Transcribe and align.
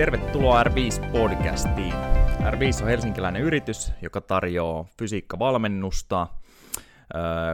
Tervetuloa 0.00 0.62
R5-podcastiin. 0.62 1.94
R5 2.40 2.82
on 2.82 2.88
helsinkiläinen 2.88 3.42
yritys, 3.42 3.92
joka 4.02 4.20
tarjoaa 4.20 4.84
fysiikkavalmennusta, 4.98 6.26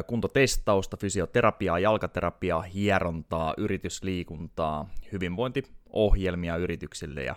kuntotestausta, 0.07 0.97
fysioterapiaa, 0.97 1.79
jalkaterapiaa, 1.79 2.63
hierontaa, 2.63 3.55
yritysliikuntaa, 3.57 4.89
hyvinvointiohjelmia 5.13 6.57
yrityksille 6.57 7.23
ja 7.23 7.37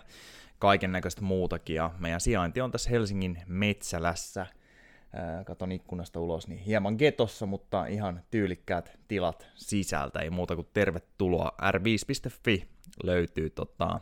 kaiken 0.58 0.92
näköistä 0.92 1.22
muutakin. 1.22 1.76
Ja 1.76 1.90
meidän 1.98 2.20
sijainti 2.20 2.60
on 2.60 2.70
tässä 2.70 2.90
Helsingin 2.90 3.42
Metsälässä. 3.46 4.46
Katon 5.46 5.72
ikkunasta 5.72 6.20
ulos, 6.20 6.48
niin 6.48 6.60
hieman 6.60 6.94
getossa, 6.98 7.46
mutta 7.46 7.86
ihan 7.86 8.22
tyylikkäät 8.30 8.98
tilat 9.08 9.46
sisältä. 9.54 10.18
Ei 10.18 10.30
muuta 10.30 10.56
kuin 10.56 10.68
tervetuloa. 10.72 11.52
r5.fi 11.62 12.68
löytyy 13.04 13.50
tota, 13.50 14.00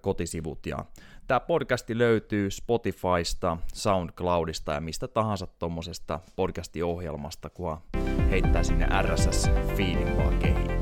kotisivut. 0.00 0.66
Ja 0.66 0.78
tämä 1.26 1.40
podcasti 1.40 1.98
löytyy 1.98 2.50
Spotifysta, 2.50 3.56
SoundCloudista 3.74 4.72
ja 4.72 4.80
mistä 4.80 5.08
tahansa 5.08 5.46
tuommoisesta 5.46 6.20
podcastiohjelmasta, 6.36 7.50
kun 7.50 7.78
heittää 8.30 8.62
sinne 8.62 8.86
RSS-feedin 9.02 10.16
vaan 10.16 10.38
kehiin. 10.38 10.74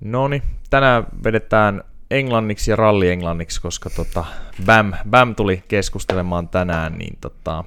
No 0.00 0.28
niin, 0.28 0.42
tänään 0.70 1.06
vedetään 1.24 1.84
englanniksi 2.10 2.70
ja 2.70 2.76
ralli 2.76 3.10
englanniksi, 3.10 3.62
koska 3.62 3.90
tota, 3.90 4.24
Bam, 4.66 4.92
Bam 5.10 5.34
tuli 5.34 5.64
keskustelemaan 5.68 6.48
tänään, 6.48 6.98
niin 6.98 7.18
tota, 7.20 7.64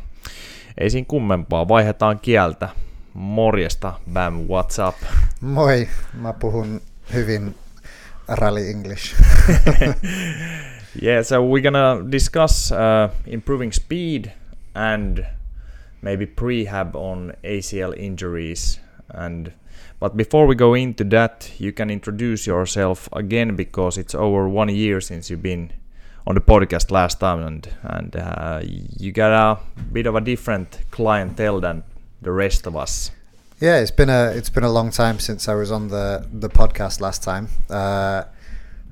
ei 0.77 0.89
siinä 0.89 1.05
kummempaa, 1.07 1.67
vaihdetaan 1.67 2.19
kieltä. 2.19 2.69
Morjesta, 3.15 3.93
Bam, 4.07 4.47
what's 4.47 4.77
up? 4.77 4.95
Moi, 5.41 5.87
mä 6.13 6.33
puhun 6.33 6.81
hyvin 7.13 7.55
rally 8.27 8.69
English. 8.69 9.15
yeah, 11.01 11.23
so 11.23 11.41
we're 11.41 11.63
gonna 11.63 12.11
discuss 12.11 12.71
uh, 12.71 13.09
improving 13.25 13.71
speed 13.71 14.31
and 14.75 15.25
maybe 16.01 16.25
prehab 16.25 16.95
on 16.95 17.33
ACL 17.43 17.93
injuries 17.97 18.79
and 19.09 19.53
but 19.99 20.17
before 20.17 20.45
we 20.45 20.55
go 20.55 20.73
into 20.73 21.03
that 21.03 21.51
you 21.57 21.71
can 21.71 21.89
introduce 21.89 22.45
yourself 22.45 23.07
again 23.13 23.55
because 23.55 23.97
it's 23.97 24.15
over 24.15 24.49
one 24.49 24.69
year 24.69 24.99
since 24.99 25.29
you've 25.29 25.41
been 25.41 25.71
on 26.27 26.35
the 26.35 26.41
podcast 26.41 26.91
last 26.91 27.19
time 27.19 27.39
and 27.47 27.69
and 27.83 28.15
uh, 28.15 28.59
you 28.99 29.11
got 29.11 29.31
a 29.31 29.57
bit 29.93 30.05
of 30.05 30.15
a 30.15 30.21
different 30.21 30.79
clientele 30.91 31.61
than 31.61 31.83
the 32.25 32.31
rest 32.31 32.65
of 32.65 32.75
us. 32.75 33.11
Yeah, 33.61 33.79
it's 33.79 33.91
been 33.91 34.09
a 34.09 34.31
it's 34.35 34.49
been 34.49 34.65
a 34.65 34.71
long 34.71 34.91
time 34.91 35.19
since 35.19 35.47
I 35.47 35.53
was 35.53 35.71
on 35.71 35.87
the 35.87 36.27
the 36.33 36.49
podcast 36.49 36.99
last 36.99 37.23
time. 37.23 37.47
Uh, 37.69 38.23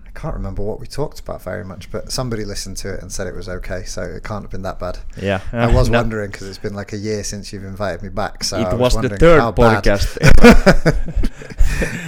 I 0.05 0.09
can't 0.13 0.35
remember 0.35 0.61
what 0.61 0.79
we 0.79 0.85
talked 0.85 1.19
about 1.19 1.41
very 1.41 1.65
much, 1.65 1.91
but 1.91 2.11
somebody 2.11 2.45
listened 2.45 2.77
to 2.77 2.93
it 2.93 3.01
and 3.01 3.11
said 3.11 3.27
it 3.27 3.35
was 3.35 3.49
okay, 3.49 3.83
so 3.83 4.03
it 4.03 4.23
can't 4.23 4.43
have 4.43 4.51
been 4.51 4.61
that 4.61 4.79
bad. 4.79 4.99
Yeah, 5.21 5.41
I 5.51 5.67
was 5.67 5.89
no. 5.89 5.97
wondering 5.97 6.31
because 6.31 6.47
it's 6.47 6.59
been 6.59 6.75
like 6.75 6.93
a 6.93 6.97
year 6.97 7.23
since 7.23 7.51
you've 7.51 7.65
invited 7.65 8.03
me 8.03 8.09
back. 8.09 8.43
So 8.43 8.59
it 8.59 8.67
I 8.67 8.75
was, 8.75 8.95
was 8.95 9.09
the 9.09 9.17
third 9.17 9.41
podcast 9.55 10.07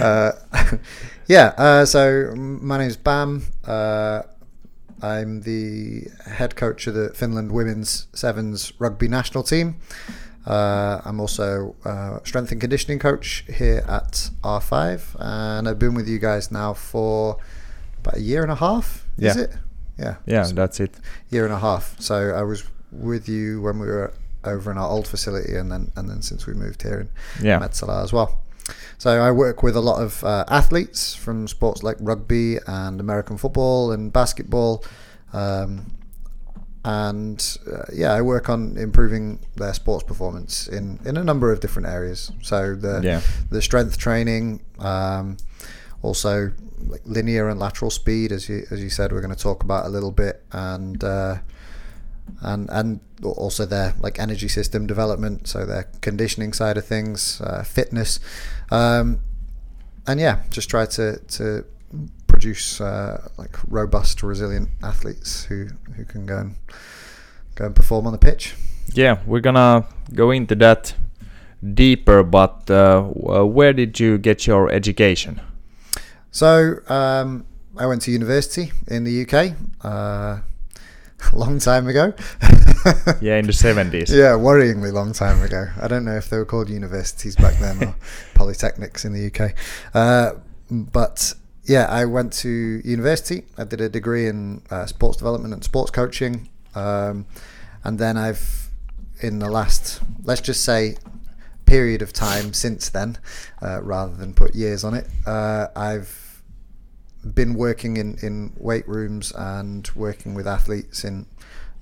uh, 0.00 0.76
yeah, 1.26 1.52
uh, 1.58 1.84
so 1.84 2.32
my 2.36 2.78
name's 2.78 2.96
Bam. 2.96 3.42
Uh, 3.66 4.22
I'm 5.02 5.42
the 5.42 6.06
head 6.24 6.56
coach 6.56 6.86
of 6.86 6.94
the 6.94 7.10
Finland 7.10 7.52
women's 7.52 8.06
sevens 8.14 8.72
rugby 8.78 9.08
national 9.08 9.42
team. 9.42 9.76
Uh, 10.46 11.00
I'm 11.04 11.20
also 11.20 11.74
uh, 11.84 12.20
strength 12.24 12.52
and 12.52 12.60
conditioning 12.60 12.98
coach 13.00 13.44
here 13.52 13.84
at 13.88 14.30
R5, 14.44 15.16
and 15.18 15.68
I've 15.68 15.78
been 15.78 15.94
with 15.94 16.08
you 16.08 16.18
guys 16.18 16.50
now 16.52 16.72
for 16.72 17.38
about 17.98 18.16
a 18.16 18.20
year 18.20 18.42
and 18.42 18.52
a 18.52 18.56
half. 18.56 19.04
Yeah. 19.18 19.30
Is 19.30 19.36
it? 19.36 19.56
Yeah. 19.98 20.16
Yeah, 20.26 20.44
so 20.44 20.54
that's 20.54 20.78
it. 20.78 20.94
Year 21.30 21.44
and 21.44 21.52
a 21.52 21.58
half. 21.58 22.00
So 22.00 22.32
I 22.34 22.42
was 22.42 22.62
with 22.92 23.28
you 23.28 23.60
when 23.62 23.78
we 23.80 23.86
were 23.86 24.12
over 24.44 24.70
in 24.70 24.78
our 24.78 24.88
old 24.88 25.08
facility, 25.08 25.56
and 25.56 25.70
then 25.72 25.90
and 25.96 26.08
then 26.08 26.22
since 26.22 26.46
we 26.46 26.54
moved 26.54 26.82
here 26.82 27.00
in 27.00 27.08
yeah. 27.44 27.58
Metsälä 27.58 28.02
as 28.02 28.12
well. 28.12 28.42
So 28.98 29.10
I 29.10 29.30
work 29.30 29.62
with 29.62 29.76
a 29.76 29.80
lot 29.80 30.00
of 30.00 30.24
uh, 30.24 30.44
athletes 30.48 31.14
from 31.14 31.48
sports 31.48 31.82
like 31.82 31.96
rugby 32.00 32.58
and 32.66 33.00
American 33.00 33.36
football 33.36 33.92
and 33.92 34.12
basketball. 34.12 34.84
Um, 35.32 35.95
and 36.86 37.58
uh, 37.66 37.82
yeah, 37.92 38.12
I 38.12 38.22
work 38.22 38.48
on 38.48 38.76
improving 38.76 39.40
their 39.56 39.74
sports 39.74 40.04
performance 40.04 40.68
in, 40.68 41.00
in 41.04 41.16
a 41.16 41.24
number 41.24 41.50
of 41.50 41.58
different 41.58 41.88
areas. 41.88 42.30
So 42.42 42.76
the 42.76 43.00
yeah. 43.02 43.22
the 43.50 43.60
strength 43.60 43.98
training, 43.98 44.60
um, 44.78 45.36
also 46.00 46.52
like 46.86 47.00
linear 47.04 47.48
and 47.48 47.58
lateral 47.58 47.90
speed, 47.90 48.30
as 48.30 48.48
you 48.48 48.66
as 48.70 48.80
you 48.80 48.88
said, 48.88 49.10
we're 49.10 49.20
going 49.20 49.34
to 49.34 49.42
talk 49.42 49.64
about 49.64 49.86
a 49.86 49.88
little 49.88 50.12
bit, 50.12 50.44
and 50.52 51.02
uh, 51.02 51.38
and 52.42 52.70
and 52.70 53.00
also 53.24 53.66
their 53.66 53.94
like 53.98 54.20
energy 54.20 54.46
system 54.46 54.86
development, 54.86 55.48
so 55.48 55.66
their 55.66 55.88
conditioning 56.02 56.52
side 56.52 56.76
of 56.76 56.84
things, 56.84 57.40
uh, 57.40 57.64
fitness, 57.64 58.20
um, 58.70 59.18
and 60.06 60.20
yeah, 60.20 60.44
just 60.50 60.70
try 60.70 60.86
to 60.86 61.18
to 61.18 61.64
produce 62.36 62.82
uh, 62.82 63.28
like 63.38 63.56
robust, 63.66 64.22
resilient 64.22 64.68
athletes 64.82 65.44
who 65.44 65.68
who 65.96 66.04
can 66.04 66.26
go 66.26 66.38
and 66.38 66.54
go 67.54 67.64
and 67.64 67.74
perform 67.74 68.06
on 68.06 68.12
the 68.12 68.18
pitch. 68.18 68.54
Yeah, 68.92 69.20
we're 69.26 69.40
gonna 69.40 69.86
go 70.12 70.30
into 70.30 70.54
that 70.56 70.94
deeper. 71.74 72.22
But 72.22 72.70
uh, 72.70 73.02
where 73.56 73.72
did 73.72 73.98
you 73.98 74.18
get 74.18 74.46
your 74.46 74.70
education? 74.70 75.40
So 76.30 76.80
um, 76.88 77.46
I 77.78 77.86
went 77.86 78.02
to 78.02 78.10
university 78.10 78.70
in 78.86 79.04
the 79.04 79.24
UK. 79.24 79.56
Uh, 79.82 80.40
a 81.32 81.36
long 81.38 81.58
time 81.58 81.88
ago. 81.88 82.12
yeah, 83.22 83.38
in 83.38 83.46
the 83.46 83.56
70s. 83.56 84.10
Yeah, 84.10 84.36
worryingly 84.36 84.92
long 84.92 85.14
time 85.14 85.40
ago. 85.42 85.68
I 85.80 85.88
don't 85.88 86.04
know 86.04 86.16
if 86.16 86.28
they 86.28 86.36
were 86.36 86.44
called 86.44 86.68
universities 86.68 87.34
back 87.36 87.58
then 87.58 87.82
or 87.82 87.96
polytechnics 88.34 89.06
in 89.06 89.14
the 89.14 89.32
UK. 89.32 89.54
Uh, 89.94 90.38
but 90.70 91.32
yeah, 91.66 91.86
I 91.86 92.04
went 92.04 92.32
to 92.34 92.80
university. 92.84 93.44
I 93.58 93.64
did 93.64 93.80
a 93.80 93.88
degree 93.88 94.26
in 94.26 94.62
uh, 94.70 94.86
sports 94.86 95.18
development 95.18 95.52
and 95.52 95.62
sports 95.62 95.90
coaching, 95.90 96.48
um, 96.74 97.26
and 97.84 97.98
then 97.98 98.16
I've 98.16 98.70
in 99.20 99.38
the 99.38 99.50
last 99.50 100.00
let's 100.24 100.42
just 100.42 100.62
say 100.62 100.96
period 101.66 102.00
of 102.00 102.12
time 102.12 102.52
since 102.52 102.88
then, 102.88 103.18
uh, 103.60 103.82
rather 103.82 104.14
than 104.14 104.32
put 104.32 104.54
years 104.54 104.84
on 104.84 104.94
it, 104.94 105.08
uh, 105.26 105.66
I've 105.76 106.42
been 107.34 107.54
working 107.54 107.96
in, 107.96 108.16
in 108.22 108.52
weight 108.56 108.88
rooms 108.88 109.32
and 109.32 109.90
working 109.94 110.34
with 110.34 110.46
athletes 110.46 111.04
in 111.04 111.26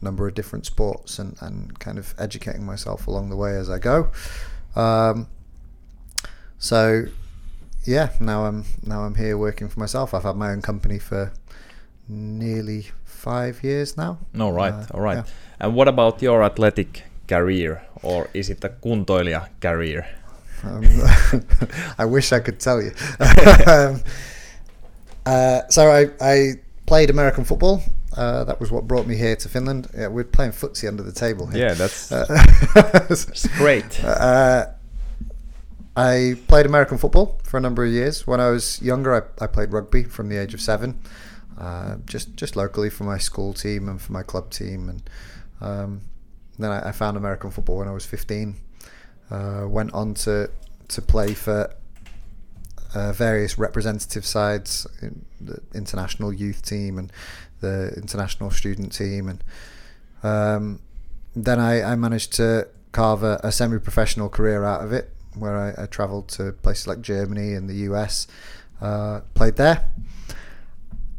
a 0.01 0.05
number 0.05 0.27
of 0.27 0.35
different 0.35 0.65
sports 0.65 1.19
and, 1.19 1.37
and 1.41 1.79
kind 1.79 1.99
of 1.99 2.15
educating 2.19 2.65
myself 2.65 3.07
along 3.07 3.29
the 3.29 3.37
way 3.37 3.57
as 3.57 3.69
I 3.69 3.79
go. 3.79 4.11
Um, 4.75 5.29
so 6.59 7.05
yeah, 7.85 8.11
now 8.21 8.47
I'm 8.47 8.65
now 8.83 9.03
I'm 9.03 9.15
here 9.15 9.37
working 9.37 9.69
for 9.69 9.81
myself. 9.81 10.15
I've 10.15 10.25
had 10.25 10.37
my 10.37 10.51
own 10.51 10.63
company 10.63 10.99
for 10.99 11.33
nearly 12.09 12.87
five 13.05 13.63
years 13.63 13.97
now. 13.97 14.19
All 14.39 14.53
right, 14.53 14.73
uh, 14.73 14.87
all 14.95 15.01
right. 15.01 15.19
Yeah. 15.19 15.25
And 15.61 15.75
what 15.75 15.89
about 15.89 16.23
your 16.23 16.43
athletic 16.43 17.05
career, 17.29 17.83
or 18.03 18.29
is 18.35 18.51
it 18.51 18.65
a 18.65 18.69
kuntoilija 18.69 19.49
career? 19.61 20.07
Um, 20.63 20.85
I 21.99 22.05
wish 22.05 22.33
I 22.33 22.41
could 22.41 22.61
tell 22.61 22.83
you. 22.83 22.93
um, 23.67 24.03
uh, 25.27 25.61
so 25.69 25.91
I, 25.91 26.09
I 26.21 26.55
played 26.87 27.11
American 27.11 27.45
football. 27.45 27.83
Uh, 28.17 28.45
that 28.45 28.61
was 28.61 28.71
what 28.71 28.87
brought 28.87 29.07
me 29.07 29.17
here 29.17 29.37
to 29.37 29.49
Finland. 29.49 29.89
Yeah, 29.97 30.09
we're 30.09 30.25
playing 30.25 30.53
footsie 30.53 30.89
under 30.89 31.03
the 31.03 31.13
table 31.13 31.47
here. 31.47 31.69
Yeah, 31.69 31.75
that's, 31.75 32.13
uh, 32.13 32.27
that's 32.75 33.47
great. 33.59 34.01
I 35.97 36.37
played 36.49 36.67
American 36.67 36.99
football 36.99 37.41
for 37.45 37.57
a 37.57 37.61
number 37.61 37.85
of 37.85 37.93
years. 37.93 38.27
When 38.27 38.41
I 38.41 38.51
was 38.51 38.83
younger, 38.83 39.15
I, 39.15 39.45
I 39.45 39.47
played 39.47 39.73
rugby 39.73 40.03
from 40.03 40.29
the 40.29 40.37
age 40.37 40.53
of 40.53 40.61
seven, 40.61 41.01
uh, 41.59 41.97
just 42.05 42.35
just 42.35 42.57
locally 42.57 42.91
for 42.91 43.05
my 43.05 43.19
school 43.19 43.53
team 43.53 43.89
and 43.89 44.01
for 44.01 44.13
my 44.13 44.23
club 44.25 44.51
team. 44.51 44.89
And 44.89 45.11
um, 45.61 46.01
then 46.59 46.73
I, 46.73 46.89
I, 46.89 46.93
found 46.93 47.17
American 47.17 47.53
football 47.53 47.79
when 47.79 47.89
I 47.89 47.93
was 47.93 48.05
15. 48.05 48.57
Uh, 49.31 49.67
went 49.69 49.93
on 49.93 50.15
to 50.15 50.51
to 50.89 51.01
play 51.01 51.33
for 51.33 51.73
uh, 52.95 53.13
various 53.13 53.57
representative 53.57 54.27
sides, 54.27 54.87
in 55.01 55.25
the 55.41 55.63
international 55.75 56.33
youth 56.33 56.63
team 56.63 56.99
and 56.99 57.13
the 57.61 57.95
international 57.97 58.51
student 58.51 58.93
team, 58.93 59.29
and 59.29 59.45
um, 60.25 60.81
then 61.37 61.61
I, 61.61 61.93
I 61.93 61.95
managed 61.95 62.33
to 62.35 62.67
carve 62.91 63.23
a, 63.23 63.41
a 63.43 63.51
semi-professional 63.51 64.29
career 64.29 64.65
out 64.65 64.85
of 64.85 64.93
it 64.93 65.14
where 65.37 65.57
I, 65.57 65.85
I 65.85 65.87
travelled 65.87 66.29
to 66.29 66.53
places 66.53 66.87
like 66.87 67.01
Germany 67.01 67.55
and 67.55 67.69
the 67.69 67.75
US, 67.91 68.27
uh, 68.81 69.21
played 69.35 69.57
there. 69.57 69.87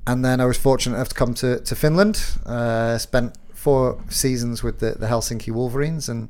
And 0.08 0.24
then 0.24 0.40
I 0.40 0.46
was 0.46 0.58
fortunate 0.58 0.96
enough 0.96 1.10
to 1.10 1.16
come 1.16 1.34
to, 1.36 1.60
to 1.62 1.76
Finland, 1.76 2.22
uh, 2.46 2.98
spent 2.98 3.36
four 3.54 4.00
seasons 4.10 4.62
with 4.64 4.80
the, 4.80 4.92
the 4.92 5.08
Helsinki 5.08 5.52
Wolverines 5.52 6.10
and 6.10 6.30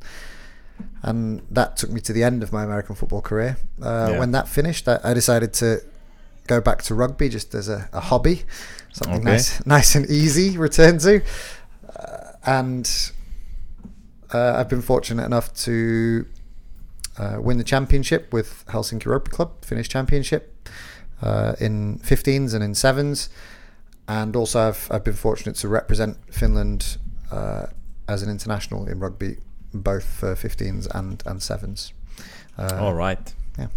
and 1.04 1.42
that 1.52 1.78
took 1.78 1.90
me 1.90 2.02
to 2.02 2.12
the 2.12 2.24
end 2.24 2.44
of 2.44 2.52
my 2.52 2.64
American 2.64 2.96
football 2.96 3.22
career. 3.22 3.58
Uh, 3.82 4.10
Yeah. 4.12 4.20
When 4.20 4.32
that 4.32 4.48
finished, 4.48 4.88
I, 4.88 5.00
I 5.04 5.14
decided 5.14 5.54
to 5.54 5.80
go 6.48 6.60
back 6.62 6.82
to 6.84 6.96
rugby 6.96 7.30
just 7.30 7.56
as 7.56 7.70
a, 7.70 7.88
a 7.94 8.00
hobby, 8.00 8.44
something 8.92 9.22
Okay. 9.22 9.32
nice, 9.32 9.66
nice 9.78 9.96
and 9.96 10.06
easy 10.10 10.58
return 10.58 10.98
to, 11.00 11.22
uh, 11.96 12.32
and 12.46 13.12
uh, 14.34 14.54
I've 14.58 14.68
been 14.70 14.82
fortunate 14.82 15.26
enough 15.26 15.54
to 15.66 16.26
uh, 17.18 17.38
win 17.40 17.58
the 17.58 17.64
championship 17.64 18.32
with 18.34 18.66
Helsinki 18.68 19.06
Rugby 19.06 19.32
Club, 19.32 19.64
Finnish 19.64 19.90
championship 19.90 20.70
uh, 21.22 21.56
in 21.60 22.00
15s 22.00 22.54
and 22.54 22.64
in 22.64 22.76
sevens, 22.76 23.30
and 24.08 24.36
also 24.36 24.68
I've 24.68 24.88
I've 24.92 25.04
been 25.04 25.14
fortunate 25.14 25.56
to 25.58 25.68
represent 25.68 26.18
Finland 26.32 26.98
uh, 27.32 27.68
as 28.08 28.22
an 28.24 28.30
international 28.30 28.88
in 28.88 29.00
rugby, 29.00 29.38
both 29.74 30.04
for 30.04 30.36
15s 30.36 30.88
and 30.94 31.24
and 31.26 31.42
sevens. 31.42 31.94
Uh, 32.58 32.78
All 32.80 32.94
right. 32.94 33.34
Yeah. 33.58 33.68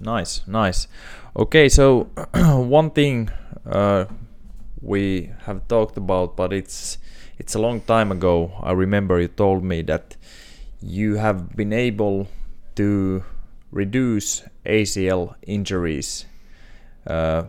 Nice, 0.00 0.42
nice. 0.46 0.88
Okay, 1.36 1.68
so 1.68 2.08
one 2.34 2.90
thing 2.90 3.30
uh, 3.66 4.06
we 4.80 5.30
have 5.46 5.66
talked 5.68 5.96
about, 5.96 6.36
but 6.36 6.52
it's 6.52 6.98
it's 7.38 7.54
a 7.54 7.58
long 7.58 7.80
time 7.80 8.12
ago. 8.12 8.52
I 8.62 8.72
remember 8.72 9.20
you 9.20 9.28
told 9.28 9.64
me 9.64 9.82
that 9.82 10.16
you 10.80 11.16
have 11.16 11.56
been 11.56 11.72
able 11.72 12.26
to 12.76 13.24
reduce 13.70 14.42
ACL 14.66 15.34
injuries 15.46 16.26
uh, 17.06 17.44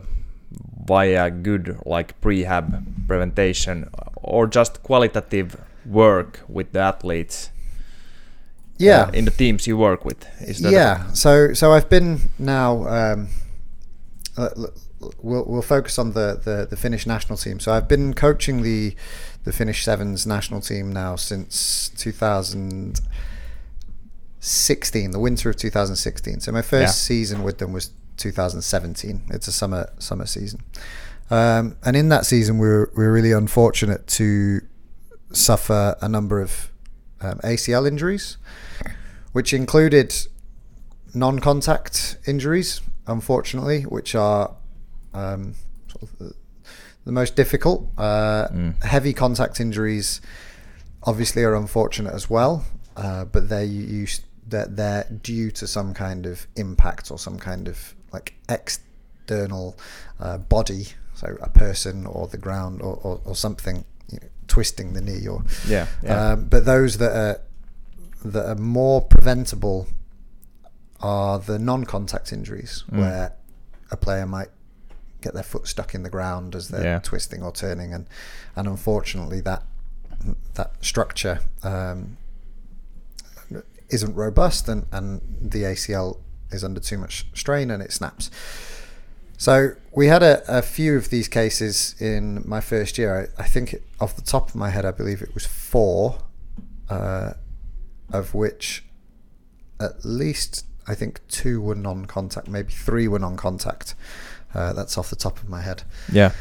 via 0.86 1.30
good 1.32 1.78
like 1.86 2.20
prehab 2.22 2.84
preventation 3.08 3.90
or 4.16 4.48
just 4.48 4.82
qualitative 4.84 5.56
work 5.86 6.40
with 6.48 6.72
the 6.72 6.80
athletes 6.80 7.50
Yeah. 8.78 9.04
uh, 9.04 9.12
in 9.12 9.26
the 9.26 9.32
teams 9.32 9.68
you 9.68 9.78
work 9.78 10.06
with. 10.06 10.26
Is 10.42 10.60
that 10.62 10.72
yeah. 10.72 11.12
So 11.14 11.54
so 11.54 11.72
I've 11.74 11.90
been 11.90 12.20
now. 12.40 12.88
Um, 12.88 13.28
uh, 14.38 14.50
we'll 15.22 15.46
we'll 15.46 15.62
focus 15.62 16.00
on 16.00 16.14
the, 16.14 16.40
the 16.44 16.68
the 16.70 16.78
Finnish 16.78 17.06
national 17.06 17.38
team. 17.38 17.60
So 17.60 17.72
I've 17.74 17.88
been 17.88 18.14
coaching 18.14 18.64
the 18.64 18.96
the 19.44 19.52
Finnish 19.52 19.84
sevens 19.84 20.26
national 20.26 20.62
team 20.62 20.92
now 20.92 21.16
since 21.18 21.92
2016, 24.44 25.12
the 25.12 25.20
winter 25.20 25.50
of 25.50 25.56
2016. 25.56 26.42
So 26.42 26.52
my 26.52 26.62
first 26.62 26.82
Yeah. 26.82 27.08
season 27.08 27.44
with 27.44 27.60
them 27.60 27.72
was 27.72 27.92
2017. 28.18 29.22
It's 29.30 29.48
a 29.48 29.52
summer 29.54 29.90
summer 30.00 30.26
season, 30.26 30.60
um, 31.32 31.78
and 31.84 31.96
in 31.96 32.10
that 32.10 32.26
season 32.26 32.58
we 32.58 32.68
were 32.68 32.92
we 32.96 33.06
were 33.06 33.12
really 33.14 33.32
unfortunate 33.32 34.06
to 34.20 34.60
suffer 35.32 35.96
a 36.02 36.10
number 36.10 36.42
of 36.42 36.70
um, 37.22 37.40
ACL 37.44 37.88
injuries, 37.88 38.38
which 39.32 39.54
included 39.54 40.14
non-contact 41.16 42.18
injuries, 42.28 42.82
unfortunately, 43.08 43.84
which 43.84 44.14
are 44.14 44.56
um, 45.14 45.56
sort 45.88 46.04
of 46.04 46.18
the, 46.20 46.34
the 47.06 47.12
most 47.12 47.36
difficult. 47.36 47.88
Uh, 47.98 48.48
Mm. 48.52 48.84
Heavy 48.84 49.14
contact 49.14 49.60
injuries, 49.62 50.20
obviously, 51.04 51.44
are 51.44 51.56
unfortunate 51.56 52.14
as 52.14 52.30
well, 52.30 52.66
uh, 52.98 53.24
but 53.26 53.48
they're 53.50 53.64
used 53.64 54.24
they're, 54.54 54.68
they're 54.68 55.06
due 55.32 55.50
to 55.60 55.66
some 55.68 55.94
kind 55.94 56.26
of 56.26 56.48
impact 56.56 57.12
or 57.12 57.18
some 57.18 57.38
kind 57.40 57.68
of 57.68 57.96
like 58.12 58.34
external 58.50 59.76
uh, 60.20 60.38
body, 60.38 60.88
so 61.14 61.28
a 61.42 61.50
person 61.50 62.06
or 62.06 62.28
the 62.28 62.38
ground 62.38 62.82
or, 62.82 62.96
or, 63.04 63.20
or 63.26 63.36
something 63.36 63.84
you 64.12 64.20
know, 64.22 64.28
twisting 64.48 64.94
the 64.94 65.02
knee 65.02 65.28
or 65.28 65.44
Yeah, 65.68 65.88
yeah. 66.04 66.32
um, 66.32 66.46
but 66.46 66.66
those 66.66 66.98
that 67.00 67.12
are 67.26 67.42
that 68.34 68.46
are 68.52 68.56
more 68.80 69.02
preventable 69.02 69.88
are 71.02 71.40
the 71.40 71.60
non-contact 71.60 72.32
injuries, 72.32 72.84
Mm. 72.92 73.00
where 73.00 73.34
a 73.92 73.98
player 73.98 74.26
might 74.26 74.50
get 75.22 75.34
their 75.34 75.44
foot 75.44 75.68
stuck 75.68 75.94
in 75.96 76.04
the 76.04 76.10
ground 76.10 76.56
as 76.56 76.68
they're 76.70 76.84
Yeah. 76.84 77.00
twisting 77.00 77.44
or 77.44 77.52
turning, 77.52 77.94
and 77.94 78.06
and 78.56 78.68
unfortunately 78.68 79.42
that 79.42 79.64
that 80.54 80.72
structure 80.82 81.40
um, 81.64 82.18
isn't 83.90 84.16
robust, 84.16 84.68
and 84.68 84.86
and 84.92 85.22
the 85.42 85.64
ACL 85.64 86.20
is 86.54 86.64
under 86.64 86.80
too 86.80 86.98
much 86.98 87.26
strain 87.34 87.72
and 87.72 87.82
it 87.82 87.92
snaps. 87.92 88.30
So 89.38 89.72
we 89.92 90.08
had 90.08 90.24
a, 90.24 90.44
a 90.48 90.62
few 90.62 90.96
of 90.96 91.10
these 91.10 91.28
cases 91.28 91.96
in 92.00 92.44
my 92.48 92.62
first 92.62 92.98
year. 92.98 93.32
I, 93.38 93.44
I 93.44 93.46
think 93.48 93.74
it, 93.74 93.84
off 94.00 94.16
the 94.16 94.22
top 94.22 94.50
of 94.50 94.56
my 94.56 94.70
head, 94.70 94.86
I 94.86 94.92
believe 94.92 95.22
it 95.22 95.34
was 95.34 95.46
four, 95.46 96.20
uh, 96.90 97.34
of 98.12 98.34
which 98.34 98.86
at 99.80 100.06
least 100.06 100.66
I 100.88 100.96
think 100.96 101.20
two 101.28 101.62
were 101.62 101.76
non-contact, 101.76 102.48
maybe 102.48 102.72
three 102.72 103.08
were 103.08 103.20
non-contact. 103.20 103.96
Uh, 104.54 104.72
that's 104.72 104.98
off 104.98 105.10
the 105.10 105.16
top 105.16 105.40
of 105.40 105.50
my 105.50 105.62
head. 105.62 105.84
yeah. 106.12 106.32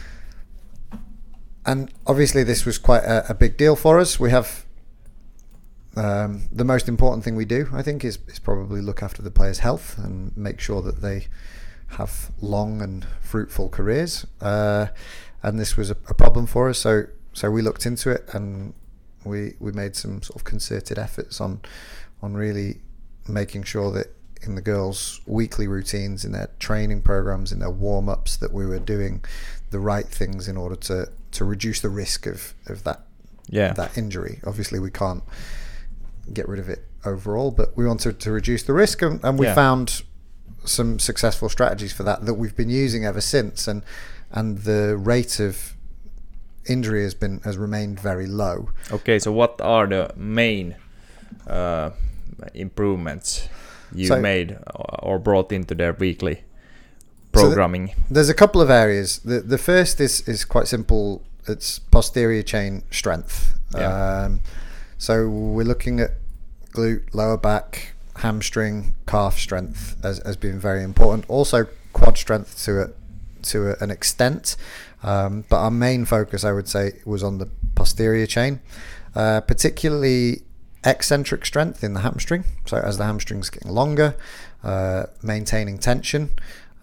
And 1.64 1.92
obviously, 2.08 2.42
this 2.42 2.66
was 2.66 2.76
quite 2.76 3.04
a, 3.04 3.30
a 3.30 3.34
big 3.34 3.56
deal 3.56 3.76
for 3.76 4.00
us. 4.00 4.18
We 4.18 4.30
have 4.32 4.66
um, 5.96 6.42
the 6.50 6.64
most 6.64 6.88
important 6.88 7.24
thing 7.24 7.36
we 7.36 7.44
do, 7.44 7.68
I 7.72 7.82
think, 7.82 8.04
is, 8.04 8.18
is 8.28 8.38
probably 8.38 8.80
look 8.80 9.02
after 9.02 9.20
the 9.22 9.30
players' 9.30 9.58
health 9.58 9.98
and 9.98 10.34
make 10.36 10.60
sure 10.60 10.80
that 10.82 11.02
they 11.02 11.26
have 11.88 12.30
long 12.40 12.80
and 12.80 13.06
fruitful 13.20 13.68
careers. 13.68 14.26
Uh, 14.40 14.86
and 15.42 15.58
this 15.58 15.76
was 15.76 15.90
a, 15.90 15.96
a 16.08 16.14
problem 16.14 16.46
for 16.46 16.68
us, 16.70 16.78
so 16.78 17.04
so 17.34 17.50
we 17.50 17.62
looked 17.62 17.86
into 17.86 18.10
it 18.10 18.28
and 18.32 18.74
we 19.24 19.54
we 19.58 19.72
made 19.72 19.96
some 19.96 20.22
sort 20.22 20.36
of 20.36 20.44
concerted 20.44 20.98
efforts 20.98 21.40
on 21.40 21.60
on 22.22 22.34
really 22.34 22.80
making 23.28 23.62
sure 23.64 23.90
that 23.90 24.06
in 24.42 24.54
the 24.54 24.60
girls' 24.62 25.20
weekly 25.26 25.66
routines, 25.68 26.24
in 26.24 26.32
their 26.32 26.48
training 26.58 27.00
programs, 27.02 27.52
in 27.52 27.58
their 27.60 27.70
warm 27.70 28.08
ups, 28.08 28.36
that 28.36 28.52
we 28.52 28.66
were 28.66 28.78
doing 28.80 29.24
the 29.70 29.78
right 29.78 30.06
things 30.06 30.48
in 30.48 30.56
order 30.56 30.76
to 30.76 31.08
to 31.32 31.44
reduce 31.44 31.80
the 31.80 31.88
risk 31.90 32.26
of 32.26 32.54
of 32.66 32.84
that 32.84 33.00
Yeah. 33.48 33.72
that 33.74 33.98
injury. 33.98 34.40
Obviously, 34.46 34.78
we 34.78 34.90
can't 34.90 35.22
get 36.32 36.48
rid 36.48 36.58
of 36.60 36.68
it 36.68 36.84
overall, 37.04 37.50
but 37.50 37.76
we 37.76 37.86
wanted 37.86 38.20
to 38.20 38.30
reduce 38.32 38.62
the 38.62 38.72
risk, 38.72 39.02
and, 39.02 39.22
and 39.24 39.38
we 39.38 39.46
Yeah. 39.46 39.54
found 39.54 40.02
some 40.64 40.98
successful 40.98 41.48
strategies 41.48 41.92
for 41.92 42.04
that 42.04 42.24
that 42.26 42.34
we've 42.34 42.54
been 42.56 42.70
using 42.70 43.04
ever 43.04 43.20
since, 43.20 43.66
and 43.66 43.82
and 44.30 44.58
the 44.58 44.96
rate 44.96 45.40
of 45.40 45.74
injury 46.66 47.02
has 47.02 47.14
been 47.14 47.40
has 47.44 47.56
remained 47.56 47.98
very 48.00 48.26
low. 48.26 48.68
Okay, 48.92 49.18
so 49.18 49.32
what 49.32 49.60
are 49.60 49.86
the 49.88 50.12
main 50.16 50.76
uh, 51.48 51.90
improvements 52.54 53.48
you 53.92 54.06
So- 54.06 54.20
made 54.20 54.56
or 55.02 55.18
brought 55.18 55.50
into 55.52 55.74
their 55.74 55.92
weekly 55.92 56.44
programming? 57.32 57.94
There's 58.10 58.28
a 58.28 58.34
couple 58.34 58.60
of 58.60 58.70
areas. 58.70 59.18
The 59.24 59.40
the 59.40 59.58
first 59.58 60.00
is 60.00 60.20
is 60.28 60.44
quite 60.44 60.68
simple. 60.68 61.22
It's 61.48 61.80
posterior 61.80 62.42
chain 62.44 62.82
strength. 62.90 63.54
Yeah. 63.74 64.24
Um, 64.26 64.40
so 65.02 65.28
we're 65.28 65.64
looking 65.72 65.98
at 66.00 66.12
glute, 66.72 67.02
lower 67.12 67.36
back, 67.36 67.94
hamstring, 68.16 68.94
calf 69.06 69.36
strength 69.38 69.96
as 70.04 70.20
as 70.20 70.36
being 70.36 70.60
very 70.60 70.82
important. 70.84 71.24
Also 71.28 71.66
quad 71.92 72.16
strength 72.16 72.62
to 72.64 72.82
a 72.82 72.86
to 73.50 73.70
a, 73.70 73.76
an 73.84 73.90
extent. 73.90 74.56
Um, 75.02 75.44
but 75.48 75.56
our 75.56 75.70
main 75.72 76.04
focus, 76.04 76.44
I 76.44 76.52
would 76.52 76.68
say, 76.68 77.00
was 77.04 77.24
on 77.24 77.38
the 77.38 77.48
posterior 77.74 78.26
chain, 78.26 78.60
uh, 79.16 79.40
particularly 79.40 80.42
eccentric 80.84 81.44
strength 81.44 81.82
in 81.82 81.94
the 81.94 82.00
hamstring. 82.00 82.44
So 82.66 82.76
as 82.76 82.98
the 82.98 83.04
hamstring's 83.04 83.50
getting 83.50 83.72
longer, 83.72 84.14
uh, 84.62 85.06
maintaining 85.20 85.78
tension 85.78 86.30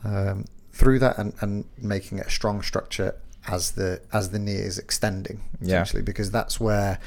um, 0.04 0.44
through 0.74 1.00
that 1.00 1.18
and, 1.18 1.34
and 1.40 1.64
making 1.78 2.18
it 2.18 2.28
a 2.28 2.30
strong 2.30 2.62
structure 2.62 3.16
as 3.48 3.72
the 3.72 4.02
as 4.12 4.32
the 4.32 4.40
knee 4.40 4.52
is 4.72 4.78
extending 4.78 5.40
Yeah. 5.62 5.82
essentially 5.82 6.02
because 6.04 6.30
that's 6.30 6.60
where 6.60 7.00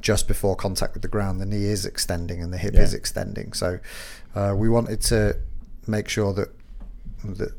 just 0.00 0.26
before 0.28 0.56
contact 0.56 0.94
with 0.94 1.02
the 1.02 1.08
ground 1.08 1.40
the 1.40 1.46
knee 1.46 1.64
is 1.64 1.84
extending 1.86 2.42
and 2.42 2.52
the 2.52 2.58
hip 2.58 2.74
Yeah. 2.74 2.82
is 2.82 2.94
extending 2.94 3.52
so 3.52 3.78
uh, 4.34 4.54
we 4.56 4.68
wanted 4.68 5.00
to 5.02 5.36
make 5.86 6.08
sure 6.08 6.32
that 6.34 6.48
that 7.24 7.52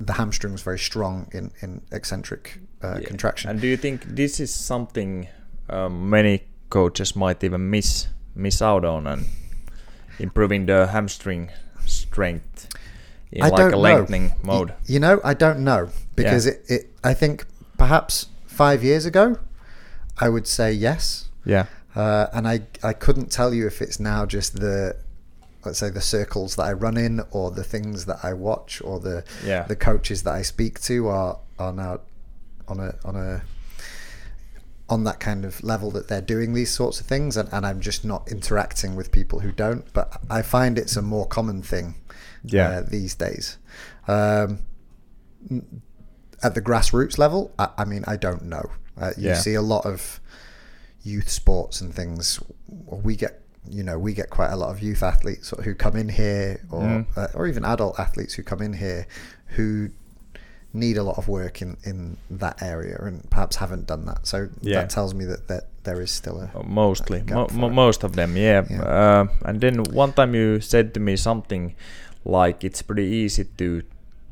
the 0.00 0.12
hamstring 0.12 0.52
was 0.52 0.62
very 0.62 0.78
strong 0.78 1.26
in 1.32 1.50
in 1.62 1.80
eccentric 1.92 2.60
uh, 2.82 2.98
Yeah. 3.00 3.08
contraction 3.08 3.50
And 3.50 3.60
do 3.60 3.66
you 3.66 3.76
think 3.76 4.04
this 4.16 4.40
is 4.40 4.54
something 4.54 5.28
um, 5.68 6.10
many 6.10 6.42
coaches 6.70 7.16
might 7.16 7.42
even 7.44 7.70
miss 7.70 8.08
miss 8.34 8.62
out 8.62 8.84
on 8.84 9.06
and 9.06 9.26
improving 10.18 10.66
the 10.66 10.86
hamstring 10.86 11.50
strength 11.86 12.68
in 13.32 13.42
I 13.44 13.48
like 13.48 13.72
a 13.72 13.76
lengthening 13.76 14.28
Y- 14.30 14.36
mode? 14.44 14.72
You 14.86 15.00
know, 15.00 15.20
I 15.24 15.34
don't 15.34 15.58
know 15.64 15.88
because 16.16 16.46
it, 16.46 16.62
it. 16.68 16.82
I 17.02 17.14
think 17.14 17.44
perhaps 17.78 18.26
five 18.46 18.84
years 18.84 19.06
ago, 19.06 19.36
I 20.18 20.28
would 20.28 20.46
say 20.46 20.72
yes, 20.72 21.28
Yeah. 21.44 21.66
uh, 21.94 22.26
and 22.32 22.46
I 22.48 22.62
I 22.82 22.92
couldn't 22.92 23.30
tell 23.32 23.52
you 23.54 23.66
if 23.66 23.82
it's 23.82 23.98
now 24.00 24.26
just 24.26 24.60
the 24.60 24.96
let's 25.64 25.78
say 25.78 25.88
the 25.90 26.00
circles 26.00 26.56
that 26.56 26.64
I 26.64 26.72
run 26.72 26.96
in 26.98 27.20
or 27.30 27.50
the 27.50 27.64
things 27.64 28.04
that 28.04 28.18
I 28.22 28.32
watch 28.34 28.82
or 28.84 29.00
the 29.00 29.24
Yeah. 29.44 29.62
the 29.64 29.76
coaches 29.76 30.22
that 30.24 30.34
I 30.34 30.42
speak 30.42 30.80
to 30.82 31.08
are 31.08 31.38
are 31.58 31.72
now 31.72 32.00
on 32.68 32.80
a 32.80 32.94
on 33.04 33.16
a 33.16 33.42
on 34.90 35.04
that 35.04 35.18
kind 35.18 35.46
of 35.46 35.64
level 35.64 35.90
that 35.92 36.08
they're 36.08 36.20
doing 36.20 36.52
these 36.52 36.70
sorts 36.70 37.00
of 37.00 37.06
things, 37.06 37.38
and, 37.38 37.48
and 37.52 37.64
I'm 37.64 37.80
just 37.80 38.04
not 38.04 38.30
interacting 38.30 38.94
with 38.96 39.10
people 39.10 39.40
who 39.40 39.50
don't. 39.50 39.90
But 39.94 40.20
I 40.28 40.42
find 40.42 40.78
it's 40.78 40.94
a 40.96 41.00
more 41.02 41.26
common 41.26 41.62
thing 41.62 41.94
Yeah. 42.44 42.68
uh, 42.68 42.82
these 42.82 43.14
days. 43.14 43.56
Um, 44.06 44.58
at 46.42 46.54
the 46.54 46.60
grassroots 46.60 47.16
level, 47.16 47.52
I, 47.58 47.68
I 47.78 47.84
mean, 47.86 48.04
I 48.06 48.16
don't 48.16 48.42
know. 48.44 48.70
Uh, 49.00 49.12
you 49.16 49.28
Yeah. 49.30 49.34
see 49.34 49.54
a 49.54 49.62
lot 49.62 49.84
of 49.86 50.20
youth 51.02 51.28
sports 51.28 51.80
and 51.80 51.92
things. 51.94 52.40
We 52.68 53.16
get, 53.16 53.40
you 53.68 53.82
know, 53.82 53.98
we 53.98 54.14
get 54.14 54.30
quite 54.30 54.50
a 54.50 54.56
lot 54.56 54.70
of 54.70 54.80
youth 54.82 55.02
athletes 55.02 55.52
who 55.64 55.74
come 55.74 55.96
in 55.96 56.08
here, 56.08 56.60
or 56.70 56.82
Mm. 56.82 57.06
uh, 57.16 57.28
or 57.34 57.46
even 57.46 57.64
adult 57.64 57.98
athletes 57.98 58.34
who 58.34 58.42
come 58.42 58.62
in 58.62 58.74
here 58.74 59.06
who 59.56 59.90
need 60.72 60.96
a 60.96 61.02
lot 61.04 61.16
of 61.18 61.28
work 61.28 61.62
in 61.62 61.76
in 61.84 62.16
that 62.30 62.60
area 62.60 62.96
and 63.00 63.28
perhaps 63.30 63.56
haven't 63.56 63.86
done 63.86 64.04
that. 64.06 64.26
So 64.26 64.48
Yeah. 64.60 64.80
that 64.80 64.90
tells 64.90 65.14
me 65.14 65.24
that, 65.26 65.46
that 65.48 65.64
there 65.84 66.00
is 66.00 66.10
still 66.10 66.40
a 66.40 66.50
Uh, 66.58 66.62
Mostly, 66.64 67.20
gap 67.20 67.34
mo- 67.36 67.48
mo- 67.68 67.70
most 67.70 68.02
of 68.02 68.14
them, 68.16 68.36
yeah. 68.36 68.64
Yeah. 68.68 68.82
Uh, 68.82 69.26
and 69.44 69.60
then 69.60 69.84
one 69.92 70.12
time 70.12 70.34
you 70.34 70.60
said 70.60 70.92
to 70.94 71.00
me 71.00 71.14
something 71.16 71.74
like 72.24 72.64
it's 72.64 72.82
pretty 72.82 73.04
easy 73.06 73.44
to 73.58 73.82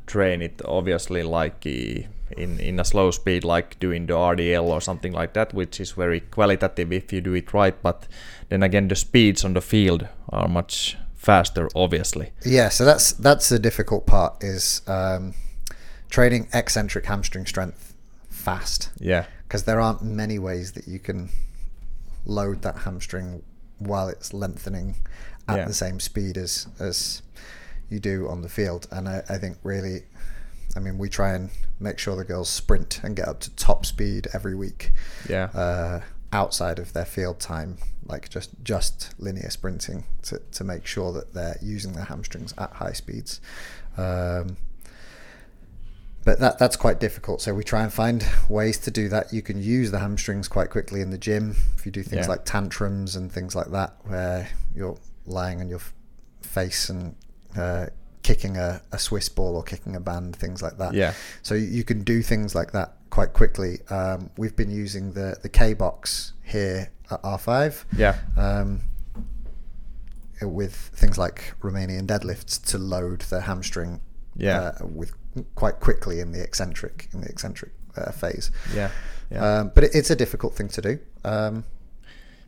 train 0.05 0.41
it, 0.41 0.61
obviously, 0.65 1.23
like 1.23 1.65
uh, 1.65 2.07
in 2.37 2.59
in 2.59 2.79
a 2.79 2.83
slow 2.83 3.11
speed, 3.11 3.43
like 3.43 3.79
doing 3.79 4.07
the 4.07 4.13
RDL 4.13 4.63
or 4.65 4.81
something 4.81 5.13
like 5.13 5.33
that, 5.33 5.53
which 5.53 5.79
is 5.79 5.91
very 5.91 6.19
qualitative 6.19 6.91
if 6.91 7.13
you 7.13 7.21
do 7.21 7.33
it 7.35 7.53
right. 7.53 7.75
But 7.83 8.07
then 8.49 8.63
again, 8.63 8.87
the 8.87 8.95
speeds 8.95 9.45
on 9.45 9.53
the 9.53 9.61
field 9.61 10.07
are 10.29 10.47
much 10.47 10.97
faster, 11.15 11.69
obviously. 11.75 12.31
Yeah, 12.45 12.69
so 12.69 12.85
that's 12.85 13.13
that's 13.13 13.49
the 13.49 13.59
difficult 13.59 14.05
part 14.05 14.43
is 14.43 14.81
um, 14.87 15.33
training 16.09 16.47
eccentric 16.53 17.05
hamstring 17.05 17.45
strength 17.45 17.93
fast 18.29 18.89
Yeah, 18.99 19.25
because 19.47 19.63
there 19.63 19.79
aren't 19.79 20.01
many 20.01 20.37
ways 20.39 20.71
that 20.73 20.87
you 20.87 20.99
can 20.99 21.29
load 22.25 22.61
that 22.61 22.77
hamstring 22.79 23.41
while 23.79 24.07
it's 24.09 24.33
lengthening 24.33 24.95
at 25.47 25.57
Yeah. 25.57 25.65
the 25.65 25.73
same 25.73 25.99
speed 25.99 26.37
as 26.37 26.67
as 26.79 27.21
you 27.89 27.99
do 27.99 28.27
on 28.29 28.41
the 28.41 28.49
field. 28.49 28.87
And 28.91 29.07
I, 29.07 29.23
I 29.29 29.37
think 29.37 29.57
really, 29.63 30.03
I 30.75 30.79
mean, 30.79 30.97
we 30.97 31.09
try 31.09 31.33
and 31.33 31.49
make 31.79 31.99
sure 31.99 32.15
the 32.15 32.23
girls 32.23 32.49
sprint 32.49 33.01
and 33.03 33.15
get 33.15 33.27
up 33.27 33.39
to 33.41 33.49
top 33.55 33.85
speed 33.85 34.27
every 34.33 34.55
week 34.55 34.91
yeah, 35.29 35.45
uh, 35.53 36.01
outside 36.31 36.79
of 36.79 36.93
their 36.93 37.05
field 37.05 37.39
time, 37.39 37.77
like 38.05 38.29
just 38.29 38.51
just 38.63 39.13
linear 39.19 39.49
sprinting 39.49 40.05
to, 40.23 40.41
to 40.53 40.63
make 40.63 40.85
sure 40.85 41.11
that 41.11 41.33
they're 41.33 41.57
using 41.61 41.93
their 41.93 42.05
hamstrings 42.05 42.53
at 42.57 42.71
high 42.73 42.93
speeds. 42.93 43.41
Um, 43.97 44.57
but 46.25 46.39
that 46.39 46.57
that's 46.57 46.77
quite 46.77 46.99
difficult. 47.01 47.41
So 47.41 47.53
we 47.53 47.63
try 47.65 47.83
and 47.83 47.91
find 47.91 48.25
ways 48.47 48.77
to 48.79 48.91
do 48.91 49.09
that. 49.09 49.33
You 49.33 49.41
can 49.41 49.61
use 49.61 49.91
the 49.91 49.99
hamstrings 49.99 50.47
quite 50.47 50.69
quickly 50.69 51.01
in 51.01 51.09
the 51.09 51.17
gym 51.17 51.55
if 51.77 51.85
you 51.85 51.91
do 51.91 52.01
things 52.01 52.25
Yeah. 52.25 52.29
like 52.31 52.45
tantrums 52.45 53.15
and 53.17 53.29
things 53.31 53.55
like 53.55 53.71
that, 53.71 53.97
where 54.05 54.47
you're 54.73 54.97
lying 55.25 55.59
on 55.59 55.67
your 55.67 55.81
face 56.41 56.89
and 56.89 57.15
uh, 57.57 57.87
kicking 58.23 58.57
a, 58.57 58.81
a 58.91 58.97
Swiss 58.99 59.27
ball 59.29 59.55
or 59.55 59.63
kicking 59.63 59.95
a 59.95 59.99
band, 59.99 60.35
things 60.35 60.61
like 60.61 60.77
that. 60.77 60.93
yeah, 60.93 61.13
So 61.41 61.55
you 61.55 61.83
can 61.83 62.03
do 62.03 62.21
things 62.21 62.55
like 62.55 62.71
that 62.71 62.93
quite 63.09 63.33
quickly. 63.33 63.79
Um, 63.89 64.29
we've 64.37 64.55
been 64.55 64.71
using 64.71 65.13
the 65.13 65.37
the 65.41 65.49
kBox 65.49 66.31
here 66.43 66.89
at 67.11 67.21
R5 67.21 67.83
yeah, 67.97 68.17
um, 68.37 68.81
with 70.41 70.73
things 70.75 71.17
like 71.17 71.53
Romanian 71.61 72.05
deadlifts 72.07 72.61
to 72.71 72.77
load 72.77 73.21
the 73.21 73.41
hamstring 73.41 74.01
Yeah. 74.35 74.59
uh, 74.81 74.85
with 74.85 75.13
quite 75.55 75.79
quickly 75.79 76.19
in 76.19 76.31
the 76.31 76.41
eccentric 76.43 77.09
in 77.13 77.21
the 77.21 77.29
eccentric 77.29 77.71
uh, 77.95 78.11
phase. 78.11 78.51
yeah, 78.75 78.89
yeah. 79.31 79.59
Um, 79.59 79.71
but 79.73 79.83
it, 79.85 79.91
it's 79.95 80.09
a 80.09 80.15
difficult 80.15 80.55
thing 80.55 80.67
to 80.69 80.81
do. 80.81 80.99
Um, 81.23 81.63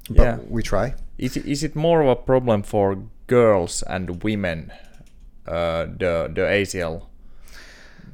but 0.09 0.23
Yeah. 0.23 0.37
we 0.49 0.61
try. 0.63 0.95
Is 1.17 1.37
it, 1.37 1.45
is 1.45 1.63
it 1.63 1.75
more 1.75 2.01
of 2.01 2.07
a 2.07 2.15
problem 2.15 2.63
for 2.63 2.97
girls 3.27 3.81
and 3.83 4.23
women? 4.23 4.71
Uh, 5.47 5.85
the 5.85 6.31
the 6.33 6.41
ACL 6.41 7.03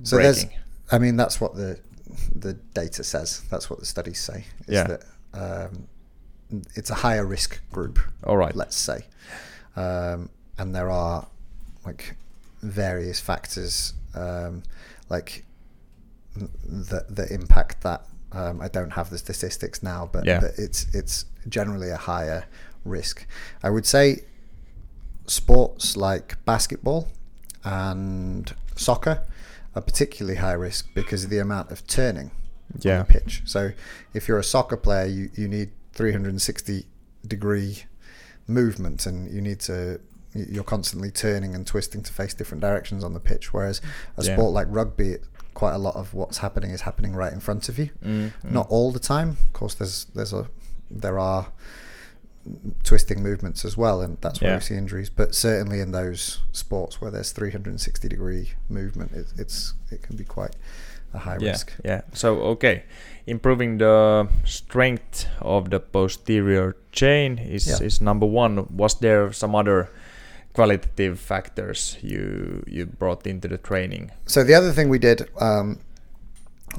So 0.04 0.18
there's. 0.18 0.46
I 0.92 1.00
mean, 1.00 1.16
that's 1.16 1.40
what 1.40 1.56
the 1.56 1.80
the 2.36 2.54
data 2.74 3.04
says. 3.04 3.42
That's 3.50 3.70
what 3.70 3.80
the 3.80 3.86
studies 3.86 4.20
say. 4.20 4.46
Is 4.68 4.74
Yeah. 4.76 4.88
that 4.88 5.04
um, 5.34 5.88
it's 6.76 6.90
a 6.90 6.96
higher 6.96 7.26
risk 7.26 7.62
group. 7.72 8.00
All 8.26 8.36
right. 8.38 8.54
Let's 8.56 8.76
say, 8.76 9.06
um, 9.78 10.30
and 10.58 10.76
there 10.76 10.90
are 10.90 11.28
like 11.86 12.16
various 12.62 13.20
factors 13.22 13.94
um, 14.14 14.64
like 15.10 15.46
that 16.66 17.16
that 17.16 17.32
impact 17.32 17.82
that. 17.84 18.06
Um, 18.34 18.62
I 18.62 18.70
don't 18.70 18.92
have 18.92 19.10
the 19.10 19.18
statistics 19.18 19.84
now, 19.84 20.10
but, 20.12 20.26
Yeah. 20.26 20.40
but 20.40 20.52
it's 20.58 20.88
it's 20.94 21.26
generally 21.50 21.90
a 21.90 21.98
higher 21.98 22.46
risk. 22.86 23.26
I 23.62 23.70
would 23.70 23.86
say 23.86 24.24
sports 25.28 25.96
like 25.98 26.38
basketball 26.46 27.08
and 27.63 28.53
soccer 28.75 29.24
are 29.75 29.82
particularly 29.82 30.38
high 30.38 30.51
risk 30.53 30.88
because 30.94 31.24
of 31.24 31.30
the 31.30 31.38
amount 31.39 31.72
of 31.72 31.86
turning 31.88 32.32
Yeah. 32.80 33.00
on 33.01 33.06
the 33.08 33.13
pitch. 33.13 33.41
So 33.46 33.72
if 34.13 34.27
you're 34.27 34.39
a 34.39 34.44
soccer 34.44 34.77
player, 34.77 35.06
you, 35.06 35.30
you 35.36 35.48
need 35.48 35.72
360 35.94 36.86
degree 37.27 37.84
movement 38.48 39.06
and 39.06 39.32
you 39.34 39.41
need 39.41 39.60
to 39.62 40.00
you're 40.34 40.63
constantly 40.63 41.12
turning 41.12 41.53
and 41.53 41.68
twisting 41.68 42.01
to 42.01 42.12
face 42.12 42.34
different 42.34 42.62
directions 42.62 43.03
on 43.03 43.13
the 43.13 43.20
pitch 43.20 43.53
whereas 43.53 43.82
a 44.18 44.24
Yeah. 44.24 44.36
sport 44.36 44.53
like 44.53 44.68
rugby 44.70 45.18
quite 45.53 45.74
a 45.74 45.77
lot 45.77 45.96
of 45.96 46.13
what's 46.13 46.38
happening 46.39 46.72
is 46.72 46.82
happening 46.82 47.13
right 47.13 47.32
in 47.34 47.39
front 47.41 47.70
of 47.70 47.77
you 47.77 47.89
Mm, 48.03 48.32
not 48.44 48.68
all 48.70 48.91
the 48.91 49.00
time 49.00 49.30
of 49.32 49.53
course 49.53 49.75
there's 49.75 50.06
there's 50.15 50.34
a 50.34 50.48
there 50.89 51.20
are 51.20 51.51
twisting 52.84 53.22
movements 53.22 53.64
as 53.66 53.78
well 53.78 54.02
and 54.02 54.18
that's 54.22 54.42
where 54.42 54.52
Yeah. 54.52 54.58
we 54.58 54.62
see 54.62 54.76
injuries 54.76 55.10
but 55.10 55.36
certainly 55.36 55.80
in 55.80 55.92
those 55.92 56.40
sports 56.52 57.00
where 57.00 57.12
there's 57.12 57.32
360 57.32 58.08
degree 58.10 58.52
movement 58.70 59.12
it, 59.12 59.28
it's 59.38 59.74
it 59.92 60.02
can 60.02 60.16
be 60.16 60.24
quite 60.24 60.56
a 61.14 61.20
high 61.20 61.38
yeah, 61.40 61.52
risk 61.52 61.74
Yeah. 61.86 62.02
So 62.14 62.42
okay, 62.54 62.84
improving 63.28 63.78
the 63.78 64.28
strength 64.46 65.28
of 65.42 65.70
the 65.70 65.80
posterior 65.80 66.76
chain 66.92 67.38
is 67.38 67.68
Yeah. 67.68 67.86
is 67.86 68.00
number 68.02 68.26
one. 68.26 68.66
Was 68.78 68.96
there 69.00 69.32
some 69.34 69.54
other 69.54 69.90
qualitative 70.54 71.20
factors 71.20 71.98
you 72.02 72.64
you 72.66 72.86
brought 72.86 73.28
into 73.28 73.48
the 73.50 73.58
training? 73.58 74.12
So 74.26 74.44
the 74.44 74.54
other 74.56 74.72
thing 74.74 74.90
we 74.90 75.00
did, 75.00 75.28
um, 75.40 75.80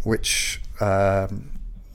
which 0.04 0.60
um, 0.80 1.50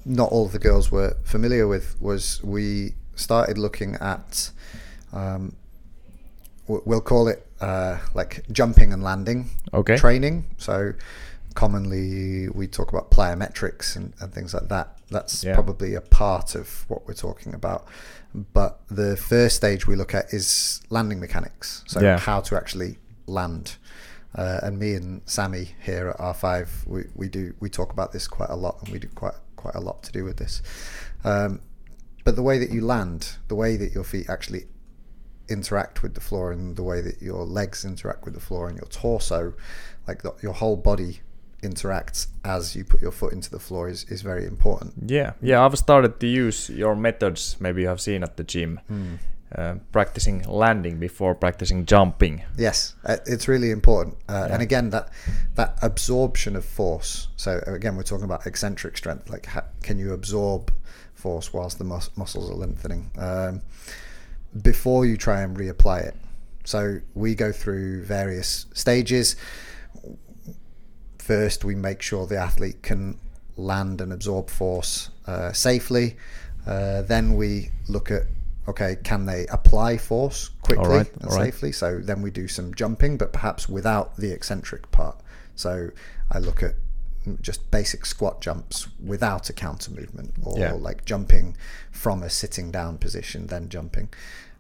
not 0.06 0.32
all 0.32 0.46
of 0.46 0.52
the 0.52 0.60
girls 0.60 0.92
were 0.92 1.18
familiar 1.24 1.68
with, 1.68 1.96
was 2.00 2.42
we 2.44 2.94
started 3.18 3.58
looking 3.58 3.96
at, 3.96 4.52
um, 5.14 5.56
we'll 6.68 7.02
call 7.02 7.28
it 7.28 7.46
uh, 7.62 7.98
like 8.14 8.44
jumping 8.52 8.94
and 8.94 9.04
landing 9.04 9.50
Okay. 9.74 9.98
training. 9.98 10.46
So 10.58 10.94
commonly 11.56 12.50
we 12.50 12.68
talk 12.68 12.92
about 12.94 13.10
plyometrics 13.12 13.96
and, 13.96 14.14
and 14.20 14.34
things 14.34 14.54
like 14.54 14.68
that. 14.70 14.98
That's 15.10 15.44
Yeah. 15.44 15.54
probably 15.56 15.96
a 15.96 16.02
part 16.02 16.56
of 16.56 16.86
what 16.88 17.08
we're 17.08 17.14
talking 17.14 17.54
about. 17.54 17.88
But 18.54 18.80
the 18.90 19.18
first 19.18 19.56
stage 19.56 19.88
we 19.88 19.96
look 19.96 20.14
at 20.14 20.34
is 20.34 20.82
landing 20.90 21.20
mechanics. 21.20 21.84
So 21.88 22.00
Yeah. 22.02 22.20
how 22.20 22.42
to 22.42 22.56
actually 22.56 22.98
land. 23.26 23.78
Uh, 24.36 24.60
and 24.62 24.78
me 24.78 24.94
and 24.94 25.22
Sammy 25.26 25.70
here 25.82 26.10
at 26.10 26.18
R5, 26.20 26.86
we, 26.86 27.06
we 27.16 27.28
do 27.28 27.56
we 27.60 27.70
talk 27.70 27.92
about 27.92 28.12
this 28.12 28.28
quite 28.28 28.50
a 28.50 28.56
lot, 28.56 28.78
and 28.84 28.90
we 28.92 29.00
do 29.00 29.08
quite 29.16 29.34
quite 29.56 29.74
a 29.74 29.80
lot 29.80 30.04
to 30.04 30.12
do 30.12 30.24
with 30.24 30.38
this. 30.38 30.62
Um, 31.24 31.62
but 32.28 32.36
the 32.36 32.44
way 32.44 32.58
that 32.60 32.72
you 32.72 32.82
land, 32.82 33.38
the 33.48 33.56
way 33.56 33.78
that 33.78 33.94
your 33.94 34.04
feet 34.04 34.30
actually 34.30 34.66
interact 35.48 36.04
with 36.04 36.14
the 36.14 36.20
floor, 36.20 36.52
and 36.52 36.76
the 36.76 36.84
way 36.84 37.00
that 37.00 37.22
your 37.22 37.46
legs 37.46 37.86
interact 37.86 38.26
with 38.26 38.34
the 38.34 38.42
floor, 38.42 38.68
and 38.68 38.76
your 38.76 38.90
torso, 38.90 39.54
like 40.10 40.24
the, 40.24 40.34
your 40.42 40.52
whole 40.52 40.76
body 40.76 41.22
interacts 41.64 42.28
as 42.44 42.76
you 42.76 42.84
put 42.84 43.02
your 43.02 43.14
foot 43.14 43.32
into 43.32 43.50
the 43.50 43.60
floor, 43.60 43.88
is, 43.88 44.04
is 44.10 44.24
very 44.24 44.46
important. 44.46 44.94
Yeah, 45.10 45.36
yeah. 45.42 45.64
I've 45.64 45.78
started 45.78 46.20
to 46.20 46.28
use 46.28 46.70
your 46.70 46.98
methods. 46.98 47.56
Maybe 47.62 47.84
you 47.84 47.88
have 47.88 48.02
seen 48.02 48.24
at 48.24 48.36
the 48.36 48.44
gym, 48.44 48.82
uh, 49.56 49.76
practicing 49.94 50.44
landing 50.44 51.00
before 51.00 51.34
practicing 51.34 51.86
jumping. 51.86 52.44
Yes, 52.58 52.96
uh, 53.06 53.16
it's 53.26 53.48
really 53.48 53.72
important. 53.72 54.18
Uh, 54.28 54.34
Yeah. 54.34 54.54
And 54.54 54.62
again, 54.62 54.90
that 54.90 55.08
that 55.56 55.78
absorption 55.82 56.58
of 56.58 56.66
force. 56.66 57.30
So 57.38 57.64
again, 57.66 57.96
we're 57.96 58.04
talking 58.04 58.26
about 58.26 58.46
eccentric 58.46 58.98
strength. 58.98 59.30
Like, 59.30 59.46
ha- 59.46 59.70
can 59.82 59.98
you 59.98 60.12
absorb 60.12 60.74
force 61.18 61.54
whilst 61.54 61.78
the 61.78 61.84
mus- 61.84 62.16
muscles 62.16 62.50
are 62.50 62.56
lengthening 62.56 63.12
um, 63.18 63.62
before 64.62 65.06
you 65.06 65.18
try 65.18 65.42
and 65.42 65.58
reapply 65.58 66.08
it? 66.08 66.16
So 66.64 67.00
we 67.16 67.36
go 67.36 67.52
through 67.52 68.04
various 68.04 68.66
stages. 68.74 69.36
First, 71.20 71.64
we 71.64 71.76
make 71.76 72.02
sure 72.02 72.26
the 72.28 72.38
athlete 72.38 72.82
can 72.84 73.20
land 73.56 74.02
and 74.02 74.14
absorb 74.14 74.50
force 74.50 75.10
uh, 75.26 75.52
safely. 75.54 76.18
Uh, 76.66 77.02
then 77.04 77.36
we 77.36 77.72
look 77.88 78.12
at 78.12 78.24
okay, 78.68 78.98
can 79.04 79.26
they 79.26 79.48
apply 79.48 79.98
force 79.98 80.50
quickly 80.62 81.06
and 81.22 81.32
safely? 81.32 81.72
So 81.72 82.00
then 82.00 82.22
we 82.22 82.32
do 82.32 82.48
some 82.48 82.74
jumping, 82.74 83.18
but 83.18 83.32
perhaps 83.32 83.70
without 83.70 84.18
the 84.18 84.32
eccentric 84.32 84.92
part. 84.92 85.18
So 85.56 85.90
I 86.32 86.40
look 86.40 86.62
at 86.62 86.74
just 87.42 87.70
basic 87.72 88.06
squat 88.06 88.42
jumps 88.42 88.88
without 89.04 89.50
a 89.50 89.54
counter 89.54 89.92
movement 89.92 90.34
or 90.44 90.58
Yeah. 90.60 90.74
like 90.74 91.06
jumping 91.06 91.56
from 91.92 92.24
a 92.24 92.30
sitting 92.30 92.72
down 92.72 92.98
position 92.98 93.48
then 93.48 93.70
jumping. 93.70 94.10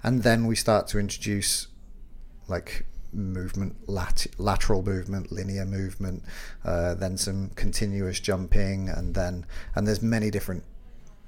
And 0.03 0.23
then 0.23 0.45
we 0.47 0.55
start 0.55 0.87
to 0.89 0.99
introduce 0.99 1.67
like 2.47 2.85
movement 3.13 3.75
lat- 3.87 4.27
lateral 4.37 4.83
movement 4.83 5.31
linear 5.31 5.65
movement 5.65 6.23
uh, 6.65 6.93
then 6.93 7.17
some 7.17 7.49
continuous 7.55 8.19
jumping 8.19 8.89
and 8.89 9.15
then 9.15 9.45
and 9.75 9.87
there's 9.87 10.01
many 10.01 10.29
different 10.29 10.63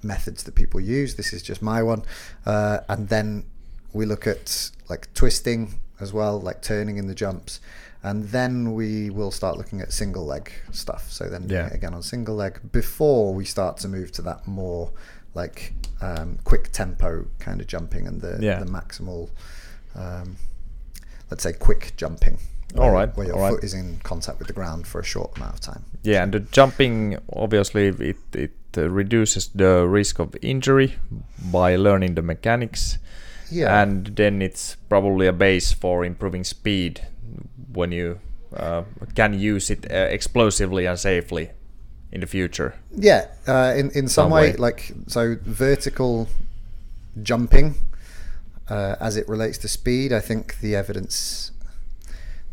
methods 0.03 0.43
that 0.43 0.55
people 0.55 0.79
use. 0.79 1.15
This 1.15 1.33
is 1.33 1.41
just 1.41 1.61
my 1.61 1.83
one. 1.83 2.03
Uh, 2.45 2.79
and 2.87 3.09
then 3.09 3.45
we 3.93 4.05
look 4.05 4.27
at 4.27 4.71
like 4.89 5.13
twisting 5.13 5.79
as 5.99 6.13
well 6.13 6.39
like 6.39 6.61
turning 6.61 6.97
in 6.97 7.07
the 7.07 7.15
jumps 7.15 7.59
and 8.03 8.23
then 8.29 8.73
we 8.73 9.09
will 9.09 9.31
start 9.31 9.57
looking 9.57 9.81
at 9.81 9.91
single 9.91 10.25
leg 10.25 10.51
stuff 10.71 11.11
so 11.11 11.25
then 11.29 11.47
doing 11.47 11.61
Yeah. 11.61 11.67
it 11.67 11.73
again 11.75 11.93
on 11.93 12.01
single 12.03 12.35
leg 12.35 12.59
before 12.71 13.33
we 13.33 13.43
start 13.45 13.77
to 13.77 13.87
move 13.87 14.11
to 14.13 14.21
that 14.23 14.47
more 14.47 14.91
like 15.35 15.73
um, 16.01 16.39
quick 16.43 16.71
tempo 16.71 17.25
kind 17.39 17.59
of 17.61 17.67
jumping 17.67 18.07
and 18.07 18.21
the, 18.21 18.37
Yeah. 18.41 18.59
the 18.59 18.65
maximal 18.71 19.29
um, 19.95 20.37
let's 21.29 21.43
say 21.43 21.53
quick 21.53 21.93
jumping 21.97 22.37
All 22.75 22.83
where- 22.85 22.91
right, 22.93 23.17
where 23.17 23.27
your 23.27 23.35
all 23.35 23.41
right. 23.43 23.53
foot 23.53 23.63
is 23.63 23.73
in 23.73 23.99
contact 24.03 24.39
with 24.39 24.47
the 24.47 24.53
ground 24.53 24.87
for 24.87 24.99
a 25.01 25.03
short 25.05 25.35
amount 25.37 25.53
of 25.55 25.59
time 25.59 25.83
Yeah, 26.03 26.23
and 26.23 26.33
the 26.33 26.39
jumping 26.39 27.17
obviously 27.33 27.87
it 27.87 28.17
it 28.33 28.51
uh, 28.77 28.87
reduces 28.89 29.49
the 29.55 29.85
risk 29.87 30.19
of 30.19 30.35
injury 30.41 30.95
by 31.51 31.75
learning 31.75 32.15
the 32.15 32.21
mechanics. 32.21 32.97
yeah 33.51 33.81
and 33.81 34.15
then 34.15 34.41
it's 34.41 34.75
probably 34.89 35.27
a 35.27 35.33
base 35.33 35.73
for 35.73 36.05
improving 36.05 36.43
speed 36.45 37.01
when 37.73 37.91
you 37.91 38.19
uh, 38.55 38.83
can 39.15 39.33
use 39.33 39.69
it 39.69 39.85
uh, 39.91 39.95
explosively 39.95 40.85
and 40.87 40.99
safely 40.99 41.49
in 42.11 42.21
the 42.21 42.27
future. 42.27 42.73
Yeah, 42.95 43.27
uh, 43.47 43.73
in 43.77 43.91
in 43.91 44.07
some, 44.07 44.25
Some 44.25 44.31
way, 44.31 44.51
way. 44.51 44.57
like 44.57 44.91
so, 45.07 45.35
vertical 45.45 46.27
jumping 47.21 47.75
uh, 48.69 48.95
as 48.99 49.17
it 49.17 49.27
relates 49.29 49.57
to 49.59 49.67
speed. 49.67 50.11
I 50.13 50.19
think 50.19 50.59
the 50.59 50.75
evidence 50.75 51.51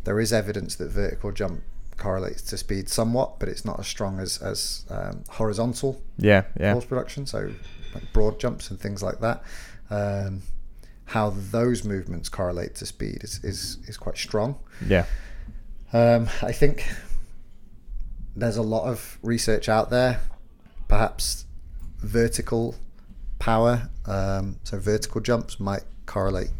there 0.03 0.19
is 0.19 0.31
evidence 0.31 0.75
that 0.75 0.89
vertical 0.91 1.31
jump 1.31 1.61
correlates 1.97 2.41
to 2.43 2.57
speed 2.57 2.89
somewhat, 2.89 3.39
but 3.39 3.49
it's 3.49 3.65
not 3.65 3.79
as 3.79 3.87
strong 3.87 4.19
as 4.19 4.37
as 4.41 4.85
um, 4.89 5.23
horizontal 5.29 6.01
Yeah, 6.17 6.43
yeah, 6.59 6.73
force 6.73 6.85
production. 6.85 7.25
So 7.25 7.51
like 7.93 8.13
broad 8.13 8.39
jumps 8.39 8.69
and 8.69 8.79
things 8.79 9.01
like 9.01 9.19
that. 9.21 9.41
Um, 9.89 10.41
how 11.07 11.31
those 11.51 11.83
movements 11.83 12.29
correlate 12.29 12.75
to 12.75 12.85
speed 12.85 13.23
is 13.23 13.39
is, 13.43 13.77
is 13.87 13.97
quite 13.97 14.17
strong. 14.17 14.55
yeah, 14.85 15.05
Um, 15.93 16.27
I 16.41 16.51
think 16.51 16.85
there's 18.35 18.57
a 18.57 18.61
lot 18.61 18.83
of 18.87 19.17
research 19.21 19.69
out 19.69 19.89
there. 19.89 20.19
Perhaps 20.87 21.45
vertical 21.99 22.75
power, 23.39 23.89
um, 24.05 24.57
so 24.63 24.79
vertical 24.79 25.21
jumps 25.21 25.59
might 25.59 25.83
correlate 26.05 26.51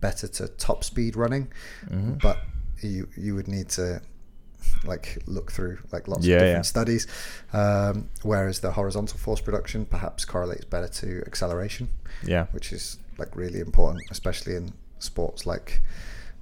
better 0.00 0.26
to 0.28 0.48
top 0.48 0.82
speed 0.84 1.16
running, 1.16 1.48
Mm-hmm. 1.88 2.14
but 2.22 2.38
you 2.82 3.08
you 3.16 3.34
would 3.34 3.46
need 3.48 3.68
to 3.70 4.00
like 4.84 5.18
look 5.26 5.52
through 5.52 5.78
like 5.92 6.08
lots 6.08 6.24
Yeah, 6.26 6.36
of 6.36 6.40
different 6.40 6.56
yeah. 6.56 6.62
studies. 6.62 7.06
Um, 7.52 8.08
whereas 8.22 8.60
the 8.60 8.70
horizontal 8.72 9.18
force 9.18 9.40
production 9.40 9.84
perhaps 9.84 10.24
correlates 10.24 10.64
better 10.64 10.88
to 10.88 11.22
acceleration 11.26 11.88
yeah, 12.24 12.46
which 12.52 12.72
is 12.72 12.98
like 13.20 13.36
really 13.36 13.60
important, 13.60 14.02
especially 14.10 14.54
in 14.56 14.72
sports 14.98 15.46
like 15.46 15.80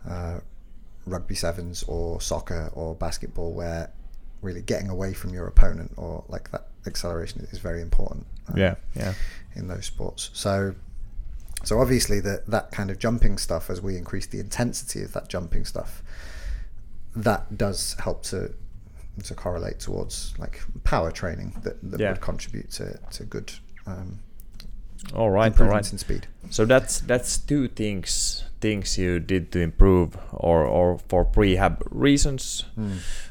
uh, 0.08 0.38
rugby 1.06 1.34
sevens 1.34 1.82
or 1.86 2.20
soccer 2.20 2.70
or 2.74 2.94
basketball, 2.94 3.52
where 3.52 3.90
really 4.40 4.62
getting 4.62 4.88
away 4.88 5.12
from 5.12 5.30
your 5.34 5.46
opponent 5.46 5.90
or 5.96 6.24
like 6.28 6.50
that 6.52 6.68
acceleration 6.86 7.46
is 7.52 7.58
very 7.58 7.82
important. 7.82 8.24
uh, 8.48 8.54
yeah, 8.56 8.74
yeah, 8.94 9.12
in 9.54 9.66
those 9.68 9.84
sports. 9.86 10.30
So, 10.32 10.74
so 11.64 11.80
obviously 11.80 12.20
that 12.20 12.46
that 12.46 12.70
kind 12.70 12.90
of 12.90 12.98
jumping 12.98 13.36
stuff, 13.38 13.68
as 13.70 13.82
we 13.82 13.96
increase 13.96 14.26
the 14.26 14.40
intensity 14.40 15.02
of 15.02 15.12
that 15.12 15.28
jumping 15.28 15.64
stuff, 15.64 16.02
that 17.16 17.56
does 17.58 17.94
help 17.98 18.22
to 18.24 18.54
to 19.24 19.34
correlate 19.34 19.80
towards 19.80 20.32
like 20.38 20.60
power 20.84 21.10
training 21.10 21.52
that, 21.64 21.76
that 21.90 21.98
Yeah. 22.00 22.10
would 22.12 22.20
contribute 22.20 22.70
to 22.78 22.98
to 23.10 23.24
good 23.24 23.52
um, 23.86 24.20
All 25.14 25.30
right, 25.30 25.58
all 25.60 25.66
right. 25.66 25.92
in 25.92 25.98
speed. 25.98 26.26
So 26.50 26.64
that's 26.64 27.00
that's 27.00 27.38
two 27.38 27.68
things 27.68 28.44
things 28.60 28.98
you 28.98 29.20
did 29.20 29.52
to 29.52 29.60
improve 29.60 30.16
or 30.32 30.64
or 30.64 30.98
for 31.08 31.24
prehab 31.24 31.82
reasons. 31.90 32.64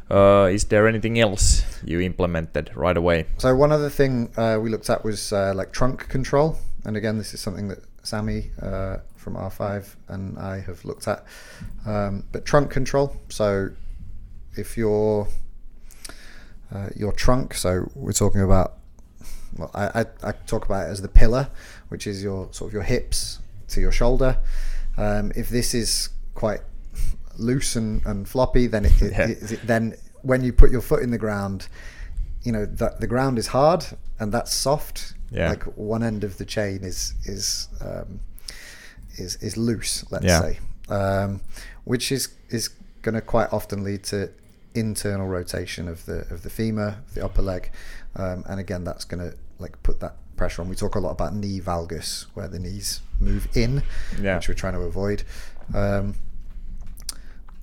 Uh, 0.10 0.50
is 0.52 0.66
there 0.66 0.88
anything 0.88 1.20
else 1.20 1.64
you 1.84 2.00
implemented 2.00 2.72
right 2.76 2.96
away? 2.96 3.26
So 3.38 3.54
one 3.56 3.72
other 3.72 3.90
thing 3.90 4.30
uh, 4.38 4.58
we 4.62 4.70
looked 4.70 4.90
at 4.90 5.04
was 5.04 5.34
uh, 5.34 5.54
like 5.54 5.72
trunk 5.72 6.08
control, 6.08 6.58
and 6.86 6.96
again, 6.96 7.18
this 7.18 7.34
is 7.34 7.42
something 7.42 7.68
that 7.68 7.80
Sammy 8.04 8.52
uh, 8.62 8.98
from 9.16 9.36
R5 9.36 9.96
and 10.08 10.40
I 10.40 10.62
have 10.62 10.86
looked 10.86 11.08
at. 11.08 11.26
Um, 11.86 12.24
but 12.32 12.46
trunk 12.46 12.72
control. 12.72 13.16
So 13.30 13.70
if 14.56 14.78
your 14.78 15.28
uh, 16.74 16.90
your 16.96 17.12
trunk, 17.12 17.54
so 17.54 17.92
we're 17.96 18.14
talking 18.14 18.42
about. 18.42 18.74
Well, 19.58 19.72
I, 19.74 20.02
I, 20.02 20.06
I 20.24 20.32
talk 20.46 20.66
about 20.66 20.88
it 20.88 20.92
as 20.92 21.02
the 21.02 21.08
pillar, 21.08 21.50
which 21.90 22.08
is 22.08 22.24
your 22.24 22.48
sort 22.52 22.70
of 22.70 22.74
your 22.74 22.84
hips 22.84 23.40
to 23.70 23.82
your 23.82 23.92
shoulder. 23.92 24.38
Um, 24.98 25.32
if 25.36 25.50
this 25.50 25.74
is 25.74 26.10
quite 26.34 26.62
loose 27.38 27.76
and, 27.76 28.06
and 28.06 28.28
floppy, 28.28 28.68
then 28.68 28.86
it, 28.86 29.02
it, 29.02 29.12
Yeah. 29.18 29.28
it- 29.28 29.68
then 29.68 29.96
when 30.24 30.44
you 30.44 30.52
put 30.54 30.72
your 30.72 30.82
foot 30.82 31.04
in 31.04 31.12
the 31.12 31.18
ground, 31.18 31.68
you 32.44 32.52
know 32.52 32.66
that 32.66 33.00
the 33.00 33.08
ground 33.08 33.38
is 33.38 33.48
hard 33.48 33.86
and 34.20 34.32
that's 34.34 34.54
soft. 34.54 35.14
Yeah. 35.32 35.50
Like 35.50 35.64
one 35.78 36.04
end 36.04 36.24
of 36.24 36.38
the 36.38 36.46
chain 36.46 36.80
is 36.84 37.14
is 37.26 37.68
um, 37.82 38.20
is 39.18 39.36
is 39.38 39.58
loose. 39.58 40.06
Let's 40.12 40.26
Yeah. 40.26 40.42
say, 40.42 40.60
um, 40.90 41.42
which 41.84 42.12
is 42.12 42.30
is 42.50 42.70
going 43.02 43.16
to 43.16 43.22
quite 43.22 43.52
often 43.52 43.84
lead 43.84 44.04
to 44.06 44.30
internal 44.74 45.28
rotation 45.28 45.88
of 45.88 46.06
the 46.06 46.20
of 46.34 46.44
the 46.44 46.50
femur, 46.50 46.98
the 47.14 47.24
upper 47.26 47.42
leg, 47.42 47.72
um, 48.16 48.44
and 48.48 48.60
again 48.60 48.84
that's 48.84 49.04
going 49.06 49.32
to 49.32 49.38
like 49.60 49.82
put 49.84 50.00
that 50.00 50.16
pressure 50.36 50.62
on. 50.62 50.70
We 50.70 50.76
talk 50.76 50.96
a 50.96 51.00
lot 51.00 51.12
about 51.12 51.34
knee 51.34 51.60
valgus, 51.60 52.26
where 52.34 52.48
the 52.48 52.60
knees 52.60 53.02
move 53.20 53.48
in, 53.56 53.84
Yeah. 54.22 54.36
which 54.36 54.48
we're 54.48 54.54
trying 54.56 54.74
to 54.74 54.82
avoid. 54.82 55.24
Um, 55.74 56.16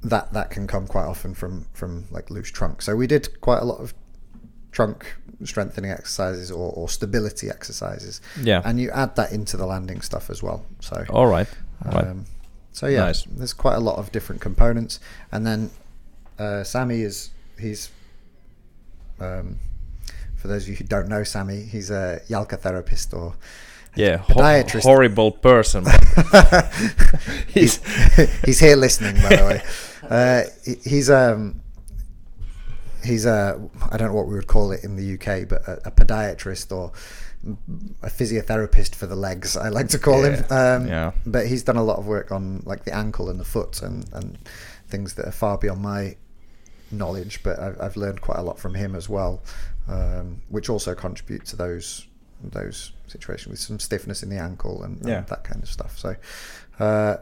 that 0.02 0.32
that 0.34 0.50
can 0.50 0.66
come 0.66 0.86
quite 0.86 1.06
often 1.06 1.34
from 1.34 1.66
from 1.72 2.04
like 2.10 2.30
loose 2.30 2.50
trunk. 2.50 2.82
So 2.82 2.94
we 2.96 3.06
did 3.06 3.40
quite 3.40 3.60
a 3.60 3.64
lot 3.64 3.78
of 3.80 3.94
trunk 4.72 5.14
strengthening 5.44 5.90
exercises 5.90 6.50
or, 6.50 6.72
or 6.74 6.88
stability 6.88 7.48
exercises. 7.48 8.20
Yeah. 8.40 8.60
And 8.64 8.78
you 8.80 8.90
add 8.90 9.16
that 9.16 9.32
into 9.32 9.56
the 9.56 9.66
landing 9.66 10.00
stuff 10.00 10.30
as 10.30 10.42
well. 10.42 10.64
So 10.80 11.04
All 11.10 11.26
right, 11.26 11.48
all 11.86 11.92
right. 11.92 12.06
um, 12.08 12.24
so 12.72 12.86
yeah, 12.86 13.00
Nice. 13.06 13.22
there's 13.24 13.52
quite 13.52 13.76
a 13.76 13.80
lot 13.80 13.98
of 13.98 14.10
different 14.12 14.40
components. 14.42 15.00
And 15.32 15.46
then 15.46 15.70
uh, 16.38 16.64
Sammy 16.64 17.00
is 17.02 17.30
he's 17.58 17.90
um, 19.20 19.58
for 20.44 20.48
those 20.48 20.64
of 20.64 20.68
you 20.68 20.74
who 20.74 20.84
don't 20.84 21.08
know 21.08 21.24
Sammy, 21.24 21.62
he's 21.62 21.88
a 21.90 22.20
jalka 22.28 22.60
therapist 22.60 23.14
or 23.14 23.34
yeah, 23.96 24.18
ho- 24.18 24.34
podiatrist. 24.34 24.82
horrible 24.82 25.30
person. 25.32 25.86
he's 27.48 27.80
he's 28.44 28.60
here 28.60 28.76
listening, 28.76 29.14
by 29.22 29.36
the 29.36 29.44
way. 29.44 29.62
Uh, 30.04 30.42
he's 30.84 31.08
um 31.08 31.62
he's 33.02 33.24
a 33.24 33.58
I 33.90 33.96
don't 33.96 34.08
know 34.08 34.14
what 34.14 34.26
we 34.26 34.34
would 34.34 34.46
call 34.46 34.70
it 34.70 34.84
in 34.84 34.96
the 34.96 35.14
UK, 35.14 35.48
but 35.48 35.66
a, 35.66 35.88
a 35.88 35.90
podiatrist 35.90 36.70
or 36.76 36.92
a 38.02 38.10
physiotherapist 38.10 38.94
for 38.94 39.06
the 39.06 39.16
legs. 39.16 39.56
I 39.56 39.70
like 39.70 39.88
to 39.88 39.98
call 39.98 40.24
him. 40.24 40.44
Um, 40.50 40.86
yeah. 40.86 41.12
But 41.24 41.46
he's 41.46 41.62
done 41.62 41.78
a 41.78 41.82
lot 41.82 41.98
of 41.98 42.06
work 42.06 42.30
on 42.32 42.62
like 42.66 42.84
the 42.84 42.94
ankle 42.94 43.30
and 43.30 43.40
the 43.40 43.46
foot 43.46 43.80
and 43.80 44.04
and 44.12 44.36
things 44.88 45.14
that 45.14 45.26
are 45.26 45.32
far 45.32 45.56
beyond 45.56 45.80
my 45.80 46.16
knowledge. 46.90 47.42
But 47.42 47.58
I've, 47.58 47.80
I've 47.80 47.96
learned 47.96 48.20
quite 48.20 48.38
a 48.38 48.42
lot 48.42 48.58
from 48.58 48.74
him 48.74 48.94
as 48.94 49.08
well, 49.08 49.42
um, 49.88 50.40
which 50.48 50.68
also 50.68 50.94
contribute 50.94 51.44
to 51.46 51.56
those 51.56 52.06
those 52.42 52.92
situations 53.06 53.48
with 53.48 53.58
some 53.58 53.78
stiffness 53.78 54.22
in 54.22 54.28
the 54.28 54.36
ankle 54.36 54.82
and, 54.82 54.98
and 55.00 55.08
Yeah. 55.08 55.20
that 55.22 55.44
kind 55.44 55.62
of 55.62 55.68
stuff. 55.70 55.98
So, 55.98 56.14
uh, 56.78 57.16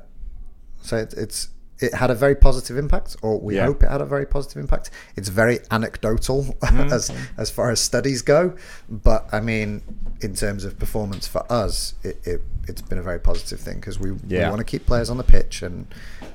so 0.83 0.96
it, 0.96 1.14
it's 1.14 1.48
it 1.79 1.94
had 1.94 2.11
a 2.11 2.14
very 2.14 2.35
positive 2.37 2.77
impact, 2.79 3.16
or 3.22 3.40
we 3.40 3.57
Yeah. 3.57 3.66
hope 3.66 3.83
it 3.83 3.90
had 3.90 4.01
a 4.01 4.05
very 4.05 4.27
positive 4.27 4.59
impact. 4.61 4.90
It's 5.16 5.29
very 5.29 5.59
anecdotal 5.70 6.44
Mm. 6.62 6.92
as 6.92 7.11
as 7.37 7.51
far 7.51 7.70
as 7.70 7.81
studies 7.81 8.22
go, 8.22 8.55
but 8.88 9.29
I 9.33 9.40
mean, 9.40 9.83
in 10.20 10.35
terms 10.35 10.64
of 10.64 10.79
performance 10.79 11.27
for 11.29 11.44
us, 11.53 11.94
it, 12.03 12.18
it 12.25 12.40
it's 12.68 12.83
been 12.83 12.98
a 12.98 13.03
very 13.03 13.18
positive 13.20 13.59
thing 13.61 13.77
because 13.81 13.98
we, 14.01 14.12
we 14.12 14.38
want 14.38 14.59
to 14.59 14.64
keep 14.64 14.87
players 14.87 15.11
on 15.11 15.16
the 15.18 15.25
pitch, 15.25 15.62
and 15.62 15.87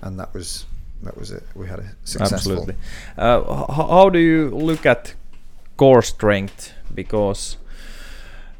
and 0.01 0.19
that 0.19 0.33
was 0.33 0.65
that 1.03 1.17
was 1.17 1.31
it. 1.31 1.43
We 1.55 1.67
had 1.67 1.79
a 1.79 1.89
successful. 2.03 2.53
Absolutely. 2.53 2.75
Uh, 3.17 3.71
how 3.73 4.09
do 4.09 4.19
you 4.19 4.49
look 4.49 4.85
at 4.85 5.13
core 5.77 6.01
strength? 6.01 6.73
Because 6.93 7.57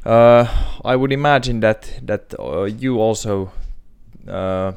uh, 0.04 0.46
I 0.84 0.96
would 0.96 1.12
imagine 1.12 1.60
that 1.60 2.00
that 2.02 2.34
uh, 2.38 2.64
you 2.64 3.00
also 3.00 3.52
uh, 4.28 4.72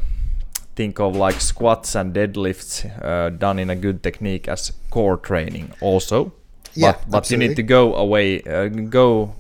think 0.76 1.00
of 1.00 1.16
like 1.16 1.40
squats 1.42 1.96
and 1.96 2.14
deadlifts 2.14 2.86
uh, 3.04 3.30
done 3.30 3.60
in 3.60 3.70
a 3.70 3.76
good 3.76 4.02
technique 4.04 4.48
as 4.48 4.74
core 4.90 5.18
training. 5.18 5.72
Also, 5.82 6.34
Yeah, 6.74 6.94
but, 6.94 7.10
but 7.10 7.32
you 7.32 7.38
need 7.38 7.56
to 7.56 7.64
go 7.64 7.96
away, 7.96 8.42
uh, 8.44 8.68
go. 8.68 9.36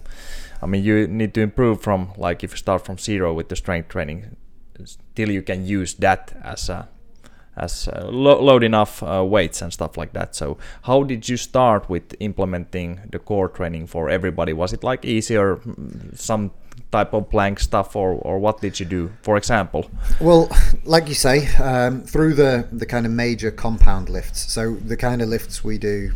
I 0.61 0.67
mean, 0.67 0.83
you 0.83 1.07
need 1.07 1.33
to 1.33 1.41
improve 1.41 1.81
from 1.81 2.11
like 2.17 2.43
if 2.43 2.51
you 2.51 2.57
start 2.57 2.85
from 2.85 2.97
zero 2.97 3.33
with 3.33 3.49
the 3.49 3.55
strength 3.55 3.89
training, 3.89 4.35
till 5.15 5.31
you 5.31 5.41
can 5.41 5.65
use 5.65 5.95
that 5.95 6.33
as 6.43 6.69
a 6.69 6.87
as 7.57 7.87
uh, 7.87 8.07
lo- 8.09 8.41
load 8.41 8.63
enough 8.63 9.03
uh, 9.03 9.23
weights 9.23 9.61
and 9.61 9.73
stuff 9.73 9.97
like 9.97 10.13
that. 10.13 10.35
So, 10.35 10.57
how 10.83 11.03
did 11.03 11.27
you 11.29 11.37
start 11.37 11.89
with 11.89 12.15
implementing 12.19 13.01
the 13.11 13.19
core 13.19 13.49
training 13.49 13.87
for 13.87 14.09
everybody? 14.09 14.53
Was 14.53 14.73
it 14.73 14.83
like 14.83 15.05
easier, 15.05 15.57
mm, 15.57 16.17
some 16.17 16.51
type 16.91 17.13
of 17.13 17.29
plank 17.29 17.59
stuff, 17.59 17.95
or 17.95 18.13
or 18.13 18.39
what 18.39 18.61
did 18.61 18.79
you 18.79 18.85
do? 18.85 19.11
For 19.21 19.37
example, 19.37 19.89
Well, 20.19 20.49
like 20.85 21.07
you 21.07 21.15
say, 21.15 21.47
um, 21.57 22.01
through 22.03 22.33
the 22.35 22.67
the 22.71 22.85
kind 22.85 23.05
of 23.05 23.11
major 23.11 23.51
compound 23.51 24.09
lifts. 24.09 24.53
So 24.53 24.75
the 24.75 24.97
kind 24.97 25.21
of 25.21 25.29
lifts 25.29 25.63
we 25.63 25.77
do 25.77 26.11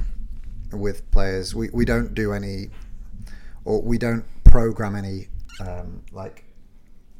with 0.71 1.09
players, 1.11 1.55
we, 1.55 1.69
we 1.69 1.85
don't 1.85 2.13
do 2.13 2.33
any, 2.33 2.69
or 3.63 3.81
we 3.81 3.97
don't 3.97 4.25
program 4.43 4.95
any, 4.95 5.27
um, 5.59 6.03
like, 6.11 6.43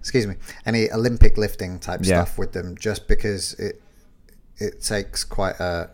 excuse 0.00 0.26
me, 0.26 0.34
any 0.66 0.90
Olympic 0.92 1.36
lifting 1.38 1.78
type 1.78 2.00
Yeah. 2.02 2.24
stuff 2.24 2.38
with 2.38 2.52
them, 2.52 2.76
just 2.78 3.08
because 3.08 3.54
it 3.54 3.80
it 4.58 4.80
takes 4.82 5.24
quite 5.24 5.58
a 5.60 5.90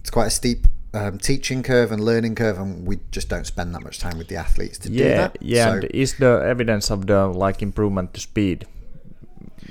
it's 0.00 0.10
quite 0.10 0.26
a 0.26 0.30
steep. 0.30 0.66
Um, 0.94 1.18
teaching 1.18 1.62
curve 1.62 1.92
and 1.92 2.02
learning 2.02 2.34
curve, 2.34 2.58
and 2.58 2.86
we 2.86 2.98
just 3.12 3.28
don't 3.28 3.46
spend 3.46 3.74
that 3.74 3.82
much 3.82 3.98
time 3.98 4.16
with 4.16 4.28
the 4.28 4.36
athletes 4.36 4.78
to 4.78 4.88
do 4.88 4.94
yeah, 4.94 5.16
that. 5.28 5.36
yeah. 5.40 5.64
So- 5.66 5.72
and 5.72 5.84
is 5.92 6.14
the 6.14 6.42
evidence 6.48 6.90
of 6.90 7.06
the 7.06 7.26
like 7.26 7.60
improvement 7.62 8.14
to 8.14 8.20
speed? 8.20 8.66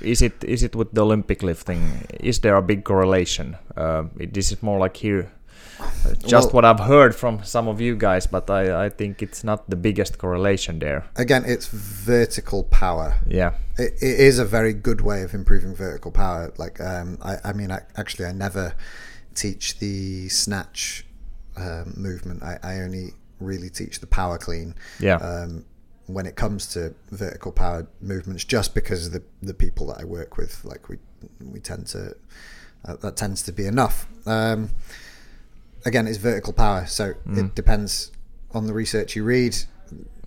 Is 0.03 0.21
it 0.21 0.43
is 0.43 0.61
it 0.61 0.75
with 0.75 0.91
the 0.93 1.01
Olympic 1.01 1.41
lifting? 1.41 2.05
Is 2.19 2.41
there 2.41 2.55
a 2.55 2.61
big 2.61 2.83
correlation? 2.83 3.57
Uh, 3.75 4.03
it- 4.19 4.35
this 4.35 4.51
is 4.51 4.61
more 4.61 4.77
like 4.77 4.95
here, 4.97 5.31
just 6.25 6.47
Well- 6.53 6.63
what 6.63 6.65
I've 6.65 6.79
heard 6.87 7.15
from 7.15 7.43
some 7.43 7.67
of 7.67 7.79
you 7.81 7.95
guys, 7.95 8.27
but 8.27 8.49
I, 8.49 8.85
I 8.85 8.89
think 8.89 9.21
it's 9.21 9.43
not 9.43 9.69
the 9.69 9.75
biggest 9.75 10.17
correlation 10.17 10.79
there. 10.79 11.05
again, 11.15 11.43
it's 11.45 11.67
vertical 11.67 12.63
power. 12.63 13.15
Yeah, 13.27 13.51
It, 13.77 13.93
it 14.01 14.19
is 14.19 14.39
a 14.39 14.45
very 14.45 14.73
good 14.73 15.01
way 15.01 15.21
of 15.23 15.33
improving 15.33 15.75
vertical 15.75 16.11
power. 16.11 16.51
Like, 16.57 16.79
um, 16.81 17.17
I, 17.21 17.37
I 17.43 17.53
mean, 17.53 17.71
I, 17.71 17.81
actually, 17.95 18.25
I 18.25 18.31
never 18.31 18.73
teach 19.35 19.79
the 19.79 20.29
snatch 20.29 21.05
um, 21.55 21.93
movement. 21.97 22.43
I, 22.43 22.57
I 22.63 22.79
only 22.81 23.13
really 23.39 23.69
teach 23.69 23.99
the 23.99 24.07
power 24.07 24.37
clean. 24.37 24.75
yeah, 24.99 25.17
Um, 25.17 25.65
when 26.07 26.25
it 26.25 26.35
comes 26.37 26.67
to 26.73 26.93
vertical 27.11 27.51
power 27.51 27.85
movements, 28.01 28.43
just 28.45 28.73
because 28.73 29.07
of 29.07 29.11
the 29.13 29.23
the 29.43 29.53
people 29.53 29.87
that 29.87 29.99
I 29.99 30.05
work 30.05 30.37
with, 30.37 30.63
like 30.63 30.87
we 30.87 30.97
we 31.53 31.59
tend 31.59 31.87
to 31.87 32.15
uh, 32.85 32.95
that 33.01 33.17
tends 33.17 33.43
to 33.43 33.51
be 33.51 33.65
enough. 33.65 34.07
Um, 34.25 34.69
again, 35.85 36.07
it's 36.07 36.17
vertical 36.17 36.53
power, 36.53 36.85
so 36.85 37.13
it 37.27 37.55
depends 37.55 38.11
on 38.51 38.67
the 38.67 38.73
research 38.73 39.15
you 39.15 39.23
read. 39.23 39.55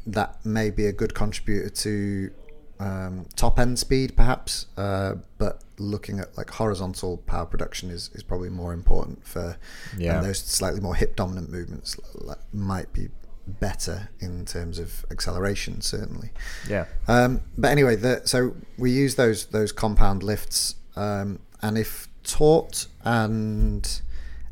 That 0.07 0.45
may 0.45 0.71
be 0.71 0.87
a 0.87 0.93
good 0.93 1.15
contributor 1.15 1.69
to 1.71 2.31
um, 2.79 3.27
top 3.37 3.59
end 3.59 3.79
speed, 3.79 4.17
perhaps, 4.17 4.67
uh, 4.77 5.17
but 5.39 5.63
looking 5.79 6.19
at 6.19 6.37
like 6.39 6.51
horizontal 6.51 7.19
power 7.19 7.45
production 7.47 7.91
is, 7.91 8.11
is 8.15 8.23
probably 8.23 8.49
more 8.49 8.73
important 8.73 9.27
for 9.27 9.57
Yeah. 9.99 10.17
and 10.17 10.27
those 10.27 10.39
slightly 10.39 10.81
more 10.81 10.95
hip 10.95 11.17
dominant 11.17 11.51
movements 11.51 11.97
l- 12.21 12.31
l- 12.31 12.39
might 12.53 12.93
be 12.93 13.09
better 13.47 14.09
in 14.21 14.45
terms 14.47 14.79
of 14.79 15.05
acceleration, 15.11 15.81
certainly. 15.83 16.31
yeah, 16.69 16.87
Um, 17.09 17.41
but 17.59 17.69
anyway, 17.71 17.97
the, 17.97 18.23
so 18.25 18.55
we 18.79 18.91
use 18.93 19.17
those 19.17 19.47
those 19.47 19.73
compound 19.73 20.23
lifts, 20.23 20.77
um, 20.97 21.41
and 21.61 21.77
if 21.77 22.09
taught 22.23 22.87
and 23.05 24.01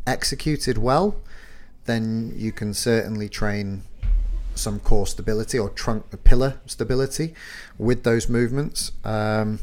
executed 0.09 0.79
well, 0.79 1.16
then 1.85 2.33
you 2.37 2.53
can 2.53 2.75
certainly 2.75 3.29
train 3.29 3.83
some 4.55 4.81
core 4.81 5.07
stability 5.07 5.59
or 5.59 5.71
trunk 5.71 6.05
pillar 6.25 6.61
stability 6.66 7.35
with 7.79 8.03
those 8.03 8.29
movements. 8.29 8.92
Um, 9.05 9.61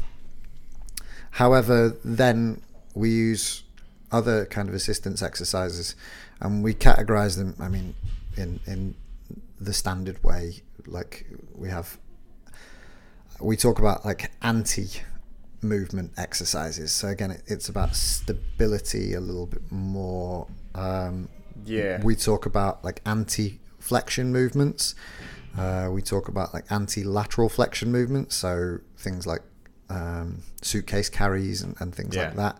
however, 1.32 1.96
then 2.04 2.62
we 2.94 3.10
use 3.10 3.62
other 4.10 4.46
kind 4.46 4.68
of 4.68 4.74
assistance 4.74 5.22
exercises, 5.22 5.94
and 6.40 6.62
we 6.62 6.74
categorize 6.74 7.36
them. 7.36 7.54
I 7.60 7.68
mean, 7.68 7.94
in 8.36 8.60
in 8.66 8.94
the 9.60 9.72
standard 9.72 10.22
way, 10.22 10.62
like 10.86 11.26
we 11.54 11.68
have 11.68 11.98
we 13.40 13.56
talk 13.56 13.78
about 13.78 14.04
like 14.04 14.30
anti 14.42 14.88
movement 15.68 16.12
exercises. 16.16 16.92
So 16.92 17.08
again, 17.08 17.30
it, 17.32 17.42
it's 17.46 17.68
about 17.68 17.94
stability 17.96 19.14
a 19.14 19.20
little 19.20 19.46
bit 19.46 19.70
more. 19.70 20.46
Um, 20.74 21.28
Yeah. 21.64 22.02
We 22.02 22.14
talk 22.16 22.46
about 22.46 22.84
like 22.84 23.00
anti 23.06 23.60
flexion 23.78 24.32
movements. 24.32 24.94
Uh, 25.56 25.88
we 25.90 26.02
talk 26.02 26.28
about 26.28 26.52
like 26.52 26.64
anti 26.70 27.02
lateral 27.04 27.48
flexion 27.48 27.90
movements. 27.90 28.34
So 28.36 28.78
things 28.98 29.26
like 29.26 29.42
um, 29.88 30.42
suitcase 30.62 31.08
carries 31.08 31.62
and, 31.62 31.74
and 31.80 31.94
things 31.94 32.14
Yeah. 32.14 32.26
like 32.28 32.36
that. 32.36 32.58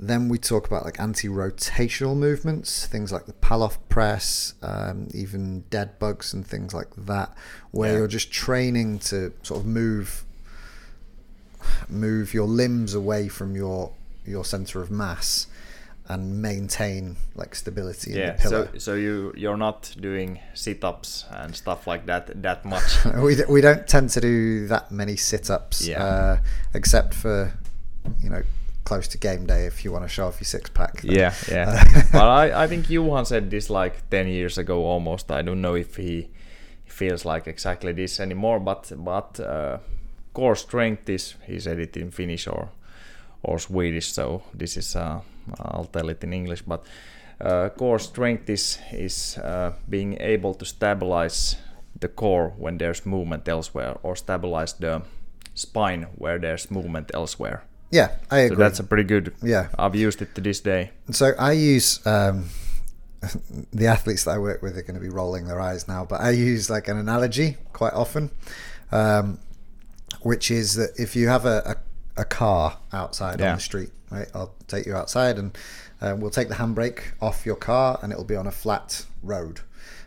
Then 0.00 0.28
we 0.28 0.38
talk 0.38 0.68
about 0.68 0.84
like 0.84 1.00
anti-rotational 1.00 2.16
movements, 2.16 2.86
things 2.86 3.10
like 3.10 3.26
the 3.26 3.32
Pallof 3.32 3.78
press, 3.88 4.54
um, 4.62 5.08
even 5.12 5.62
dead 5.70 5.98
bugs 5.98 6.32
and 6.32 6.46
things 6.46 6.72
like 6.72 6.86
that, 6.96 7.34
where 7.72 7.90
Yeah. 7.92 7.98
you're 7.98 8.06
just 8.06 8.30
training 8.30 9.00
to 9.10 9.32
sort 9.42 9.58
of 9.60 9.66
move 9.66 10.24
move 11.88 12.34
your 12.34 12.46
limbs 12.46 12.94
away 12.94 13.28
from 13.28 13.54
your 13.56 13.92
your 14.24 14.44
center 14.44 14.80
of 14.82 14.90
mass 14.90 15.46
and 16.08 16.40
maintain 16.40 17.16
like 17.34 17.54
stability 17.54 18.12
in 18.12 18.18
yeah. 18.18 18.32
the 18.32 18.42
pillar. 18.42 18.68
So 18.74 18.78
so 18.78 18.94
you 18.94 19.32
you're 19.36 19.56
not 19.58 19.94
doing 20.00 20.40
sit-ups 20.54 21.26
and 21.30 21.54
stuff 21.54 21.86
like 21.86 22.06
that 22.06 22.42
that 22.42 22.64
much. 22.64 23.04
we, 23.16 23.34
d- 23.36 23.44
we 23.48 23.60
don't 23.60 23.86
tend 23.86 24.10
to 24.10 24.20
do 24.20 24.66
that 24.68 24.90
many 24.90 25.16
sit-ups 25.16 25.86
Yeah. 25.86 26.02
uh, 26.04 26.38
except 26.74 27.14
for 27.14 27.52
you 28.22 28.30
know 28.30 28.42
close 28.84 29.06
to 29.08 29.18
game 29.18 29.44
day 29.44 29.66
if 29.66 29.84
you 29.84 29.92
want 29.92 30.02
to 30.04 30.08
show 30.08 30.26
off 30.28 30.40
your 30.40 30.46
six 30.46 30.70
pack 30.70 31.02
then- 31.02 31.12
Yeah, 31.12 31.34
yeah. 31.50 31.84
but 32.12 32.26
I, 32.26 32.64
I 32.64 32.66
think 32.66 32.88
Johan 32.94 33.26
said 33.26 33.50
this 33.50 33.68
like 33.68 34.08
10 34.08 34.28
years 34.28 34.56
ago 34.56 34.86
almost. 34.86 35.30
I 35.30 35.42
don't 35.42 35.60
know 35.60 35.74
if 35.74 35.96
he 35.96 36.30
feels 36.86 37.26
like 37.26 37.46
exactly 37.46 37.92
this 37.92 38.18
anymore, 38.18 38.60
but 38.60 38.90
but 38.96 39.38
uh, 39.40 39.76
core 40.38 40.56
strength 40.56 41.08
is, 41.10 41.34
he 41.46 41.60
said 41.60 41.78
it 41.80 41.96
in 41.96 42.10
Finnish 42.10 42.46
or 42.48 42.68
or 43.42 43.58
Swedish, 43.60 44.12
so 44.12 44.42
this 44.58 44.76
is, 44.76 44.96
uh, 44.96 45.20
I'll 45.60 45.88
tell 45.92 46.08
it 46.10 46.24
in 46.24 46.32
English, 46.32 46.62
but 46.66 46.80
uh, 47.40 47.68
core 47.78 47.98
strength 48.00 48.50
is, 48.50 48.78
is 48.92 49.38
uh, 49.38 49.70
being 49.88 50.16
able 50.20 50.54
to 50.54 50.64
stabilize 50.64 51.56
the 52.00 52.08
core 52.08 52.52
when 52.58 52.78
there's 52.78 53.06
movement 53.06 53.48
elsewhere 53.48 53.94
or 54.02 54.16
stabilize 54.16 54.72
the 54.80 55.02
spine 55.54 56.06
where 56.18 56.38
there's 56.40 56.70
movement 56.70 57.10
elsewhere. 57.14 57.62
yeah 57.90 58.08
i 58.30 58.46
So 58.48 58.52
agree 58.52 58.56
that's 58.64 58.80
a 58.80 58.84
pretty 58.84 59.04
good, 59.04 59.32
yeah 59.42 59.68
I've 59.78 59.94
used 60.06 60.20
it 60.22 60.34
to 60.34 60.40
this 60.40 60.60
day. 60.60 60.90
So 61.10 61.26
I 61.38 61.52
use 61.52 62.00
um, 62.06 62.44
the 63.72 63.86
athletes 63.86 64.24
that 64.24 64.34
I 64.34 64.38
work 64.38 64.62
with 64.62 64.76
are 64.76 64.82
going 64.82 65.00
to 65.00 65.06
be 65.08 65.14
rolling 65.14 65.46
their 65.46 65.60
eyes 65.60 65.86
now, 65.88 66.04
but 66.04 66.20
I 66.20 66.30
use 66.30 66.70
like 66.74 66.90
an 66.90 66.96
analogy 66.98 67.56
quite 67.72 67.94
often, 67.94 68.30
um, 68.92 69.38
which 70.22 70.50
is 70.50 70.74
that 70.74 70.90
if 70.98 71.14
you 71.16 71.28
have 71.28 71.44
a, 71.46 71.76
a, 72.16 72.22
a 72.22 72.24
car 72.24 72.78
outside 72.92 73.40
Yeah. 73.40 73.50
on 73.50 73.54
the 73.56 73.60
street, 73.62 73.90
right? 74.10 74.28
I'll 74.34 74.54
take 74.66 74.86
you 74.86 74.94
outside 74.94 75.38
and 75.38 75.56
uh, 76.00 76.14
we'll 76.18 76.30
take 76.30 76.48
the 76.48 76.54
handbrake 76.56 77.00
off 77.20 77.44
your 77.46 77.56
car 77.56 77.98
and 78.02 78.12
it'll 78.12 78.24
be 78.24 78.36
on 78.36 78.46
a 78.46 78.52
flat 78.52 79.04
road. 79.22 79.60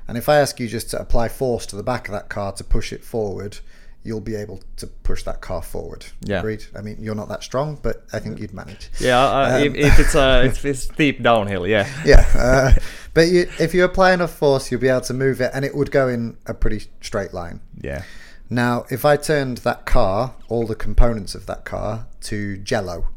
And 0.08 0.18
if 0.18 0.28
I 0.28 0.38
ask 0.38 0.60
you 0.60 0.68
just 0.68 0.90
to 0.92 1.00
apply 1.00 1.30
force 1.30 1.66
to 1.68 1.76
the 1.76 1.84
back 1.84 2.08
of 2.08 2.12
that 2.14 2.28
car 2.30 2.52
to 2.54 2.64
push 2.64 2.92
it 2.92 3.04
forward, 3.04 3.60
you'll 4.04 4.20
be 4.20 4.36
able 4.36 4.60
to 4.78 4.88
push 4.88 5.22
that 5.24 5.42
car 5.42 5.62
forward. 5.62 6.06
Yeah. 6.22 6.40
Agreed? 6.40 6.66
I 6.76 6.82
mean, 6.82 6.98
you're 7.00 7.16
not 7.16 7.30
that 7.30 7.44
strong, 7.44 7.78
but 7.82 8.04
I 8.12 8.20
think 8.20 8.40
you'd 8.40 8.54
manage. 8.54 8.90
Yeah, 9.00 9.20
uh, 9.24 9.58
Um, 9.58 9.64
if, 9.64 9.76
if 9.76 10.00
it's 10.00 10.16
uh, 10.16 10.42
if 10.46 10.66
it's 10.66 10.82
steep 10.84 11.22
downhill, 11.22 11.68
yeah, 11.68 11.88
yeah, 12.06 12.26
uh, 12.36 12.74
but 13.14 13.28
you, 13.28 13.48
if 13.60 13.74
you 13.76 13.84
apply 13.84 14.14
enough 14.14 14.34
force, 14.34 14.72
you'll 14.72 14.82
be 14.82 14.88
able 14.90 15.02
to 15.02 15.14
move 15.14 15.40
it, 15.40 15.52
and 15.54 15.64
it 15.64 15.76
would 15.76 15.92
go 15.92 16.08
in 16.08 16.36
a 16.48 16.54
pretty 16.56 16.88
straight 17.02 17.32
line. 17.34 17.62
yeah, 17.80 18.02
Now, 18.52 18.86
if 18.90 19.06
I 19.06 19.16
turned 19.16 19.60
that 19.60 19.86
car, 19.86 20.34
all 20.50 20.68
the 20.68 20.76
components 20.76 21.36
of 21.36 21.46
that 21.46 21.64
car, 21.64 22.06
to 22.24 22.58
Jello, 22.58 23.08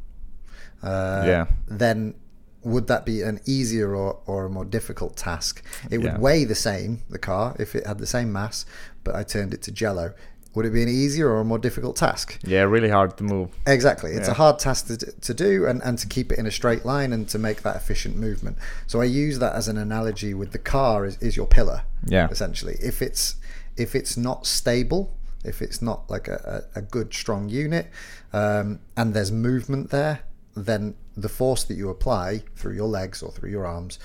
uh, 0.83 1.25
Yeah. 1.27 1.47
then 1.67 2.15
would 2.63 2.87
that 2.87 3.05
be 3.05 3.21
an 3.21 3.41
easier 3.45 3.95
or, 3.95 4.21
or 4.27 4.47
a 4.47 4.49
more 4.51 4.65
difficult 4.65 5.17
task? 5.17 5.61
It 5.91 5.99
would 5.99 6.07
Yeah. 6.13 6.19
weigh 6.19 6.45
the 6.45 6.55
same, 6.55 7.03
the 7.11 7.19
car, 7.19 7.55
if 7.59 7.75
it 7.75 7.85
had 7.87 7.99
the 7.99 8.07
same 8.07 8.33
mass, 8.33 8.65
but 9.03 9.15
I 9.17 9.23
turned 9.25 9.53
it 9.53 9.61
to 9.63 9.73
Jello. 9.73 10.15
Would 10.55 10.67
it 10.67 10.71
be 10.71 10.85
an 10.85 10.89
easier 10.89 11.29
or 11.29 11.41
a 11.41 11.45
more 11.45 11.59
difficult 11.59 11.97
task? 11.97 12.39
yeah, 12.45 12.63
really 12.63 12.89
hard 12.89 13.17
to 13.19 13.25
move. 13.25 13.49
Exactly. 13.67 14.13
It's 14.13 14.29
Yeah. 14.29 14.35
a 14.35 14.35
hard 14.37 14.61
task 14.61 14.87
to, 14.87 14.97
to 14.97 15.35
do 15.35 15.67
and, 15.67 15.83
and 15.83 15.99
to 15.99 16.07
keep 16.07 16.31
it 16.31 16.39
in 16.39 16.47
a 16.47 16.51
straight 16.53 16.87
line 16.87 17.13
and 17.13 17.29
to 17.31 17.41
make 17.41 17.63
that 17.63 17.75
efficient 17.75 18.17
movement. 18.17 18.57
So 18.87 19.01
I 19.01 19.05
use 19.07 19.41
that 19.41 19.57
as 19.57 19.67
an 19.67 19.77
analogy 19.77 20.33
with 20.33 20.53
the 20.53 20.61
car 20.61 21.05
is, 21.05 21.19
is 21.21 21.37
your 21.37 21.49
pillar. 21.49 21.83
Yeah. 22.07 22.29
Essentially. 22.31 22.77
If 22.81 23.03
it's 23.03 23.35
if 23.77 23.97
it's 23.97 24.17
not 24.17 24.47
stable, 24.47 25.13
if 25.45 25.63
it's 25.63 25.81
not 25.83 26.11
like 26.11 26.29
a, 26.29 26.65
a, 26.75 26.79
a 26.81 26.83
good 26.83 27.13
strong 27.15 27.49
unit, 27.49 27.91
um, 28.33 28.81
and 28.97 29.15
there's 29.15 29.31
movement 29.33 29.91
there, 29.91 30.21
then 30.57 30.95
the 31.17 31.29
force 31.29 31.65
that 31.65 31.75
you 31.75 31.91
apply 31.91 32.43
through 32.57 32.75
your 32.75 32.89
legs 32.89 33.23
or 33.23 33.31
through 33.31 33.51
your 33.51 33.67
arms 33.67 33.99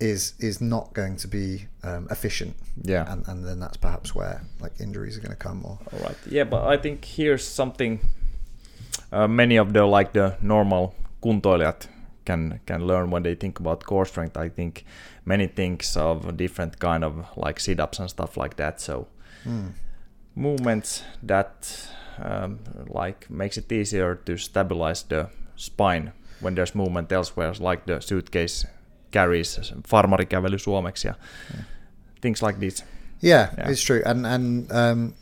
is 0.00 0.34
is 0.38 0.60
not 0.60 0.94
going 0.94 1.16
to 1.16 1.28
be 1.28 1.66
um, 1.82 2.08
efficient. 2.10 2.54
Yeah. 2.82 3.12
and 3.12 3.28
and 3.28 3.44
then 3.44 3.60
that's 3.60 3.76
perhaps 3.76 4.14
where 4.14 4.42
like 4.60 4.80
injuries 4.80 5.16
are 5.16 5.20
going 5.20 5.36
to 5.36 5.36
come. 5.48 5.62
Or 5.64 5.78
All 5.92 6.00
right. 6.00 6.16
Yeah, 6.28 6.44
but 6.44 6.66
I 6.66 6.76
think 6.76 7.04
here's 7.04 7.44
something 7.44 8.00
uh, 9.12 9.28
many 9.28 9.56
of 9.58 9.72
the 9.72 9.84
like 9.84 10.12
the 10.12 10.36
normal 10.40 10.94
kuntoilijat 11.22 11.86
can 12.24 12.60
can 12.66 12.86
learn 12.86 13.10
when 13.10 13.22
they 13.22 13.34
think 13.34 13.60
about 13.60 13.84
core 13.84 14.06
strength. 14.06 14.36
I 14.36 14.48
think 14.48 14.84
many 15.24 15.46
thinks 15.48 15.96
of 15.96 16.36
different 16.36 16.78
kind 16.78 17.04
of 17.04 17.26
like 17.36 17.60
sit-ups 17.60 17.98
and 18.00 18.08
stuff 18.10 18.36
like 18.36 18.56
that. 18.56 18.80
So 18.80 19.06
Hmm. 19.44 19.68
Movements 20.34 21.04
that 21.28 21.54
um, 22.24 22.58
like 22.94 23.26
makes 23.30 23.58
it 23.58 23.72
easier 23.72 24.14
to 24.24 24.36
stabilize 24.36 25.04
the 25.08 25.26
spine 25.56 26.12
when 26.40 26.54
there's 26.54 26.74
movement 26.74 27.12
elsewhere, 27.12 27.52
like 27.60 27.82
the 27.86 28.00
suitcase 28.00 28.66
carries, 29.10 29.60
farmarikävely 29.88 30.58
suomeksi 30.58 31.08
ja 31.08 31.14
things 32.20 32.42
like 32.42 32.58
this. 32.60 32.84
Yeah, 33.22 33.48
Yeah. 33.58 33.70
it's 33.70 33.82
true. 33.86 34.02
And 34.04 34.26
and 34.26 34.70
um, 34.72 35.14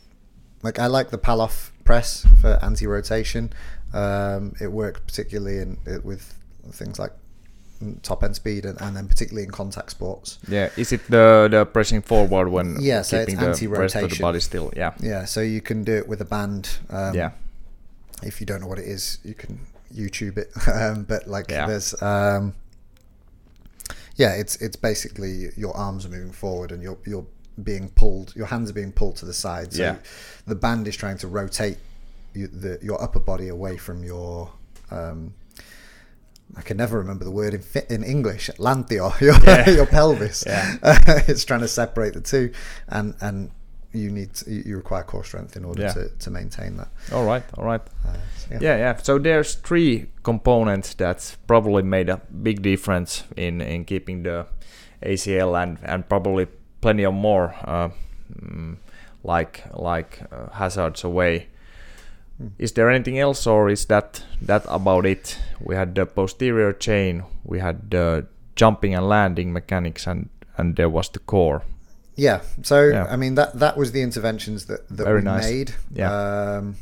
like 0.63 0.79
I 0.81 0.87
like 0.87 1.09
the 1.09 1.17
Pallof 1.17 1.71
press 1.83 2.27
for 2.41 2.57
anti-rotation. 2.65 3.49
Um, 3.93 4.51
it 4.61 4.71
worked 4.71 5.05
particularly 5.05 5.57
in 5.61 5.77
it, 5.85 6.05
with 6.05 6.21
things 6.71 6.99
like 6.99 7.13
top 8.01 8.23
end 8.23 8.35
speed 8.35 8.65
and, 8.65 8.79
and 8.81 8.95
then 8.95 9.07
particularly 9.07 9.45
in 9.45 9.51
contact 9.51 9.91
sports. 9.91 10.37
Yeah, 10.47 10.69
is 10.77 10.91
it 10.91 11.01
the 11.09 11.47
the 11.49 11.65
pressing 11.65 12.01
forward 12.01 12.49
when 12.49 12.77
Yeah, 12.81 13.01
so 13.03 13.17
it's 13.17 13.31
keeping 13.31 13.39
the 13.45 13.67
rest 13.79 13.95
of 13.95 14.09
the 14.09 14.19
body 14.19 14.39
still? 14.39 14.71
Yeah, 14.75 14.93
Yeah, 14.99 15.25
so 15.25 15.41
you 15.41 15.61
can 15.61 15.83
do 15.83 15.95
it 15.97 16.07
with 16.07 16.21
a 16.21 16.25
band. 16.25 16.69
Um, 16.89 17.13
yeah, 17.15 17.31
If 18.23 18.39
you 18.41 18.45
don't 18.45 18.61
know 18.61 18.67
what 18.67 18.79
it 18.79 18.87
is, 18.87 19.19
you 19.23 19.33
can 19.33 19.59
YouTube 19.93 20.37
it. 20.37 20.51
um, 20.67 21.03
but 21.03 21.27
like 21.27 21.49
Yeah. 21.49 21.67
there's 21.67 21.99
um, 22.01 22.53
yeah, 24.15 24.33
it's 24.33 24.55
it's 24.57 24.75
basically 24.75 25.49
your 25.55 25.75
arms 25.77 26.05
are 26.05 26.09
moving 26.09 26.31
forward 26.33 26.71
and 26.71 26.83
you're 26.83 26.97
you're 27.05 27.25
being 27.63 27.89
pulled. 27.89 28.35
Your 28.35 28.47
hands 28.47 28.69
are 28.69 28.73
being 28.73 28.91
pulled 28.91 29.15
to 29.17 29.25
the 29.25 29.33
side. 29.33 29.73
So 29.73 29.81
Yeah. 29.83 29.95
the 30.45 30.55
band 30.55 30.87
is 30.87 30.95
trying 30.95 31.17
to 31.19 31.27
rotate 31.27 31.77
you, 32.33 32.47
the 32.47 32.77
your 32.81 33.01
upper 33.01 33.19
body 33.19 33.47
away 33.47 33.77
from 33.77 34.03
your. 34.03 34.51
Um, 34.91 35.33
I 36.57 36.61
can 36.61 36.77
never 36.77 36.97
remember 36.97 37.23
the 37.25 37.31
word 37.31 37.53
in 37.53 37.61
in 37.89 38.03
English. 38.03 38.49
Lantio, 38.57 39.19
your 39.21 39.35
Yeah. 39.45 39.69
your 39.69 39.85
pelvis. 39.85 40.43
Yeah. 40.47 40.77
it's 41.27 41.45
trying 41.45 41.61
to 41.61 41.67
separate 41.67 42.13
the 42.13 42.21
two, 42.21 42.51
and 42.87 43.13
and 43.21 43.51
you 43.91 44.11
need 44.11 44.33
to, 44.35 44.51
you 44.51 44.77
require 44.77 45.03
core 45.03 45.23
strength 45.23 45.55
in 45.55 45.65
order 45.65 45.81
Yeah. 45.81 45.93
to, 45.93 46.09
to 46.19 46.29
maintain 46.29 46.77
that. 46.77 46.89
all 47.11 47.25
right, 47.25 47.43
all 47.57 47.65
right. 47.65 47.81
Uh, 48.07 48.13
so 48.37 48.57
Yeah, 48.61 48.77
yeah. 48.77 48.97
So 49.01 49.17
there's 49.19 49.55
three 49.55 50.05
components 50.23 50.93
that's 50.95 51.37
probably 51.47 51.81
made 51.83 52.09
a 52.11 52.17
big 52.43 52.61
difference 52.61 53.23
in 53.35 53.61
in 53.61 53.85
keeping 53.85 54.23
the 54.23 54.45
ACL 55.01 55.55
and 55.55 55.77
and 55.83 56.03
probably 56.09 56.47
plenty 56.81 57.05
of 57.05 57.13
more 57.13 57.53
uh, 57.67 57.89
mm, 58.33 58.77
like 59.23 59.63
like 59.73 60.19
uh, 60.31 60.49
hazards 60.53 61.03
away. 61.03 61.47
Is 62.57 62.71
there 62.71 62.89
anything 62.89 63.19
else, 63.19 63.45
or 63.49 63.69
is 63.69 63.85
that 63.85 64.23
that 64.47 64.63
about 64.69 65.05
it? 65.05 65.37
We 65.59 65.75
had 65.75 65.93
the 65.95 66.05
posterior 66.05 66.71
chain, 66.73 67.23
we 67.43 67.59
had 67.59 67.89
the 67.91 68.27
jumping 68.55 68.95
and 68.95 69.07
landing 69.09 69.51
mechanics, 69.53 70.07
and 70.07 70.29
and 70.57 70.75
there 70.75 70.89
was 70.89 71.09
the 71.09 71.19
core. 71.19 71.61
Yeah. 72.15 72.41
So 72.63 72.89
Yeah. 72.89 73.07
I 73.13 73.17
mean 73.17 73.35
that 73.35 73.59
that 73.59 73.75
was 73.77 73.91
the 73.91 74.01
interventions 74.01 74.65
that 74.65 74.87
that 74.97 75.03
Very 75.05 75.19
we 75.21 75.25
nice. 75.25 75.49
made. 75.51 75.73
Yeah. 75.95 76.11
Um, 76.57 76.75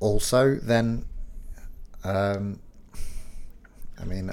also, 0.00 0.56
then, 0.56 1.04
um, 2.04 2.58
I 4.00 4.04
mean, 4.04 4.30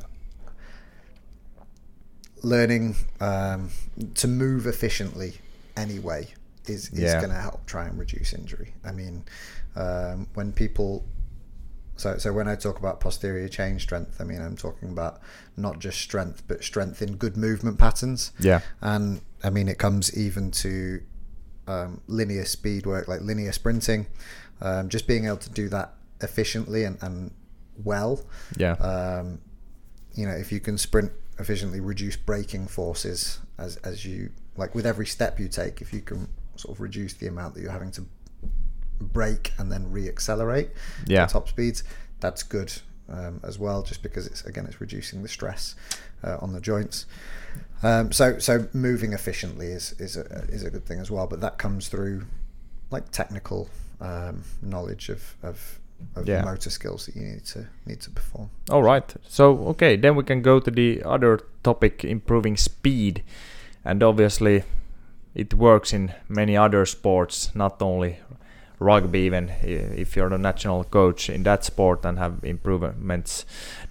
learning 2.43 2.95
um, 3.19 3.69
to 4.15 4.27
move 4.27 4.65
efficiently 4.67 5.33
anyway 5.77 6.27
is 6.67 6.89
is 6.89 6.99
Yeah. 6.99 7.19
going 7.21 7.29
to 7.33 7.39
help 7.41 7.65
try 7.65 7.85
and 7.87 7.97
reduce 7.99 8.33
injury. 8.33 8.73
I 8.83 8.91
mean, 8.91 9.23
um, 9.75 10.27
when 10.33 10.51
people 10.51 11.05
so, 12.01 12.17
so 12.17 12.33
when 12.33 12.47
I 12.47 12.55
talk 12.55 12.79
about 12.79 12.99
posterior 12.99 13.47
chain 13.47 13.79
strength, 13.79 14.19
I 14.19 14.23
mean 14.23 14.41
I'm 14.41 14.55
talking 14.55 14.89
about 14.89 15.19
not 15.55 15.79
just 15.79 15.99
strength, 15.99 16.43
but 16.47 16.63
strength 16.63 17.01
in 17.01 17.15
good 17.15 17.37
movement 17.37 17.77
patterns. 17.77 18.31
Yeah, 18.39 18.61
And 18.81 19.21
I 19.43 19.49
mean, 19.51 19.67
it 19.67 19.77
comes 19.77 20.17
even 20.17 20.49
to 20.51 21.01
um, 21.67 22.01
linear 22.07 22.45
speed 22.45 22.85
work, 22.85 23.07
like 23.07 23.21
linear 23.21 23.51
sprinting. 23.51 24.07
Um, 24.61 24.89
just 24.89 25.07
being 25.07 25.25
able 25.25 25.37
to 25.37 25.49
do 25.49 25.69
that 25.69 25.93
efficiently 26.21 26.83
and, 26.85 26.97
and 27.01 27.31
well. 27.83 28.25
yeah, 28.57 28.73
Um, 28.73 29.39
you 30.13 30.25
know, 30.25 30.33
if 30.33 30.51
you 30.51 30.59
can 30.59 30.77
sprint 30.77 31.11
efficiently, 31.39 31.79
reduce 31.79 32.15
braking 32.15 32.67
forces 32.67 33.39
as 33.57 33.77
as 33.77 34.05
you 34.05 34.31
like 34.57 34.75
with 34.75 34.85
every 34.85 35.05
step 35.05 35.39
you 35.39 35.47
take. 35.47 35.81
If 35.81 35.93
you 35.93 36.01
can 36.01 36.27
sort 36.55 36.75
of 36.75 36.81
reduce 36.81 37.13
the 37.13 37.27
amount 37.27 37.53
that 37.55 37.61
you're 37.61 37.71
having 37.71 37.91
to 37.91 38.05
brake 39.01 39.51
and 39.57 39.71
then 39.71 39.91
re-accelerate 39.91 40.69
Yeah. 41.07 41.25
top 41.27 41.47
speeds, 41.49 41.83
that's 42.19 42.43
good 42.43 42.71
um, 43.09 43.39
as 43.43 43.57
well. 43.59 43.81
Just 43.83 44.01
because 44.03 44.27
it's 44.27 44.43
again 44.45 44.65
it's 44.65 44.79
reducing 44.81 45.21
the 45.21 45.27
stress 45.29 45.75
uh, 46.23 46.37
on 46.41 46.53
the 46.53 46.61
joints. 46.61 47.05
Um, 47.83 48.11
so 48.11 48.37
so 48.39 48.67
moving 48.73 49.13
efficiently 49.13 49.67
is 49.67 49.93
is 49.99 50.17
a, 50.17 50.21
is 50.49 50.63
a 50.63 50.69
good 50.69 50.85
thing 50.85 50.99
as 50.99 51.09
well. 51.11 51.27
But 51.27 51.41
that 51.41 51.57
comes 51.57 51.87
through 51.89 52.25
like 52.91 53.09
technical 53.11 53.69
um, 53.99 54.43
knowledge 54.61 55.09
of 55.09 55.35
of, 55.43 55.79
of 56.15 56.27
Yeah. 56.27 56.43
motor 56.45 56.69
skills 56.69 57.05
that 57.05 57.15
you 57.15 57.23
need 57.23 57.45
to 57.45 57.65
need 57.85 58.01
to 58.01 58.09
perform. 58.11 58.49
All 58.69 58.83
right. 58.83 59.13
So 59.27 59.67
okay, 59.69 59.97
then 59.97 60.15
we 60.15 60.23
can 60.23 60.41
go 60.41 60.59
to 60.59 60.71
the 60.71 61.01
other 61.03 61.39
topic, 61.63 62.03
improving 62.05 62.57
speed, 62.57 63.23
and 63.85 64.03
obviously, 64.03 64.63
it 65.35 65.53
works 65.53 65.93
in 65.93 66.11
many 66.29 66.55
other 66.57 66.85
sports, 66.85 67.51
not 67.55 67.81
only 67.81 68.17
rugby. 68.81 69.19
Even 69.19 69.49
if 69.63 70.15
you're 70.15 70.29
the 70.29 70.37
national 70.37 70.83
coach 70.85 71.29
in 71.29 71.43
that 71.43 71.63
sport 71.63 72.03
and 72.05 72.17
have 72.17 72.43
improvements 72.43 73.45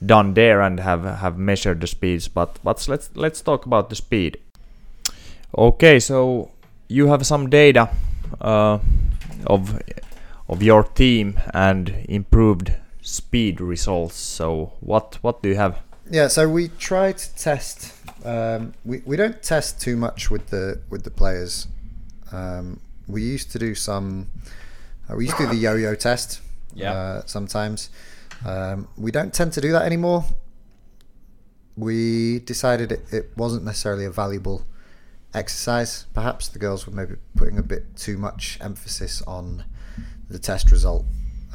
done 0.05 0.35
there 0.35 0.61
and 0.61 0.81
have 0.81 1.05
have 1.05 1.39
measured 1.39 1.81
the 1.81 1.87
speeds, 1.87 2.29
but 2.29 2.59
but 2.63 2.87
let's 2.89 3.11
let's 3.15 3.41
talk 3.41 3.67
about 3.67 3.89
the 3.89 3.97
speed. 3.97 4.39
Okay, 5.57 6.01
so 6.01 6.51
you 6.89 7.07
have 7.07 7.25
some 7.25 7.49
data 7.49 7.89
uh, 8.41 8.79
of 9.47 9.81
of 10.49 10.63
your 10.63 10.85
team 10.85 11.39
and 11.55 12.05
improved 12.09 12.73
speed 13.03 13.61
results. 13.61 14.17
So 14.17 14.73
what 14.81 15.19
what 15.23 15.43
do 15.43 15.49
you 15.49 15.57
have? 15.57 15.79
Yeah, 16.11 16.27
so 16.29 16.49
we 16.49 16.69
try 16.69 17.13
to 17.13 17.37
test. 17.37 17.95
Um, 18.25 18.75
we 18.85 19.03
we 19.07 19.17
don't 19.17 19.43
test 19.43 19.81
too 19.81 19.97
much 19.97 20.31
with 20.31 20.49
the 20.49 20.81
with 20.91 21.05
the 21.05 21.11
players. 21.11 21.69
Um, 22.33 22.81
we 23.07 23.23
used 23.23 23.51
to 23.53 23.59
do 23.59 23.75
some. 23.75 24.27
Uh, 25.11 25.17
we 25.17 25.25
used 25.27 25.37
to 25.39 25.45
do 25.45 25.49
the 25.51 25.57
yo-yo 25.67 25.95
test. 25.95 26.41
Yeah. 26.75 26.93
Uh, 26.93 27.23
sometimes. 27.27 27.91
Um, 28.45 28.89
we 28.97 29.11
don't 29.11 29.35
tend 29.35 29.53
to 29.55 29.61
do 29.61 29.73
that 29.73 29.83
anymore. 29.83 30.25
We 31.77 32.41
decided 32.41 32.93
it, 32.93 33.13
it 33.13 33.31
wasn't 33.37 33.65
necessarily 33.65 34.05
a 34.05 34.11
valuable 34.11 34.65
exercise. 35.35 36.07
Perhaps 36.15 36.49
the 36.49 36.59
girls 36.59 36.87
were 36.87 36.93
maybe 36.93 37.15
putting 37.37 37.59
a 37.59 37.63
bit 37.63 37.97
too 37.97 38.19
much 38.19 38.59
emphasis 38.61 39.23
on 39.23 39.65
the 40.29 40.39
test 40.39 40.71
result, 40.71 41.05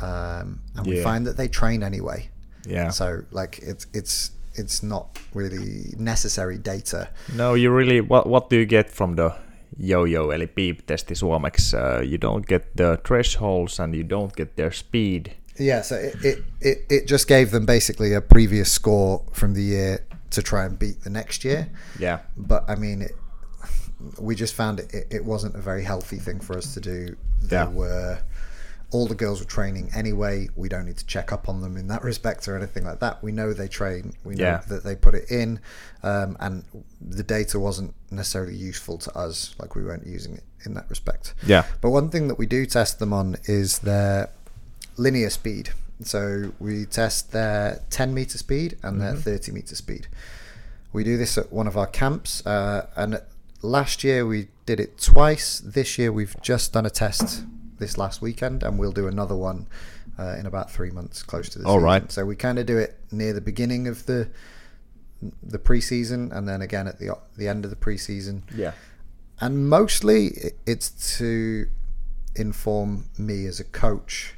um, 0.01 0.61
and 0.75 0.85
we 0.87 0.97
Yeah. 0.97 1.03
find 1.03 1.25
that 1.27 1.37
they 1.37 1.47
train 1.47 1.83
anyway. 1.83 2.29
Yeah. 2.67 2.89
So 2.89 3.23
like 3.31 3.59
it's 3.61 3.85
it's 3.93 4.31
it's 4.55 4.81
not 4.81 5.19
really 5.33 5.93
necessary 5.97 6.57
data. 6.57 7.09
No, 7.33 7.53
you 7.53 7.69
really 7.71 8.01
what 8.01 8.27
what 8.27 8.49
do 8.49 8.57
you 8.57 8.65
get 8.65 8.89
from 8.89 9.15
the 9.15 9.35
yo-yo 9.77 10.31
eli 10.31 10.47
piip-testi 10.47 11.15
suomeksi? 11.15 11.75
Uh, 11.75 12.01
you 12.03 12.17
don't 12.17 12.45
get 12.47 12.63
the 12.75 12.97
thresholds 13.07 13.79
and 13.79 13.93
you 13.95 14.03
don't 14.03 14.33
get 14.35 14.55
their 14.55 14.71
speed. 14.71 15.31
Yeah, 15.59 15.81
so 15.83 15.95
it, 15.95 16.15
it, 16.23 16.43
it, 16.61 16.77
it 16.89 17.07
just 17.07 17.27
gave 17.27 17.51
them 17.51 17.65
basically 17.65 18.13
a 18.13 18.21
previous 18.21 18.71
score 18.71 19.21
from 19.31 19.53
the 19.53 19.61
year 19.63 19.99
to 20.31 20.41
try 20.41 20.65
and 20.65 20.77
beat 20.77 21.01
the 21.03 21.09
next 21.09 21.45
year. 21.45 21.67
Yeah. 21.99 22.19
But 22.35 22.63
I 22.69 22.75
mean, 22.75 23.01
it, 23.01 23.11
we 24.19 24.35
just 24.35 24.53
found 24.53 24.79
it, 24.79 24.93
it, 24.93 25.07
it 25.09 25.25
wasn't 25.25 25.55
a 25.55 25.61
very 25.61 25.83
healthy 25.83 26.17
thing 26.17 26.41
for 26.41 26.57
us 26.57 26.73
to 26.73 26.81
do. 26.81 27.15
There 27.41 27.63
Yeah. 27.63 27.69
were 27.69 28.17
all 28.91 29.07
the 29.07 29.15
girls 29.15 29.39
were 29.39 29.45
training 29.47 29.89
anyway. 29.95 30.47
We 30.55 30.69
don't 30.69 30.85
need 30.85 30.97
to 30.97 31.05
check 31.05 31.31
up 31.31 31.49
on 31.49 31.61
them 31.61 31.75
in 31.77 31.87
that 31.87 32.03
respect 32.03 32.47
or 32.47 32.55
anything 32.57 32.85
like 32.85 32.99
that. 32.99 33.21
We 33.23 33.31
know 33.31 33.51
they 33.53 33.67
train. 33.67 34.13
We 34.23 34.35
know 34.35 34.43
Yeah. 34.43 34.61
that 34.69 34.83
they 34.83 34.95
put 34.95 35.15
it 35.15 35.29
in, 35.29 35.59
um, 36.03 36.37
and 36.39 36.63
the 37.01 37.23
data 37.23 37.59
wasn't 37.59 37.93
necessarily 38.11 38.55
useful 38.55 38.97
to 38.99 39.17
us. 39.17 39.55
Like 39.59 39.75
we 39.75 39.83
weren't 39.83 40.05
using 40.07 40.35
it 40.35 40.43
in 40.65 40.73
that 40.75 40.89
respect. 40.89 41.33
Yeah. 41.45 41.65
But 41.81 41.89
one 41.89 42.09
thing 42.09 42.27
that 42.29 42.37
we 42.37 42.45
do 42.45 42.65
test 42.65 42.99
them 42.99 43.11
on 43.13 43.37
is 43.45 43.79
their 43.79 44.29
linear 44.97 45.29
speed. 45.29 45.71
So 46.03 46.51
we 46.59 46.85
test 46.85 47.31
their 47.31 47.81
10 47.89 48.13
meter 48.13 48.37
speed 48.37 48.77
and 48.83 48.99
their 49.01 49.15
30 49.15 49.51
meter 49.51 49.75
speed. 49.75 50.07
We 50.93 51.03
do 51.03 51.17
this 51.17 51.37
at 51.37 51.51
one 51.51 51.67
of 51.67 51.75
our 51.77 51.87
camps, 51.87 52.45
uh, 52.45 52.87
and 52.95 53.21
last 53.61 54.03
year 54.03 54.25
we 54.25 54.47
did 54.65 54.79
it 54.79 54.97
twice. 54.97 55.59
This 55.59 55.97
year 55.97 56.11
we've 56.11 56.35
just 56.41 56.73
done 56.73 56.85
a 56.85 56.89
test 56.89 57.43
this 57.77 57.97
last 57.97 58.21
weekend, 58.21 58.63
and 58.63 58.77
we'll 58.79 58.91
do 58.91 59.07
another 59.07 59.35
one 59.35 59.67
uh, 60.17 60.35
in 60.39 60.45
about 60.45 60.71
three 60.71 60.91
months, 60.91 61.23
close 61.23 61.49
to 61.49 61.59
the 61.59 61.65
All 61.65 61.75
season. 61.75 61.83
right. 61.83 62.11
So 62.11 62.25
we 62.25 62.35
kind 62.35 62.59
of 62.59 62.65
do 62.65 62.77
it 62.77 62.97
near 63.11 63.33
the 63.33 63.41
beginning 63.41 63.87
of 63.87 64.05
the 64.05 64.29
the 65.41 65.57
preseason, 65.57 66.31
and 66.35 66.47
then 66.47 66.61
again 66.61 66.87
at 66.87 66.99
the 66.99 67.17
the 67.37 67.47
end 67.47 67.65
of 67.65 67.71
the 67.71 67.77
preseason. 67.77 68.41
Yeah. 68.55 68.73
And 69.39 69.69
mostly 69.69 70.53
it's 70.65 71.17
to 71.17 71.67
inform 72.35 73.05
me 73.17 73.45
as 73.45 73.59
a 73.59 73.63
coach 73.63 74.35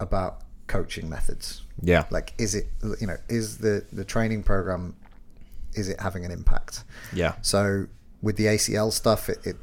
about 0.00 0.42
coaching 0.66 1.08
methods. 1.08 1.62
Yeah. 1.80 2.04
Like, 2.10 2.34
is 2.38 2.54
it 2.54 2.66
you 3.00 3.06
know 3.06 3.16
is 3.28 3.58
the 3.58 3.84
the 3.92 4.04
training 4.04 4.42
program 4.42 4.96
is 5.74 5.88
it 5.88 6.00
having 6.00 6.24
an 6.24 6.30
impact? 6.30 6.84
Yeah. 7.12 7.34
So 7.42 7.86
with 8.20 8.36
the 8.36 8.46
ACL 8.46 8.92
stuff, 8.92 9.28
it, 9.28 9.38
it 9.44 9.56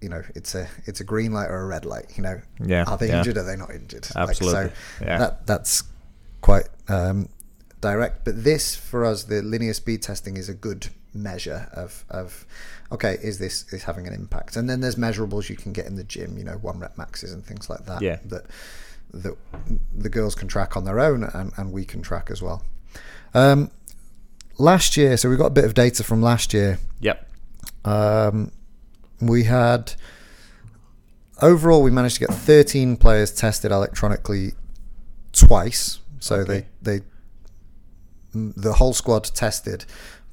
you 0.00 0.08
know 0.08 0.22
it's 0.34 0.54
a 0.54 0.68
it's 0.84 1.00
a 1.00 1.04
green 1.04 1.32
light 1.32 1.48
or 1.50 1.60
a 1.62 1.66
red 1.66 1.84
light. 1.84 2.06
You 2.16 2.22
know, 2.22 2.40
Yeah, 2.64 2.84
are 2.86 2.98
they 2.98 3.08
yeah. 3.08 3.18
injured? 3.18 3.36
Are 3.38 3.44
they 3.44 3.56
not 3.56 3.70
injured? 3.70 4.06
Absolutely, 4.14 4.62
Like, 4.64 4.72
so 4.98 5.04
yeah. 5.04 5.18
that 5.18 5.46
that's 5.46 5.82
quite 6.40 6.68
um, 6.88 7.28
direct. 7.80 8.24
But 8.24 8.44
this 8.44 8.74
for 8.76 9.04
us, 9.04 9.24
the 9.24 9.42
linear 9.42 9.74
speed 9.74 10.02
testing 10.02 10.36
is 10.36 10.48
a 10.48 10.54
good 10.54 10.88
measure 11.14 11.68
of 11.72 12.04
of 12.10 12.46
okay, 12.92 13.16
is 13.22 13.38
this 13.38 13.72
is 13.72 13.84
having 13.84 14.06
an 14.06 14.14
impact? 14.14 14.56
And 14.56 14.68
then 14.68 14.80
there's 14.80 14.96
measurables 14.96 15.48
you 15.48 15.56
can 15.56 15.72
get 15.72 15.86
in 15.86 15.96
the 15.96 16.04
gym. 16.04 16.36
You 16.38 16.44
know, 16.44 16.58
one 16.58 16.78
rep 16.78 16.96
maxes 16.98 17.32
and 17.32 17.44
things 17.44 17.68
like 17.70 17.86
that. 17.86 18.02
Yeah. 18.02 18.18
That 18.26 18.44
that 19.12 19.36
the 19.96 20.08
girls 20.08 20.34
can 20.34 20.48
track 20.48 20.76
on 20.76 20.84
their 20.84 21.00
own 21.00 21.24
and, 21.24 21.52
and 21.56 21.72
we 21.72 21.84
can 21.84 22.02
track 22.02 22.30
as 22.30 22.42
well. 22.42 22.62
Um, 23.34 23.70
last 24.58 24.96
year, 24.96 25.16
so 25.16 25.30
we 25.30 25.36
got 25.36 25.46
a 25.46 25.50
bit 25.50 25.64
of 25.64 25.74
data 25.74 26.04
from 26.04 26.20
last 26.22 26.52
year. 26.52 26.78
Yep. 27.00 27.28
Um, 27.84 28.50
we 29.20 29.44
had 29.44 29.94
overall 31.42 31.82
we 31.82 31.90
managed 31.90 32.14
to 32.16 32.20
get 32.26 32.30
13 32.34 32.96
players 32.96 33.30
tested 33.32 33.70
electronically 33.72 34.52
twice. 35.32 36.00
So 36.18 36.36
Okay. 36.36 36.66
they 36.82 36.98
they 37.00 37.04
the 38.32 38.74
whole 38.74 38.92
squad 38.92 39.24
tested, 39.24 39.84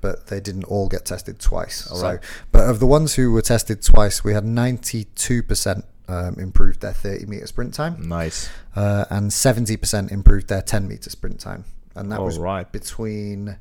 but 0.01 0.27
they 0.27 0.39
didn't 0.41 0.65
all 0.65 0.87
get 0.89 1.05
tested 1.05 1.39
twice. 1.39 1.87
All 1.89 1.97
so, 1.97 2.07
right. 2.07 2.19
but 2.51 2.69
of 2.69 2.79
the 2.79 2.85
ones 2.87 3.15
who 3.15 3.31
were 3.31 3.41
tested 3.41 3.81
twice, 3.81 4.23
we 4.23 4.33
had 4.33 4.43
92% 4.43 5.83
um, 6.09 6.35
improved 6.37 6.81
their 6.81 6.91
30 6.91 7.25
meter 7.27 7.47
sprint 7.47 7.73
time, 7.73 7.95
Nice. 8.09 8.49
uh, 8.75 9.05
and 9.09 9.31
70% 9.31 10.11
improved 10.11 10.49
their 10.49 10.61
10 10.61 10.85
meter 10.87 11.09
sprint 11.09 11.39
time, 11.39 11.63
and 11.95 12.11
that 12.11 12.19
All 12.19 12.25
was 12.25 12.37
right. 12.37 12.69
between 12.69 13.57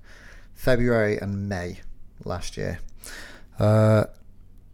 February 0.55 1.19
and 1.19 1.49
May 1.49 1.81
last 2.25 2.57
year. 2.57 2.81
Uh, 3.61 4.05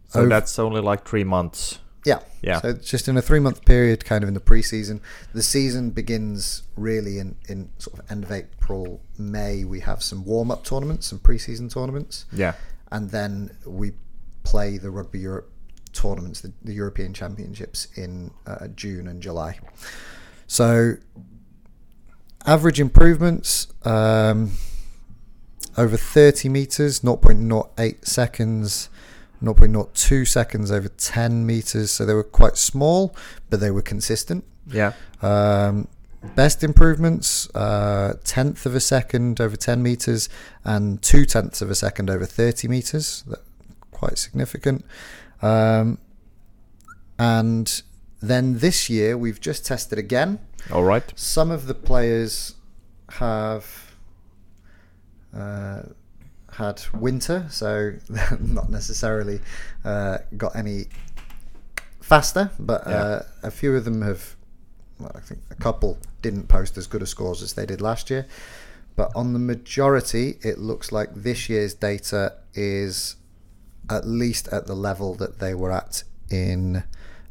So 0.09 0.23
Ov- 0.23 0.29
that's 0.29 0.59
only 0.59 0.81
like 0.81 1.07
three 1.07 1.23
months. 1.23 1.79
yeah. 2.05 2.19
Yeah. 2.41 2.61
So 2.61 2.73
just 2.73 3.07
in 3.07 3.17
a 3.17 3.21
three 3.21 3.39
month 3.39 3.65
period, 3.65 4.05
kind 4.05 4.23
of 4.23 4.27
in 4.27 4.33
the 4.33 4.39
preseason. 4.39 5.01
The 5.33 5.43
season 5.43 5.89
begins 5.89 6.63
really 6.75 7.19
in, 7.19 7.35
in 7.47 7.69
sort 7.79 7.99
of 7.99 8.09
end 8.11 8.23
of 8.23 8.31
April, 8.31 9.01
May. 9.17 9.63
We 9.65 9.81
have 9.81 10.01
some 10.01 10.23
warm 10.23 10.49
up 10.51 10.63
tournaments, 10.63 11.07
some 11.07 11.19
preseason 11.19 11.71
tournaments. 11.71 12.25
Yeah. 12.31 12.53
And 12.91 13.11
then 13.11 13.51
we 13.65 13.91
play 14.43 14.77
the 14.77 14.89
Rugby 14.89 15.19
Europe 15.19 15.51
tournaments, 15.91 16.41
the, 16.41 16.53
the 16.63 16.73
European 16.73 17.13
Championships 17.13 17.87
in 17.95 18.31
uh, 18.47 18.67
June 18.69 19.07
and 19.07 19.21
July. 19.21 19.59
So 20.47 20.95
average 22.45 22.79
improvements 22.79 23.67
um, 23.83 24.51
over 25.77 25.97
30 25.97 26.49
meters, 26.49 27.01
0.08 27.01 28.05
seconds. 28.05 28.89
0.02 29.43 30.27
seconds 30.27 30.71
over 30.71 30.89
10 30.89 31.45
meters, 31.45 31.91
so 31.91 32.05
they 32.05 32.13
were 32.13 32.23
quite 32.23 32.57
small, 32.57 33.15
but 33.49 33.59
they 33.59 33.71
were 33.71 33.81
consistent. 33.81 34.43
Yeah. 34.67 34.93
Um, 35.21 35.87
best 36.35 36.63
improvements, 36.63 37.49
uh, 37.55 38.15
tenth 38.23 38.65
of 38.65 38.75
a 38.75 38.79
second 38.79 39.39
over 39.39 39.55
10 39.55 39.81
meters 39.81 40.29
and 40.63 41.01
two 41.01 41.25
tenths 41.25 41.61
of 41.61 41.69
a 41.69 41.75
second 41.75 42.09
over 42.09 42.25
30 42.25 42.67
meters. 42.67 43.23
That, 43.27 43.39
quite 43.91 44.17
significant. 44.17 44.85
Um, 45.41 45.97
and 47.17 47.81
then 48.21 48.59
this 48.59 48.89
year 48.89 49.17
we've 49.17 49.39
just 49.39 49.65
tested 49.65 49.99
again. 49.99 50.39
All 50.71 50.83
right. 50.83 51.03
Some 51.15 51.51
of 51.51 51.67
the 51.67 51.73
players 51.73 52.55
have 53.09 53.93
uh, 55.35 55.83
had 56.59 56.83
winter, 56.93 57.47
so 57.49 57.93
not 58.39 58.69
necessarily 58.69 59.39
uh, 59.85 60.19
got 60.37 60.55
any 60.55 60.85
faster, 62.01 62.51
but 62.59 62.85
uh, 62.85 63.21
a 63.43 63.49
few 63.49 63.75
of 63.75 63.85
them 63.85 64.01
have. 64.01 64.35
Well, 64.99 65.11
I 65.15 65.21
think 65.21 65.39
a 65.49 65.55
couple 65.55 65.97
didn't 66.21 66.49
post 66.49 66.77
as 66.77 66.85
good 66.85 67.01
a 67.01 67.05
scores 67.05 67.41
as 67.41 67.53
they 67.53 67.65
did 67.65 67.79
last 67.79 68.09
year, 68.09 68.27
but 68.97 69.09
on 69.15 69.31
the 69.31 69.39
majority, 69.39 70.37
it 70.41 70.59
looks 70.59 70.91
like 70.91 71.15
this 71.15 71.47
year's 71.47 71.73
data 71.73 72.33
is 72.53 73.15
at 73.89 74.05
least 74.05 74.49
at 74.49 74.67
the 74.67 74.75
level 74.75 75.15
that 75.15 75.39
they 75.39 75.53
were 75.53 75.71
at 75.71 76.03
in 76.29 76.83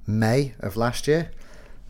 May 0.07 0.55
of 0.61 0.79
last 0.79 1.07
year, 1.07 1.31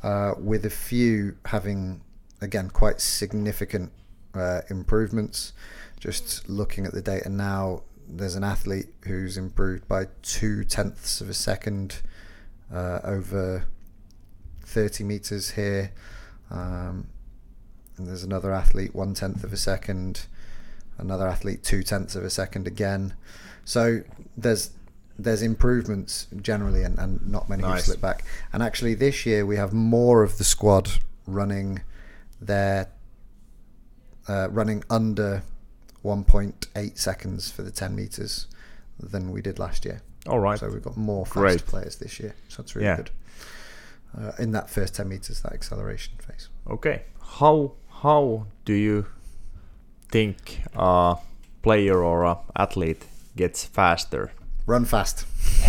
uh, 0.02 0.34
with 0.36 0.66
a 0.66 0.70
few 0.70 1.36
having 1.46 2.00
again 2.40 2.70
quite 2.70 3.00
significant 3.00 3.92
uh, 4.34 4.62
improvements. 4.68 5.52
Just 6.00 6.48
looking 6.48 6.86
at 6.86 6.92
the 6.92 7.02
data 7.02 7.28
now, 7.28 7.82
there's 8.08 8.36
an 8.36 8.44
athlete 8.44 8.86
who's 9.04 9.36
improved 9.36 9.86
by 9.88 10.06
two 10.22 10.64
tenths 10.64 11.20
of 11.20 11.28
a 11.28 11.34
second 11.34 12.00
uh, 12.72 13.00
over 13.04 13.66
30 14.62 15.04
meters 15.04 15.50
here. 15.50 15.92
Um, 16.50 17.08
and 17.96 18.06
there's 18.06 18.22
another 18.22 18.52
athlete 18.52 18.94
one 18.94 19.14
tenth 19.14 19.42
of 19.42 19.52
a 19.52 19.56
second, 19.56 20.26
another 20.98 21.26
athlete 21.26 21.64
two 21.64 21.82
tenths 21.82 22.14
of 22.14 22.24
a 22.24 22.30
second 22.30 22.66
again. 22.66 23.14
So 23.64 24.02
there's 24.36 24.70
there's 25.18 25.42
improvements 25.42 26.28
generally, 26.40 26.84
and, 26.84 26.96
and 26.96 27.26
not 27.26 27.48
many 27.48 27.62
Nice. 27.62 27.86
who 27.86 27.92
slip 27.92 28.00
back. 28.00 28.24
And 28.52 28.62
actually, 28.62 28.94
this 28.94 29.26
year 29.26 29.44
we 29.44 29.56
have 29.56 29.72
more 29.72 30.22
of 30.22 30.38
the 30.38 30.44
squad 30.44 30.88
running 31.26 31.80
their 32.40 32.88
uh, 34.28 34.48
running 34.50 34.84
under 34.88 35.42
1.8 36.04 36.98
seconds 36.98 37.50
for 37.50 37.62
the 37.62 37.70
10 37.70 37.94
meters 37.94 38.46
than 39.00 39.30
we 39.30 39.40
did 39.42 39.58
last 39.58 39.84
year. 39.84 40.02
All 40.26 40.38
right. 40.38 40.58
So 40.58 40.68
we've 40.68 40.82
got 40.82 40.96
more 40.96 41.24
fast 41.26 41.34
Great. 41.36 41.66
players 41.66 41.96
this 41.96 42.18
year. 42.20 42.34
So 42.48 42.62
that's 42.62 42.74
really 42.76 42.86
Yeah. 42.86 42.96
good. 42.96 43.10
Uh, 44.18 44.32
in 44.38 44.52
that 44.52 44.70
first 44.70 44.94
10 44.94 45.08
meters, 45.08 45.40
that 45.42 45.52
acceleration 45.52 46.14
phase. 46.18 46.48
Okay. 46.68 47.02
How 47.38 47.72
how 48.02 48.46
do 48.64 48.72
you 48.72 49.06
think 50.10 50.62
a 50.74 51.16
player 51.62 52.02
or 52.02 52.24
a 52.24 52.38
athlete 52.56 53.04
gets 53.36 53.64
faster? 53.64 54.30
Run 54.66 54.84
fast. 54.84 55.26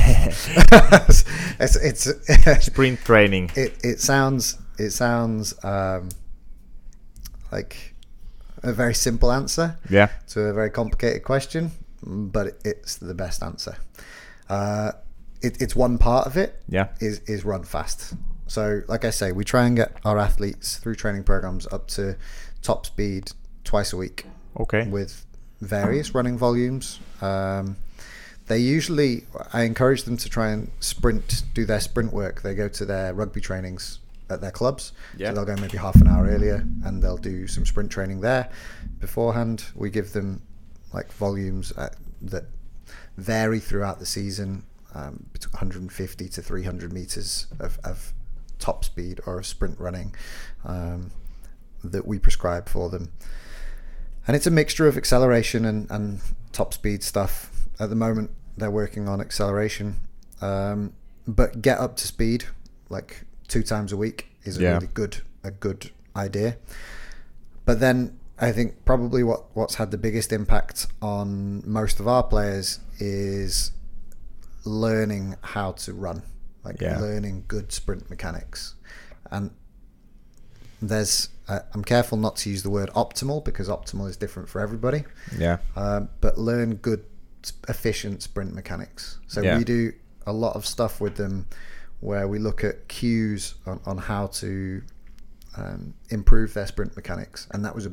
it's, 1.60 1.76
it's, 1.76 2.66
Sprint 2.66 3.00
training. 3.02 3.52
it, 3.56 3.74
it 3.84 4.00
sounds 4.00 4.58
it 4.78 4.92
sounds 4.92 5.54
um, 5.64 6.10
like 7.52 7.96
a 8.64 8.74
very 8.74 8.94
simple 8.94 9.32
answer 9.32 9.78
Yeah. 9.90 10.10
to 10.30 10.42
a 10.42 10.54
very 10.54 10.70
complicated 10.70 11.24
question, 11.24 11.72
but 12.04 12.60
it's 12.66 12.96
the 12.96 13.14
best 13.14 13.44
answer. 13.44 13.76
Uh, 14.50 14.92
it, 15.42 15.62
it's 15.62 15.76
one 15.76 15.98
part 15.98 16.28
of 16.28 16.36
it 16.38 16.62
Yeah. 16.68 16.88
is 17.00 17.20
is 17.28 17.46
run 17.46 17.64
fast. 17.64 18.14
So, 18.48 18.82
like 18.88 19.06
I 19.06 19.12
say, 19.12 19.32
we 19.32 19.44
try 19.46 19.66
and 19.68 19.76
get 19.76 19.92
our 20.04 20.18
athletes 20.18 20.78
through 20.78 20.96
training 20.96 21.24
programs 21.24 21.68
up 21.72 21.88
to 21.90 22.16
top 22.62 22.86
speed 22.86 23.32
twice 23.64 23.94
a 23.94 23.98
week 23.98 24.26
Okay. 24.60 24.88
with 24.88 25.26
various 25.62 26.16
running 26.16 26.38
volumes. 26.38 27.00
Um, 27.22 27.78
they 28.48 28.58
usually, 28.58 29.26
I 29.54 29.62
encourage 29.64 30.04
them 30.04 30.18
to 30.18 30.28
try 30.30 30.50
and 30.50 30.72
sprint, 30.80 31.44
do 31.54 31.64
their 31.66 31.80
sprint 31.80 32.12
work. 32.12 32.42
They 32.42 32.56
go 32.56 32.68
to 32.68 32.86
their 32.86 33.14
rugby 33.14 33.40
trainings 33.42 34.00
at 34.30 34.42
their 34.42 34.52
clubs. 34.52 34.94
Yeah. 35.18 35.30
So 35.30 35.36
they'll 35.36 35.56
go 35.56 35.62
maybe 35.62 35.78
half 35.78 35.96
an 35.96 36.08
hour 36.08 36.28
earlier 36.28 36.66
and 36.84 37.02
they'll 37.02 37.18
do 37.18 37.48
some 37.48 37.66
sprint 37.66 37.92
training 37.92 38.22
there. 38.22 38.50
Beforehand, 39.00 39.66
we 39.76 39.90
give 39.90 40.14
them 40.14 40.42
like 40.94 41.12
volumes 41.14 41.72
uh, 41.78 41.90
that 42.22 42.46
vary 43.18 43.60
throughout 43.60 44.00
the 44.00 44.06
season, 44.06 44.64
um, 44.96 45.26
between 45.34 45.54
150 45.54 46.30
to 46.30 46.42
300 46.42 46.94
meters 46.94 47.48
of, 47.60 47.80
of 47.84 48.14
top 48.58 48.84
speed 48.84 49.20
or 49.26 49.40
of 49.40 49.46
sprint 49.46 49.80
running 49.80 50.16
um, 50.66 51.12
that 51.84 52.08
we 52.08 52.20
prescribe 52.20 52.68
for 52.68 52.90
them 52.90 53.12
and 54.30 54.36
it's 54.36 54.46
a 54.46 54.52
mixture 54.52 54.88
of 54.88 54.96
acceleration 54.96 55.66
and, 55.66 55.90
and 55.90 56.22
top 56.52 56.72
speed 56.72 57.02
stuff. 57.02 57.50
At 57.80 57.90
the 57.90 57.96
moment, 57.96 58.30
they're 58.58 58.70
working 58.70 59.08
on 59.08 59.20
acceleration, 59.22 60.02
um, 60.40 60.94
but 61.28 61.64
get 61.64 61.80
up 61.80 61.96
to 61.96 62.08
speed 62.08 62.46
like 62.90 63.24
two 63.48 63.64
times 63.64 63.92
a 63.92 63.98
week 63.98 64.29
is 64.44 64.58
a 64.58 64.62
Yeah. 64.62 64.74
really 64.74 64.88
good 64.94 65.18
a 65.44 65.52
good 65.52 65.92
idea. 66.16 66.58
But 67.66 67.80
then 67.80 68.18
I 68.40 68.52
think 68.52 68.84
probably 68.86 69.24
what 69.24 69.56
what's 69.56 69.76
had 69.76 69.92
the 69.92 69.98
biggest 69.98 70.32
impact 70.34 70.88
on 71.02 71.64
most 71.70 72.00
of 72.00 72.08
our 72.08 72.24
players 72.24 72.80
is 73.00 73.72
learning 74.66 75.36
how 75.42 75.72
to 75.74 75.94
run. 75.94 76.24
like 76.62 76.82
Yeah. 76.82 77.00
learning 77.00 77.46
good 77.48 77.72
sprint 77.72 78.10
mechanics. 78.10 78.76
And 79.32 79.52
there's, 80.82 81.30
uh, 81.48 81.60
I'm 81.74 81.84
careful 81.86 82.18
not 82.18 82.36
to 82.38 82.50
use 82.50 82.64
the 82.64 82.70
word 82.70 82.90
optimal 82.96 83.44
because 83.44 83.70
optimal 83.70 84.10
is 84.10 84.18
different 84.18 84.50
for 84.50 84.60
everybody. 84.62 85.06
Yeah. 85.38 85.58
Um, 85.78 86.10
but 86.20 86.38
learn 86.38 86.76
good, 86.76 87.06
efficient 87.70 88.22
sprint 88.22 88.54
mechanics. 88.54 89.20
So 89.28 89.42
Yeah. 89.42 89.58
we 89.58 89.64
do 89.64 89.94
a 90.28 90.34
lot 90.34 90.56
of 90.58 90.66
stuff 90.66 91.00
with 91.00 91.16
them 91.16 91.48
where 92.02 92.28
we 92.28 92.40
look 92.40 92.64
at 92.64 92.88
cues 92.88 93.56
on, 93.66 93.80
on 93.86 93.98
how 93.98 94.28
to 94.28 94.82
um, 95.58 95.94
improve 96.10 96.54
their 96.54 96.68
sprint 96.68 96.96
mechanics, 96.96 97.48
and 97.52 97.64
that 97.66 97.76
was 97.76 97.86
a 97.86 97.92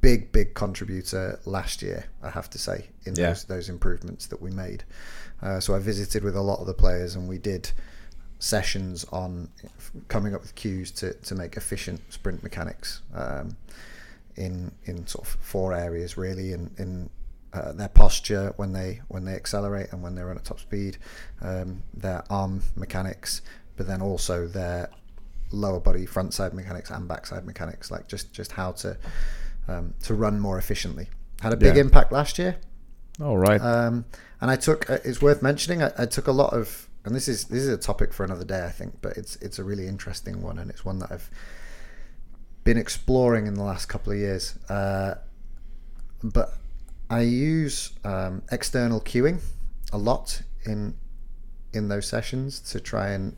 big, 0.00 0.32
big 0.32 0.54
contributor 0.54 1.40
last 1.44 1.82
year. 1.82 2.04
I 2.22 2.30
have 2.30 2.48
to 2.50 2.58
say 2.58 2.88
in 3.04 3.14
Yeah. 3.16 3.28
those 3.28 3.44
those 3.44 3.68
improvements 3.68 4.26
that 4.26 4.40
we 4.40 4.50
made. 4.50 4.84
Uh, 5.40 5.60
so 5.60 5.74
I 5.74 5.78
visited 5.78 6.22
with 6.24 6.36
a 6.36 6.40
lot 6.40 6.60
of 6.60 6.66
the 6.66 6.74
players, 6.74 7.14
and 7.16 7.28
we 7.28 7.38
did 7.38 7.70
sessions 8.38 9.04
on 9.12 9.48
coming 10.08 10.34
up 10.34 10.42
with 10.42 10.54
cues 10.56 10.90
to, 10.90 11.14
to 11.14 11.34
make 11.34 11.56
efficient 11.56 12.00
sprint 12.12 12.42
mechanics 12.42 13.00
um, 13.14 13.56
in 14.36 14.72
in 14.84 15.06
sort 15.06 15.26
of 15.26 15.36
four 15.40 15.72
areas 15.72 16.16
really 16.16 16.52
in 16.52 16.70
in 16.78 17.08
uh, 17.54 17.72
their 17.72 17.88
posture 17.88 18.52
when 18.56 18.72
they 18.72 19.00
when 19.08 19.24
they 19.24 19.34
accelerate 19.34 19.92
and 19.92 20.02
when 20.02 20.14
they 20.14 20.22
run 20.22 20.36
at 20.36 20.44
top 20.44 20.60
speed, 20.60 20.98
um, 21.40 21.82
their 21.94 22.24
arm 22.30 22.62
mechanics, 22.76 23.42
but 23.76 23.86
then 23.86 24.00
also 24.02 24.46
their 24.46 24.88
lower 25.50 25.80
body 25.80 26.06
front 26.06 26.32
side 26.32 26.54
mechanics 26.54 26.90
and 26.90 27.06
backside 27.06 27.44
mechanics, 27.44 27.90
like 27.90 28.08
just 28.08 28.32
just 28.32 28.52
how 28.52 28.72
to 28.72 28.96
um, 29.68 29.94
to 30.02 30.14
run 30.14 30.40
more 30.40 30.58
efficiently. 30.58 31.08
Had 31.40 31.52
a 31.52 31.56
big 31.56 31.74
Yeah. 31.76 31.82
impact 31.82 32.10
last 32.12 32.38
year. 32.38 32.56
All 33.20 33.36
right. 33.36 33.60
Um, 33.60 34.04
and 34.40 34.50
I 34.50 34.56
took 34.56 34.88
uh, 34.88 34.98
it's 35.04 35.20
worth 35.20 35.42
mentioning. 35.42 35.82
I, 35.82 35.90
I 35.98 36.06
took 36.06 36.26
a 36.26 36.32
lot 36.32 36.52
of, 36.54 36.88
and 37.04 37.14
this 37.14 37.28
is 37.28 37.44
this 37.44 37.62
is 37.62 37.68
a 37.68 37.76
topic 37.76 38.12
for 38.14 38.24
another 38.24 38.44
day, 38.44 38.64
I 38.64 38.70
think, 38.70 38.94
but 39.02 39.16
it's 39.18 39.36
it's 39.36 39.58
a 39.58 39.64
really 39.64 39.86
interesting 39.86 40.40
one, 40.40 40.58
and 40.58 40.70
it's 40.70 40.84
one 40.84 40.98
that 41.00 41.12
I've 41.12 41.28
been 42.64 42.78
exploring 42.78 43.46
in 43.46 43.54
the 43.54 43.62
last 43.64 43.86
couple 43.86 44.12
of 44.12 44.18
years. 44.18 44.56
Uh, 44.70 45.16
but 46.22 46.54
I 47.12 47.20
use 47.22 47.92
um, 48.04 48.42
external 48.50 49.00
cueing 49.00 49.40
a 49.92 49.98
lot 49.98 50.42
in 50.64 50.94
in 51.72 51.88
those 51.88 52.06
sessions 52.06 52.60
to 52.72 52.80
try 52.80 53.10
and 53.10 53.36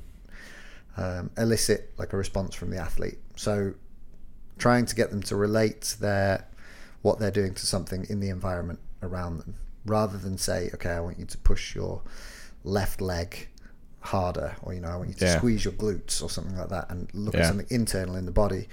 um, 0.97 1.31
elicit 1.37 1.93
like 1.99 2.13
a 2.13 2.17
response 2.17 2.55
from 2.55 2.71
the 2.71 2.79
athlete. 2.79 3.19
So 3.37 3.75
trying 4.59 4.87
to 4.87 4.95
get 4.95 5.11
them 5.11 5.23
to 5.25 5.37
relate 5.37 5.97
their 6.01 6.47
what 7.03 7.19
they're 7.19 7.31
doing 7.31 7.55
to 7.55 7.67
something 7.67 8.07
in 8.09 8.21
the 8.21 8.29
environment 8.29 8.79
around 9.03 9.39
them 9.39 9.55
rather 9.85 10.17
than 10.17 10.39
say 10.39 10.71
okay 10.73 10.91
i 10.91 11.01
want 11.01 11.19
you 11.19 11.27
to 11.27 11.37
push 11.39 11.75
your 11.75 12.01
left 12.63 13.01
leg 13.01 13.49
harder 14.01 14.55
or 14.63 14.73
you 14.73 14.81
know 14.81 14.89
i 14.89 14.97
want 14.97 15.09
you 15.09 15.15
to 15.15 15.25
Yeah. 15.25 15.37
squeeze 15.37 15.65
your 15.65 15.75
glutes 15.75 16.23
or 16.23 16.31
something 16.31 16.57
like 16.57 16.69
that 16.71 16.89
and 16.91 17.13
look 17.13 17.35
Yeah. 17.35 17.41
at 17.41 17.47
something 17.49 17.67
internal 17.69 18.15
in 18.17 18.25
the 18.25 18.33
body 18.33 18.69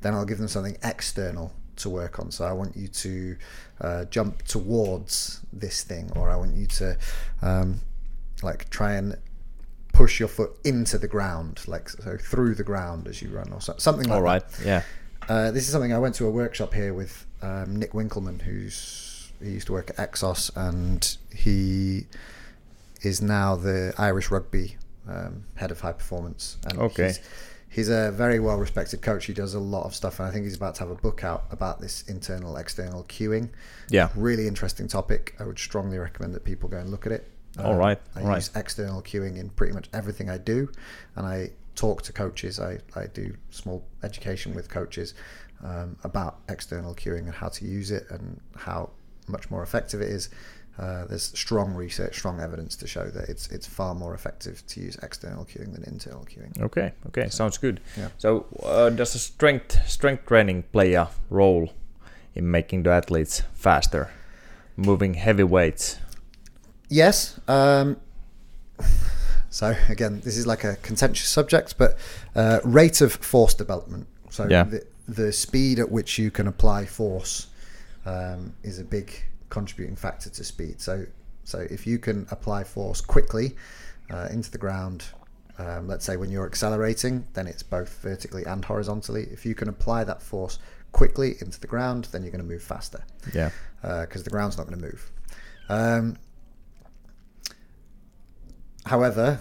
then 0.00 0.14
i'll 0.14 0.24
give 0.24 0.38
them 0.38 0.48
something 0.48 0.76
external 0.82 1.52
to 1.76 1.88
work 1.90 2.18
on 2.18 2.30
so 2.30 2.44
i 2.44 2.52
want 2.52 2.76
you 2.76 2.88
to 2.88 3.36
uh, 3.80 4.04
jump 4.06 4.42
towards 4.42 5.40
this 5.52 5.82
thing 5.82 6.10
or 6.16 6.30
i 6.30 6.36
want 6.36 6.54
you 6.54 6.66
to 6.66 6.96
um, 7.42 7.80
like 8.42 8.68
try 8.70 8.92
and 8.94 9.16
push 9.92 10.18
your 10.20 10.28
foot 10.28 10.52
into 10.64 10.98
the 10.98 11.08
ground 11.08 11.62
like 11.66 11.88
so 11.88 12.16
through 12.18 12.54
the 12.54 12.62
ground 12.64 13.08
as 13.08 13.22
you 13.22 13.30
run 13.30 13.50
or 13.52 13.60
so, 13.60 13.74
something 13.78 14.06
like 14.08 14.18
All 14.18 14.24
that. 14.24 14.44
Yeah. 14.64 14.82
uh, 15.28 15.50
this 15.52 15.64
is 15.64 15.72
something 15.72 15.92
I 15.92 15.98
went 15.98 16.14
to 16.16 16.26
a 16.26 16.30
workshop 16.30 16.74
here 16.74 16.92
with 16.92 17.24
um, 17.40 17.76
Nick 17.76 17.92
Winkelman, 17.92 18.42
who's 18.42 19.32
he 19.42 19.50
used 19.52 19.66
to 19.68 19.72
work 19.72 19.90
at 19.90 19.96
Exos, 19.96 20.50
and 20.54 21.16
he 21.34 22.06
is 23.02 23.20
now 23.22 23.56
the 23.56 23.94
Irish 23.98 24.30
rugby 24.30 24.76
um, 25.08 25.44
head 25.56 25.70
of 25.70 25.80
high 25.80 25.92
performance. 25.92 26.56
And 26.64 26.78
Okay. 26.78 27.08
He's, 27.08 27.20
he's 27.68 27.88
a 27.88 28.10
very 28.12 28.40
well 28.40 28.56
respected 28.56 29.02
coach. 29.02 29.26
He 29.26 29.32
does 29.32 29.54
a 29.54 29.60
lot 29.60 29.84
of 29.84 29.94
stuff, 29.94 30.18
and 30.18 30.28
I 30.28 30.30
think 30.30 30.44
he's 30.44 30.56
about 30.56 30.74
to 30.76 30.80
have 30.80 30.90
a 30.90 30.94
book 30.94 31.24
out 31.24 31.44
about 31.50 31.80
this 31.80 32.02
internal 32.08 32.56
external 32.56 33.04
cueing. 33.04 33.50
Yeah. 33.90 34.08
Really 34.16 34.46
interesting 34.46 34.88
topic. 34.88 35.34
I 35.38 35.44
would 35.44 35.58
strongly 35.58 35.98
recommend 35.98 36.34
that 36.34 36.44
people 36.44 36.68
go 36.68 36.78
and 36.78 36.90
look 36.90 37.06
at 37.06 37.12
it. 37.12 37.30
All 37.58 37.74
right, 37.74 37.98
I 38.14 38.20
all 38.20 38.26
right. 38.26 38.34
use 38.36 38.50
external 38.54 39.00
cueing 39.00 39.38
in 39.38 39.48
pretty 39.48 39.72
much 39.72 39.88
everything 39.94 40.28
I 40.28 40.36
do, 40.36 40.70
and 41.14 41.26
I 41.26 41.52
talk 41.74 42.02
to 42.02 42.12
coaches. 42.12 42.60
I, 42.60 42.78
I 42.94 43.06
do 43.06 43.34
small 43.50 43.84
education 44.02 44.54
with 44.54 44.68
coaches 44.68 45.14
um, 45.64 45.96
about 46.04 46.40
external 46.48 46.94
cueing 46.94 47.20
and 47.20 47.34
how 47.34 47.48
to 47.48 47.64
use 47.64 47.90
it 47.90 48.06
and 48.10 48.40
how 48.56 48.90
much 49.28 49.50
more 49.50 49.62
effective 49.62 50.00
it 50.00 50.08
is. 50.08 50.28
Uh, 50.78 51.06
there's 51.06 51.22
strong 51.38 51.72
research, 51.74 52.16
strong 52.18 52.38
evidence 52.40 52.76
to 52.76 52.86
show 52.86 53.04
that 53.04 53.28
it's 53.30 53.48
it's 53.50 53.66
far 53.66 53.94
more 53.94 54.14
effective 54.14 54.62
to 54.66 54.80
use 54.80 54.96
external 55.02 55.44
cueing 55.44 55.72
than 55.72 55.82
internal 55.84 56.24
cueing. 56.26 56.60
Okay. 56.60 56.92
Okay. 57.06 57.28
Sounds 57.30 57.56
good. 57.58 57.80
Yeah. 57.96 58.08
So, 58.18 58.44
uh, 58.62 58.90
does 58.90 59.14
a 59.14 59.18
strength 59.18 59.88
strength 59.88 60.26
training 60.26 60.64
play 60.72 60.92
a 60.94 61.08
role 61.30 61.72
in 62.34 62.50
making 62.50 62.82
the 62.82 62.90
athletes 62.90 63.42
faster, 63.54 64.10
moving 64.76 65.14
heavy 65.14 65.44
weights? 65.44 65.98
Yes. 66.90 67.40
Um, 67.48 67.96
so 69.50 69.74
again, 69.88 70.20
this 70.24 70.36
is 70.36 70.46
like 70.46 70.64
a 70.64 70.76
contentious 70.76 71.28
subject, 71.28 71.76
but 71.78 71.96
uh, 72.34 72.60
rate 72.64 73.00
of 73.00 73.14
force 73.14 73.54
development. 73.54 74.06
So 74.30 74.46
Yeah. 74.46 74.64
the, 74.64 74.86
the 75.08 75.32
speed 75.32 75.78
at 75.78 75.90
which 75.90 76.18
you 76.18 76.30
can 76.30 76.46
apply 76.46 76.84
force 76.84 77.46
um, 78.04 78.52
is 78.62 78.78
a 78.78 78.84
big 78.84 79.10
contributing 79.50 79.96
factor 79.96 80.30
to 80.30 80.44
speed. 80.44 80.80
So 80.80 81.06
so 81.44 81.58
if 81.70 81.86
you 81.86 81.98
can 81.98 82.26
apply 82.30 82.64
force 82.64 83.00
quickly 83.00 83.54
uh, 84.10 84.28
into 84.30 84.50
the 84.50 84.58
ground, 84.58 85.04
um, 85.58 85.86
let's 85.86 86.04
say 86.04 86.16
when 86.16 86.30
you're 86.30 86.46
accelerating, 86.46 87.24
then 87.34 87.46
it's 87.46 87.62
both 87.62 88.00
vertically 88.02 88.44
and 88.44 88.64
horizontally. 88.64 89.28
If 89.30 89.46
you 89.46 89.54
can 89.54 89.68
apply 89.68 90.04
that 90.04 90.20
force 90.22 90.58
quickly 90.92 91.36
into 91.40 91.60
the 91.60 91.66
ground, 91.66 92.08
then 92.10 92.22
you're 92.22 92.32
going 92.32 92.42
to 92.44 92.48
move 92.50 92.62
faster 92.62 93.04
Yeah. 93.32 93.50
because 93.82 94.24
the 94.24 94.30
ground's 94.30 94.56
not 94.58 94.66
going 94.66 94.78
to 94.80 94.84
move. 94.86 95.10
Um, 95.68 96.16
however, 98.84 99.38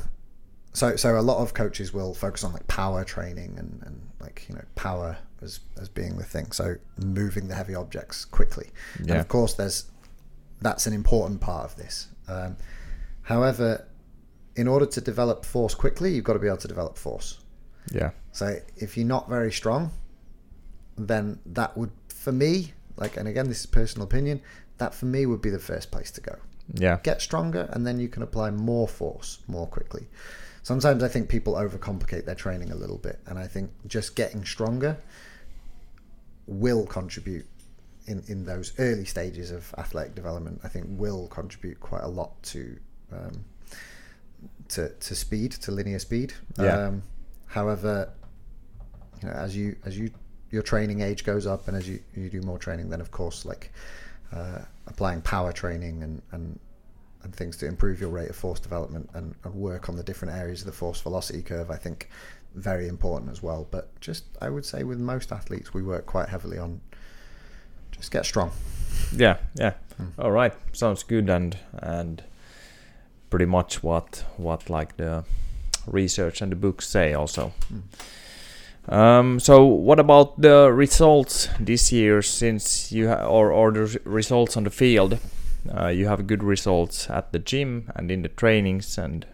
so 0.73 0.95
so 0.95 1.17
a 1.19 1.21
lot 1.21 1.37
of 1.37 1.53
coaches 1.53 1.93
will 1.93 2.13
focus 2.13 2.43
on 2.43 2.53
like 2.53 2.67
power 2.67 3.03
training 3.03 3.55
and, 3.57 3.81
and 3.85 4.01
like 4.19 4.45
you 4.49 4.55
know 4.55 4.63
power 4.75 5.17
as 5.41 5.59
as 5.79 5.89
being 5.89 6.17
the 6.17 6.23
thing. 6.23 6.51
So 6.51 6.75
moving 7.03 7.47
the 7.47 7.55
heavy 7.55 7.75
objects 7.75 8.25
quickly, 8.25 8.69
and 8.97 9.07
Yeah. 9.09 9.19
of 9.19 9.27
course 9.27 9.53
there's 9.53 9.85
that's 10.61 10.87
an 10.87 10.93
important 10.93 11.41
part 11.41 11.65
of 11.65 11.75
this. 11.75 12.07
Um, 12.27 12.57
however, 13.21 13.87
in 14.55 14.67
order 14.67 14.85
to 14.85 15.01
develop 15.01 15.45
force 15.45 15.75
quickly, 15.75 16.13
you've 16.13 16.23
got 16.23 16.33
to 16.33 16.39
be 16.39 16.47
able 16.47 16.57
to 16.57 16.67
develop 16.67 16.97
force. 16.97 17.39
Yeah. 17.91 18.11
So 18.31 18.57
if 18.77 18.97
you're 18.97 19.05
not 19.05 19.29
very 19.29 19.51
strong, 19.51 19.91
then 20.97 21.39
that 21.45 21.77
would, 21.77 21.91
for 22.09 22.31
me, 22.31 22.73
like, 22.97 23.17
and 23.17 23.27
again, 23.27 23.47
this 23.47 23.59
is 23.59 23.65
personal 23.65 24.07
opinion, 24.07 24.41
that 24.77 24.93
for 24.93 25.05
me 25.05 25.25
would 25.25 25.41
be 25.41 25.49
the 25.49 25.59
first 25.59 25.91
place 25.91 26.11
to 26.11 26.21
go. 26.21 26.35
Yeah. 26.73 26.99
Get 27.03 27.21
stronger, 27.21 27.69
and 27.71 27.85
then 27.85 27.99
you 27.99 28.07
can 28.07 28.23
apply 28.23 28.51
more 28.51 28.87
force 28.87 29.39
more 29.47 29.67
quickly. 29.67 30.07
Sometimes 30.63 31.03
I 31.03 31.07
think 31.07 31.29
people 31.29 31.53
overcomplicate 31.53 32.25
their 32.25 32.35
training 32.35 32.71
a 32.71 32.75
little 32.75 32.97
bit, 32.97 33.19
and 33.27 33.37
I 33.37 33.45
think 33.45 33.69
just 33.87 34.15
getting 34.15 34.43
stronger 34.43 34.97
will 36.47 36.85
contribute 36.85 37.45
in, 38.07 38.23
in 38.27 38.45
those 38.45 38.73
early 38.79 39.05
stages 39.05 39.51
of 39.51 39.73
athletic 39.77 40.15
development. 40.15 40.61
I 40.63 40.67
think 40.67 40.85
will 40.89 41.27
contribute 41.27 41.79
quite 41.79 42.03
a 42.03 42.07
lot 42.07 42.41
to 42.43 42.77
um, 43.11 43.45
to 44.69 44.89
to 44.89 45.15
speed, 45.15 45.51
to 45.53 45.71
linear 45.71 45.99
speed. 45.99 46.33
Yeah. 46.59 46.87
Um, 46.87 47.03
however, 47.47 48.11
you 49.21 49.29
know, 49.29 49.35
as 49.35 49.55
you 49.55 49.75
as 49.85 49.97
you 49.97 50.11
your 50.51 50.63
training 50.63 51.01
age 51.01 51.23
goes 51.23 51.47
up, 51.47 51.67
and 51.67 51.75
as 51.75 51.87
you 51.87 51.99
you 52.15 52.29
do 52.29 52.41
more 52.41 52.57
training, 52.57 52.89
then 52.89 53.01
of 53.01 53.11
course, 53.11 53.45
like 53.45 53.71
uh, 54.33 54.59
applying 54.87 55.21
power 55.21 55.51
training 55.51 56.03
and 56.03 56.21
and 56.31 56.59
and 57.23 57.35
things 57.35 57.57
to 57.57 57.65
improve 57.65 57.99
your 57.99 58.11
rate 58.11 58.29
of 58.29 58.35
force 58.35 58.59
development 58.59 59.09
and, 59.15 59.33
and 59.43 59.55
work 59.55 59.89
on 59.89 59.95
the 59.95 60.03
different 60.03 60.35
areas 60.35 60.61
of 60.61 60.67
the 60.67 60.71
force 60.71 61.01
velocity 61.01 61.41
curve, 61.41 61.71
I 61.71 61.75
think 61.75 62.09
very 62.53 62.87
important 62.87 63.31
as 63.31 63.41
well. 63.41 63.67
But 63.71 63.99
just 63.99 64.25
I 64.41 64.49
would 64.49 64.65
say 64.65 64.83
with 64.83 64.99
most 64.99 65.31
athletes, 65.31 65.73
we 65.73 65.81
work 65.81 66.05
quite 66.05 66.29
heavily 66.29 66.59
on 66.59 66.81
just 68.05 68.11
get 68.11 68.25
strong. 68.25 68.51
Yeah, 69.17 69.37
yeah. 69.55 69.73
All 70.19 70.31
right, 70.31 70.53
sounds 70.73 71.03
good 71.03 71.29
and 71.29 71.57
and 71.73 72.23
pretty 73.29 73.45
much 73.45 73.81
what 73.81 74.23
what 74.37 74.69
like 74.69 74.97
the 74.97 75.23
research 75.87 76.41
and 76.41 76.51
the 76.51 76.55
books 76.55 76.87
say 76.87 77.13
also. 77.13 77.51
Um, 78.89 79.39
so 79.39 79.65
what 79.65 79.99
about 79.99 80.39
the 80.39 80.71
results 80.71 81.49
this 81.59 81.91
year? 81.91 82.21
Since 82.21 82.91
you 82.91 83.09
ha- 83.09 83.25
or 83.25 83.51
or 83.51 83.71
the 83.71 83.99
results 84.05 84.57
on 84.57 84.63
the 84.63 84.69
field, 84.69 85.17
uh, 85.75 85.87
you 85.87 86.07
have 86.07 86.27
good 86.27 86.43
results 86.43 87.09
at 87.09 87.31
the 87.31 87.39
gym 87.39 87.91
and 87.95 88.11
in 88.11 88.21
the 88.21 88.29
trainings 88.29 88.99
and 88.99 89.25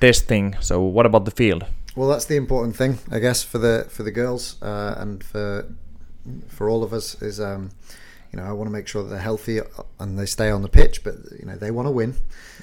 testing. 0.00 0.56
So 0.60 0.82
what 0.82 1.06
about 1.06 1.24
the 1.24 1.30
field? 1.30 1.64
Well, 1.96 2.08
that's 2.08 2.24
the 2.26 2.36
important 2.36 2.74
thing, 2.76 2.98
I 3.12 3.20
guess, 3.20 3.44
for 3.44 3.58
the 3.58 3.86
for 3.88 4.02
the 4.02 4.10
girls 4.10 4.56
uh, 4.62 4.94
and 4.98 5.22
for 5.22 5.64
for 6.48 6.68
all 6.68 6.82
of 6.82 6.92
us 6.92 7.20
is, 7.22 7.40
um, 7.40 7.70
you 8.32 8.38
know, 8.38 8.46
I 8.46 8.52
want 8.52 8.68
to 8.68 8.72
make 8.72 8.88
sure 8.88 9.02
that 9.02 9.08
they're 9.10 9.18
healthy 9.18 9.60
and 10.00 10.18
they 10.18 10.26
stay 10.26 10.50
on 10.50 10.62
the 10.62 10.68
pitch, 10.68 11.04
but 11.04 11.14
you 11.38 11.46
know, 11.46 11.56
they 11.56 11.70
want 11.70 11.86
to 11.86 11.92
win. 11.92 12.14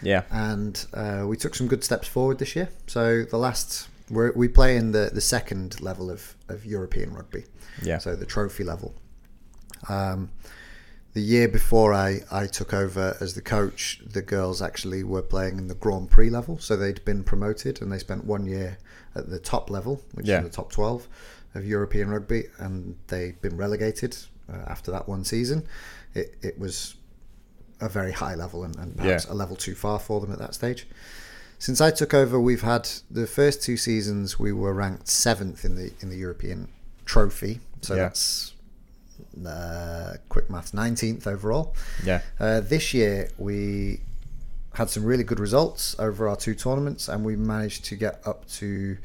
Yeah. 0.04 0.24
And 0.32 0.84
uh, 0.94 1.24
we 1.28 1.38
took 1.38 1.56
some 1.56 1.68
good 1.68 1.84
steps 1.84 2.08
forward 2.08 2.40
this 2.40 2.56
year. 2.56 2.70
So 2.88 3.24
the 3.24 3.38
last 3.38 3.88
we're, 4.10 4.34
we 4.34 4.48
play 4.50 4.76
in 4.76 4.92
the 4.92 5.10
the 5.14 5.22
second 5.22 5.80
level 5.82 6.10
of 6.12 6.36
of 6.50 6.66
European 6.66 7.14
rugby. 7.14 7.46
Yeah. 7.82 8.00
So 8.00 8.16
the 8.16 8.26
trophy 8.26 8.64
level. 8.64 8.94
Um, 9.90 10.32
the 11.14 11.22
year 11.22 11.48
before 11.50 11.94
I, 11.94 12.22
I 12.32 12.48
took 12.48 12.74
over 12.74 13.18
as 13.20 13.34
the 13.34 13.42
coach, 13.42 14.00
the 14.06 14.22
girls 14.22 14.62
actually 14.62 15.04
were 15.04 15.22
playing 15.22 15.58
in 15.58 15.68
the 15.68 15.76
Grand 15.76 16.10
Prix 16.10 16.30
level. 16.30 16.58
So 16.60 16.78
they'd 16.78 17.04
been 17.04 17.24
promoted 17.24 17.82
and 17.82 17.92
they 17.92 18.00
spent 18.00 18.24
one 18.26 18.46
year 18.46 18.78
at 19.14 19.30
the 19.30 19.40
top 19.40 19.70
level, 19.70 20.02
which 20.14 20.28
Yeah. 20.28 20.38
is 20.40 20.44
the 20.46 20.50
top 20.56 20.72
12 20.72 21.08
of 21.56 21.66
European 21.66 22.10
rugby, 22.10 22.46
and 22.60 22.96
they'd 23.08 23.42
been 23.42 23.58
relegated 23.58 24.16
uh, 24.52 24.58
after 24.68 24.92
that 24.92 25.08
one 25.08 25.24
season. 25.24 25.66
It, 26.14 26.36
it 26.42 26.60
was 26.60 26.96
a 27.80 27.90
very 27.90 28.12
high 28.12 28.36
level 28.36 28.64
and, 28.64 28.76
and 28.78 28.96
perhaps 28.98 29.26
Yeah. 29.26 29.34
a 29.34 29.36
level 29.36 29.56
too 29.56 29.76
far 29.76 30.00
for 30.00 30.22
them 30.22 30.32
at 30.32 30.40
that 30.40 30.54
stage. 30.54 30.88
Since 31.60 31.82
I 31.82 31.92
took 31.92 32.14
over, 32.14 32.40
we've 32.40 32.62
had 32.62 32.90
the 33.10 33.28
first 33.28 33.62
two 33.64 33.78
seasons 33.78 34.40
we 34.40 34.52
were 34.52 34.74
ranked 34.74 35.08
seventh 35.08 35.64
in 35.66 35.76
the 35.76 35.92
in 36.02 36.10
the 36.10 36.18
European 36.18 36.68
trophy. 37.06 37.60
So 37.82 37.96
Yeah. 37.96 38.04
that's 38.04 38.54
uh, 39.46 40.16
quick 40.30 40.50
maths, 40.50 40.74
nineteenth 40.74 41.28
overall. 41.28 41.76
Yeah. 42.04 42.22
Uh, 42.40 42.60
this 42.62 42.94
year 42.94 43.30
we 43.38 44.02
had 44.74 44.90
some 44.90 45.04
really 45.04 45.24
good 45.24 45.40
results 45.40 45.96
over 46.00 46.28
our 46.28 46.36
two 46.36 46.56
tournaments, 46.56 47.08
and 47.10 47.24
we 47.26 47.36
managed 47.36 47.86
to 47.86 47.96
get 47.96 48.22
up 48.26 48.48
to 48.48 48.98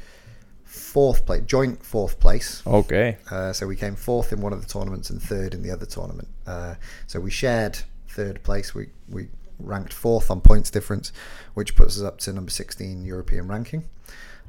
fourth 0.77 1.27
place, 1.27 1.43
joint 1.47 1.83
fourth 1.85 2.21
place. 2.21 2.63
Okay. 2.67 3.17
Uh, 3.31 3.53
so 3.53 3.67
we 3.67 3.77
came 3.77 3.97
fourth 3.97 4.33
in 4.33 4.41
one 4.41 4.53
of 4.53 4.61
the 4.61 4.69
tournaments 4.69 5.11
and 5.11 5.21
third 5.23 5.55
in 5.55 5.63
the 5.63 5.71
other 5.71 5.87
tournament. 5.87 6.29
Uh, 6.47 6.75
so 7.07 7.21
we 7.21 7.31
shared 7.31 7.79
third 8.09 8.43
place. 8.43 8.75
We 8.75 8.89
we 9.09 9.29
ranked 9.59 9.93
fourth 9.93 10.31
on 10.31 10.41
points 10.41 10.71
difference, 10.71 11.13
which 11.55 11.77
puts 11.77 11.97
us 11.97 12.03
up 12.05 12.19
to 12.19 12.33
number 12.33 12.51
16 12.51 13.05
European 13.05 13.49
ranking. 13.49 13.85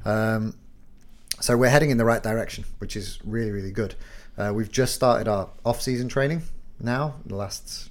Um, 0.04 0.54
so 1.40 1.56
we're 1.56 1.70
heading 1.70 1.90
in 1.90 1.96
the 1.96 2.04
right 2.04 2.22
direction, 2.22 2.64
which 2.78 2.96
is 2.96 3.18
really 3.24 3.50
really 3.50 3.72
good. 3.72 3.94
Uh, 4.36 4.52
we've 4.54 4.70
just 4.70 4.94
started 4.94 5.26
our 5.26 5.50
off-season 5.64 6.08
training 6.08 6.42
now, 6.78 7.14
the 7.26 7.34
last 7.34 7.90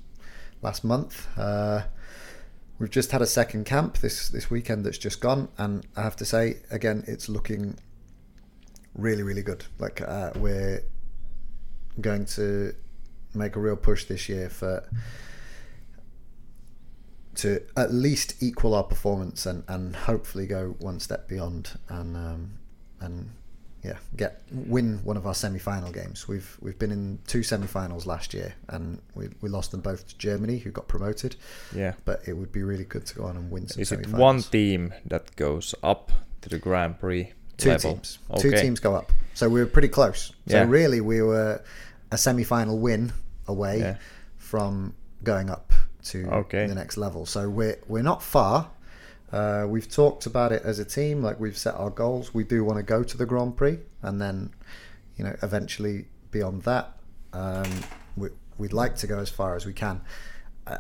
last 0.62 0.84
month. 0.84 1.28
Uh, 1.38 1.84
we've 2.80 2.90
just 2.90 3.12
had 3.12 3.22
a 3.22 3.26
second 3.26 3.66
camp 3.66 3.98
this 3.98 4.30
this 4.30 4.50
weekend 4.50 4.86
that's 4.86 4.98
just 4.98 5.20
gone, 5.20 5.50
and 5.58 5.86
I 5.96 6.04
have 6.04 6.16
to 6.18 6.26
say 6.26 6.58
again, 6.72 7.04
it's 7.08 7.30
looking 7.30 7.78
really 8.98 9.24
really 9.24 9.44
good. 9.44 9.64
Like 9.80 10.02
uh, 10.02 10.32
we're 10.36 10.84
going 12.02 12.26
to 12.26 12.74
make 13.34 13.56
a 13.56 13.60
real 13.60 13.76
push 13.76 14.06
this 14.06 14.28
year 14.30 14.50
for 14.50 14.88
to 17.36 17.62
at 17.76 17.94
least 17.94 18.42
equal 18.42 18.74
our 18.74 18.84
performance 18.84 19.46
and, 19.46 19.64
and 19.68 19.96
hopefully 19.96 20.48
go 20.48 20.76
one 20.80 21.00
step 21.00 21.28
beyond 21.28 21.78
and 21.90 22.18
um, 22.18 22.52
and 23.00 23.30
yeah 23.84 23.98
get 24.16 24.42
win 24.52 25.00
one 25.04 25.18
of 25.18 25.28
our 25.28 25.36
semi-final 25.36 25.92
games. 25.92 26.28
We've 26.28 26.58
we've 26.62 26.80
been 26.80 26.92
in 26.92 27.20
two 27.28 27.44
semi-finals 27.44 28.08
last 28.08 28.34
year 28.34 28.56
and 28.70 29.00
we, 29.14 29.30
we 29.42 29.50
lost 29.50 29.72
them 29.72 29.82
both 29.82 30.08
to 30.08 30.18
Germany 30.18 30.58
who 30.58 30.72
got 30.72 30.88
promoted. 30.88 31.36
Yeah. 31.76 31.94
But 32.06 32.28
it 32.28 32.34
would 32.34 32.52
be 32.52 32.64
really 32.64 32.86
good 32.86 33.06
to 33.06 33.16
go 33.16 33.26
on 33.26 33.38
and 33.38 33.52
win 33.52 33.68
some 33.68 33.82
Is 33.82 33.92
it 33.92 34.08
one 34.08 34.42
team 34.42 34.94
that 35.06 35.36
goes 35.36 35.76
up 35.84 36.12
to 36.42 36.50
the 36.50 36.58
Grand 36.58 37.00
Prix 37.00 37.34
Two 37.58 37.70
level? 37.70 37.94
teams. 37.94 38.20
Two 38.38 38.52
teams 38.52 38.80
go 38.80 38.96
up. 38.96 39.12
So 39.34 39.50
we 39.50 39.60
were 39.60 39.66
pretty 39.68 39.88
close. 39.88 40.32
So 40.48 40.58
Yeah. 40.58 40.66
really, 40.68 41.02
we 41.02 41.22
were 41.22 41.62
a 42.12 42.18
semi-final 42.18 42.78
win 42.80 43.14
away 43.48 43.80
Yeah. 43.80 43.98
from 44.38 44.94
going 45.24 45.50
up 45.50 45.74
to 46.06 46.28
Okay. 46.32 46.68
the 46.68 46.76
next 46.76 46.98
level. 46.98 47.26
So 47.26 47.50
we're 47.50 47.78
we're 47.88 48.04
not 48.04 48.22
far. 48.24 48.70
Uh, 49.32 49.66
we've 49.68 49.90
talked 49.92 50.26
about 50.26 50.52
it 50.54 50.62
as 50.64 50.80
a 50.80 50.86
team. 50.86 51.22
Like 51.22 51.40
we've 51.40 51.58
set 51.58 51.76
our 51.76 51.90
goals. 51.90 52.34
We 52.34 52.44
do 52.46 52.64
want 52.64 52.78
to 52.78 52.84
go 52.84 53.04
to 53.04 53.18
the 53.18 53.26
Grand 53.26 53.58
Prix, 53.58 53.80
and 54.02 54.22
then, 54.22 54.52
you 55.18 55.26
know, 55.26 55.36
eventually 55.44 56.06
beyond 56.32 56.64
that, 56.64 56.94
um, 57.34 57.70
we, 58.16 58.30
we'd 58.58 58.72
like 58.74 58.96
to 58.98 59.08
go 59.08 59.20
as 59.20 59.30
far 59.30 59.56
as 59.56 59.66
we 59.66 59.74
can. 59.74 60.00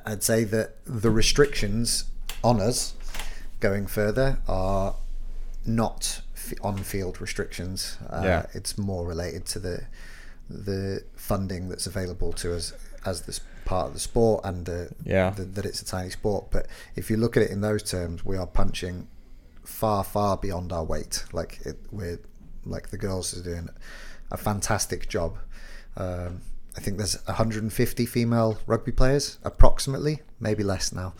I'd 0.05 0.23
say 0.23 0.43
that 0.45 0.75
the 0.85 1.09
restrictions 1.11 2.05
on 2.43 2.61
us 2.61 2.93
going 3.59 3.87
further 3.87 4.37
are 4.47 4.95
not 5.65 6.21
on-field 6.61 7.19
restrictions. 7.21 7.97
Uh, 8.09 8.21
Yeah. 8.23 8.45
It's 8.53 8.77
more 8.77 9.05
related 9.07 9.45
to 9.47 9.59
the 9.59 9.83
the 10.49 11.03
funding 11.15 11.67
that's 11.67 11.87
available 11.87 12.31
to 12.31 12.55
us 12.55 12.71
as 13.05 13.23
this 13.23 13.41
part 13.65 13.87
of 13.87 13.93
the 13.93 13.99
sport 13.99 14.45
and 14.45 14.69
uh, 14.69 14.85
Yeah. 15.03 15.31
the, 15.31 15.43
that 15.43 15.65
it's 15.65 15.81
a 15.81 15.85
tiny 15.85 16.09
sport. 16.09 16.51
But 16.51 16.67
if 16.95 17.09
you 17.09 17.17
look 17.17 17.35
at 17.35 17.43
it 17.43 17.51
in 17.51 17.59
those 17.59 17.83
terms, 17.83 18.23
we 18.23 18.37
are 18.37 18.47
punching 18.47 19.07
far, 19.65 20.05
far 20.05 20.37
beyond 20.37 20.71
our 20.71 20.85
weight. 20.85 21.25
Like 21.33 21.59
it, 21.65 21.77
we're 21.91 22.19
like 22.65 22.89
the 22.91 22.97
girls 22.97 23.37
are 23.37 23.43
doing 23.43 23.67
a 24.31 24.37
fantastic 24.37 25.09
job. 25.09 25.37
Um, 25.97 26.41
I 26.77 26.79
think 26.79 26.97
there's 26.97 27.17
150 27.25 28.05
female 28.05 28.57
rugby 28.67 28.91
players, 28.93 29.39
approximately, 29.43 30.21
maybe 30.39 30.63
less 30.63 30.93
now, 30.93 31.13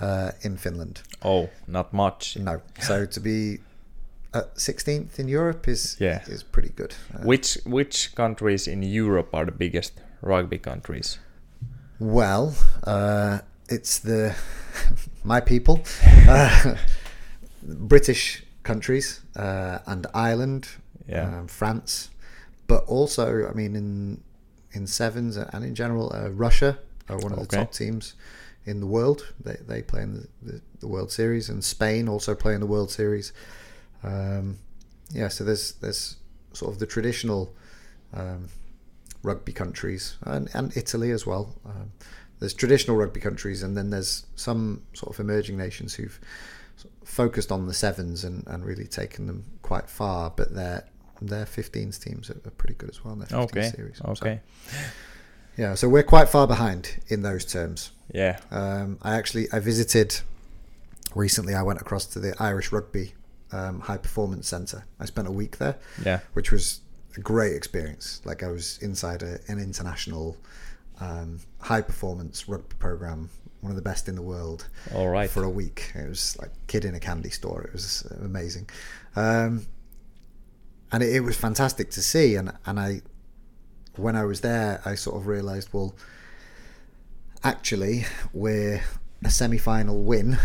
uh, 0.00 0.32
in 0.42 0.56
Finland. 0.56 1.02
Oh, 1.22 1.48
not 1.66 1.92
much. 1.92 2.36
No, 2.36 2.60
so 2.80 3.06
to 3.06 3.20
be 3.20 3.58
at 4.34 4.54
16th 4.56 5.18
in 5.18 5.28
Europe 5.28 5.68
is 5.68 5.96
Yeah. 6.00 6.20
is 6.28 6.42
pretty 6.42 6.70
good. 6.76 6.94
Uh, 7.14 7.24
Which 7.26 7.58
which 7.64 8.14
countries 8.14 8.66
in 8.68 8.82
Europe 8.82 9.34
are 9.34 9.44
the 9.46 9.52
biggest 9.58 9.92
rugby 10.22 10.58
countries? 10.58 11.18
Well, 11.98 12.54
uh, 12.84 13.38
it's 13.68 13.98
the 14.00 14.34
my 15.24 15.40
people, 15.40 15.80
uh, 16.28 16.74
British 17.62 18.44
countries, 18.62 19.20
uh, 19.36 19.78
and 19.86 20.06
Ireland, 20.14 20.68
Yeah. 21.08 21.38
um, 21.40 21.48
France, 21.48 22.10
but 22.66 22.84
also, 22.86 23.48
I 23.50 23.54
mean, 23.54 23.76
in 23.76 24.20
in 24.72 24.86
sevens 24.86 25.36
and 25.36 25.64
in 25.64 25.74
general, 25.74 26.12
uh, 26.14 26.28
Russia 26.30 26.78
are 27.08 27.16
one 27.18 27.32
of 27.32 27.38
the 27.48 27.56
top 27.56 27.72
teams 27.72 28.14
in 28.66 28.80
the 28.80 28.86
world. 28.86 29.32
They 29.44 29.56
they 29.66 29.82
play 29.82 30.02
in 30.02 30.12
the, 30.14 30.26
the, 30.52 30.60
the 30.80 30.88
World 30.88 31.10
Series, 31.10 31.48
and 31.48 31.64
Spain 31.64 32.08
also 32.08 32.34
play 32.34 32.54
in 32.54 32.60
the 32.60 32.66
World 32.66 32.90
Series. 32.90 33.32
Um, 34.02 34.58
yeah, 35.10 35.28
so 35.28 35.44
there's 35.44 35.72
there's 35.72 36.16
sort 36.52 36.72
of 36.72 36.78
the 36.78 36.86
traditional 36.86 37.54
um, 38.14 38.48
rugby 39.22 39.52
countries 39.52 40.16
and, 40.22 40.48
and 40.54 40.76
Italy 40.76 41.10
as 41.10 41.26
well. 41.26 41.54
Um, 41.64 41.92
there's 42.40 42.54
traditional 42.54 42.96
rugby 42.96 43.20
countries, 43.20 43.62
and 43.62 43.76
then 43.76 43.90
there's 43.90 44.26
some 44.36 44.82
sort 44.94 45.14
of 45.14 45.20
emerging 45.20 45.56
nations 45.56 45.94
who've 45.94 46.18
focused 47.04 47.50
on 47.50 47.66
the 47.66 47.74
sevens 47.74 48.22
and, 48.24 48.46
and 48.46 48.64
really 48.64 48.86
taken 48.86 49.26
them 49.26 49.44
quite 49.62 49.88
far. 49.90 50.30
But 50.30 50.54
their 50.54 50.84
their 51.20 51.46
15s 51.46 52.00
teams 52.00 52.30
are, 52.30 52.40
are 52.46 52.50
pretty 52.52 52.74
good 52.74 52.90
as 52.90 53.04
well. 53.04 53.14
in 53.14 53.18
Their 53.20 53.26
15 53.28 53.42
Okay. 53.42 53.70
series. 53.76 53.96
So, 53.98 54.04
Okay. 54.10 54.40
yeah, 55.56 55.74
so 55.74 55.88
we're 55.88 56.04
quite 56.04 56.28
far 56.28 56.46
behind 56.46 57.00
in 57.08 57.22
those 57.22 57.44
terms. 57.44 57.90
Yeah. 58.12 58.38
Um, 58.52 58.98
I 59.02 59.16
actually 59.16 59.48
I 59.52 59.58
visited 59.58 60.20
recently. 61.16 61.54
I 61.54 61.62
went 61.62 61.80
across 61.80 62.04
to 62.06 62.20
the 62.20 62.34
Irish 62.40 62.70
Rugby 62.70 63.14
um, 63.52 63.80
High 63.80 63.96
Performance 63.98 64.46
Centre. 64.48 64.84
I 65.00 65.04
spent 65.06 65.28
a 65.28 65.32
week 65.32 65.58
there 65.58 65.76
Yeah. 66.04 66.20
which 66.34 66.52
was 66.52 66.80
a 67.16 67.20
great 67.20 67.54
experience. 67.56 68.20
Like 68.24 68.42
I 68.42 68.48
was 68.48 68.78
inside 68.82 69.22
a, 69.22 69.38
an 69.48 69.58
international 69.58 70.36
um, 71.00 71.40
high 71.60 71.80
performance 71.82 72.48
rugby 72.48 72.74
program, 72.78 73.30
one 73.60 73.70
of 73.70 73.76
the 73.76 73.82
best 73.82 74.08
in 74.08 74.14
the 74.14 74.22
world, 74.22 74.66
All 74.94 75.08
right. 75.08 75.30
for 75.30 75.44
a 75.44 75.48
week. 75.50 75.90
It 75.94 76.08
was 76.08 76.36
like 76.40 76.50
kid 76.66 76.84
in 76.84 76.94
a 76.94 77.00
candy 77.00 77.30
store. 77.30 77.62
It 77.62 77.72
was 77.72 78.06
amazing, 78.22 78.68
um, 79.16 79.66
and 80.92 81.02
it, 81.02 81.14
it 81.16 81.20
was 81.20 81.36
fantastic 81.36 81.90
to 81.92 82.02
see. 82.02 82.34
And 82.36 82.52
and 82.66 82.78
I, 82.80 83.02
when 83.96 84.14
I 84.16 84.24
was 84.24 84.40
there, 84.42 84.80
I 84.84 84.94
sort 84.96 85.16
of 85.16 85.26
realised, 85.26 85.68
well, 85.72 85.94
actually, 87.42 88.04
we're 88.32 88.82
a 89.24 89.30
semi-final 89.30 90.02
win, 90.02 90.38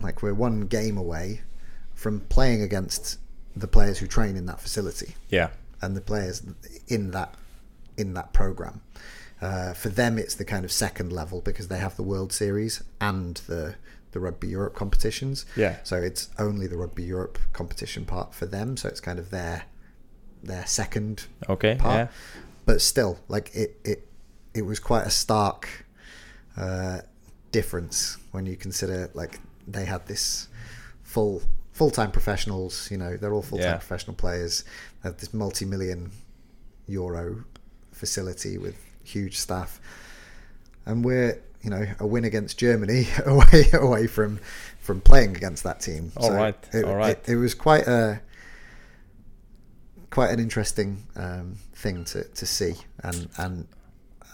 like 0.00 0.22
we're 0.22 0.34
one 0.34 0.62
game 0.62 0.96
away 0.98 1.40
from 2.04 2.20
playing 2.20 2.60
against 2.60 3.18
the 3.56 3.66
players 3.66 3.96
who 3.96 4.06
train 4.06 4.36
in 4.36 4.44
that 4.44 4.60
facility 4.60 5.14
yeah. 5.30 5.48
and 5.80 5.96
the 5.96 6.02
players 6.02 6.42
in 6.86 7.12
that 7.12 7.34
in 7.96 8.12
that 8.12 8.30
program. 8.34 8.82
Uh, 9.40 9.72
for 9.72 9.88
them, 9.88 10.18
it's 10.18 10.34
the 10.34 10.44
kind 10.44 10.66
of 10.66 10.70
second 10.70 11.10
level 11.10 11.40
because 11.40 11.68
they 11.68 11.78
have 11.78 11.96
the 11.96 12.02
World 12.02 12.30
Series 12.30 12.82
and 13.00 13.36
the 13.46 13.76
the 14.12 14.20
Rugby 14.20 14.48
Europe 14.48 14.74
competitions. 14.74 15.46
Yeah. 15.56 15.78
So 15.82 15.96
it's 15.96 16.28
only 16.38 16.66
the 16.66 16.76
Rugby 16.76 17.04
Europe 17.04 17.38
competition 17.54 18.04
part 18.04 18.34
for 18.34 18.44
them. 18.44 18.76
So 18.76 18.90
it's 18.90 19.00
kind 19.00 19.18
of 19.18 19.30
their 19.30 19.64
their 20.42 20.66
second 20.66 21.24
Okay. 21.48 21.76
part. 21.76 21.96
Yeah. 21.96 22.08
But 22.66 22.82
still, 22.82 23.18
like 23.28 23.50
it 23.54 23.80
it 23.82 24.06
it 24.52 24.66
was 24.66 24.78
quite 24.78 25.06
a 25.06 25.10
stark 25.10 25.86
uh, 26.58 26.98
difference 27.50 28.18
when 28.32 28.44
you 28.44 28.56
consider 28.56 29.10
like 29.14 29.40
they 29.66 29.86
had 29.86 30.06
this 30.06 30.48
full 31.02 31.40
full 31.74 31.90
time 31.90 32.10
professionals. 32.10 32.90
You 32.90 32.96
know, 32.96 33.18
they're 33.18 33.34
all 33.34 33.42
full 33.42 33.58
time 33.58 33.66
Yeah. 33.66 33.76
professional 33.76 34.16
players. 34.16 34.64
They 35.02 35.10
have 35.10 35.18
this 35.18 35.34
multi 35.34 35.66
million 35.66 36.12
euro 36.86 37.44
facility 37.92 38.56
with 38.56 38.76
huge 39.02 39.36
staff. 39.36 39.80
and 40.86 41.04
we're 41.04 41.40
you 41.62 41.70
know 41.70 41.86
a 41.98 42.06
win 42.06 42.24
against 42.24 42.58
Germany 42.58 43.08
away 43.26 43.70
away 43.72 44.06
from 44.06 44.38
from 44.80 45.00
playing 45.00 45.36
against 45.36 45.64
that 45.64 45.80
team. 45.80 46.12
All 46.16 46.32
right, 46.32 46.56
it, 46.72 46.84
all 46.84 46.96
right. 46.96 47.18
It, 47.26 47.32
it, 47.32 47.36
was 47.36 47.54
quite 47.54 47.86
a 47.86 48.20
quite 50.10 50.30
an 50.30 50.38
interesting 50.38 51.06
um, 51.16 51.56
thing 51.74 52.04
to, 52.04 52.24
to 52.24 52.46
see, 52.46 52.74
and 53.02 53.28
and 53.38 53.66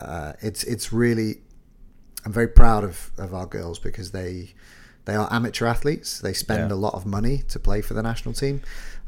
uh, 0.00 0.32
it's 0.40 0.64
it's 0.64 0.92
really 0.92 1.36
I'm 2.24 2.32
very 2.32 2.48
proud 2.48 2.82
of, 2.84 3.12
of 3.16 3.32
our 3.32 3.46
girls 3.46 3.78
because 3.78 4.10
they 4.10 4.54
they 5.04 5.14
are 5.14 5.28
amateur 5.32 5.66
athletes. 5.66 6.20
They 6.20 6.32
spend 6.32 6.70
Yeah. 6.70 6.76
a 6.76 6.78
lot 6.86 6.94
of 6.94 7.04
money 7.06 7.38
to 7.48 7.58
play 7.58 7.80
for 7.82 7.94
the 7.94 8.02
national 8.02 8.34
team. 8.34 8.60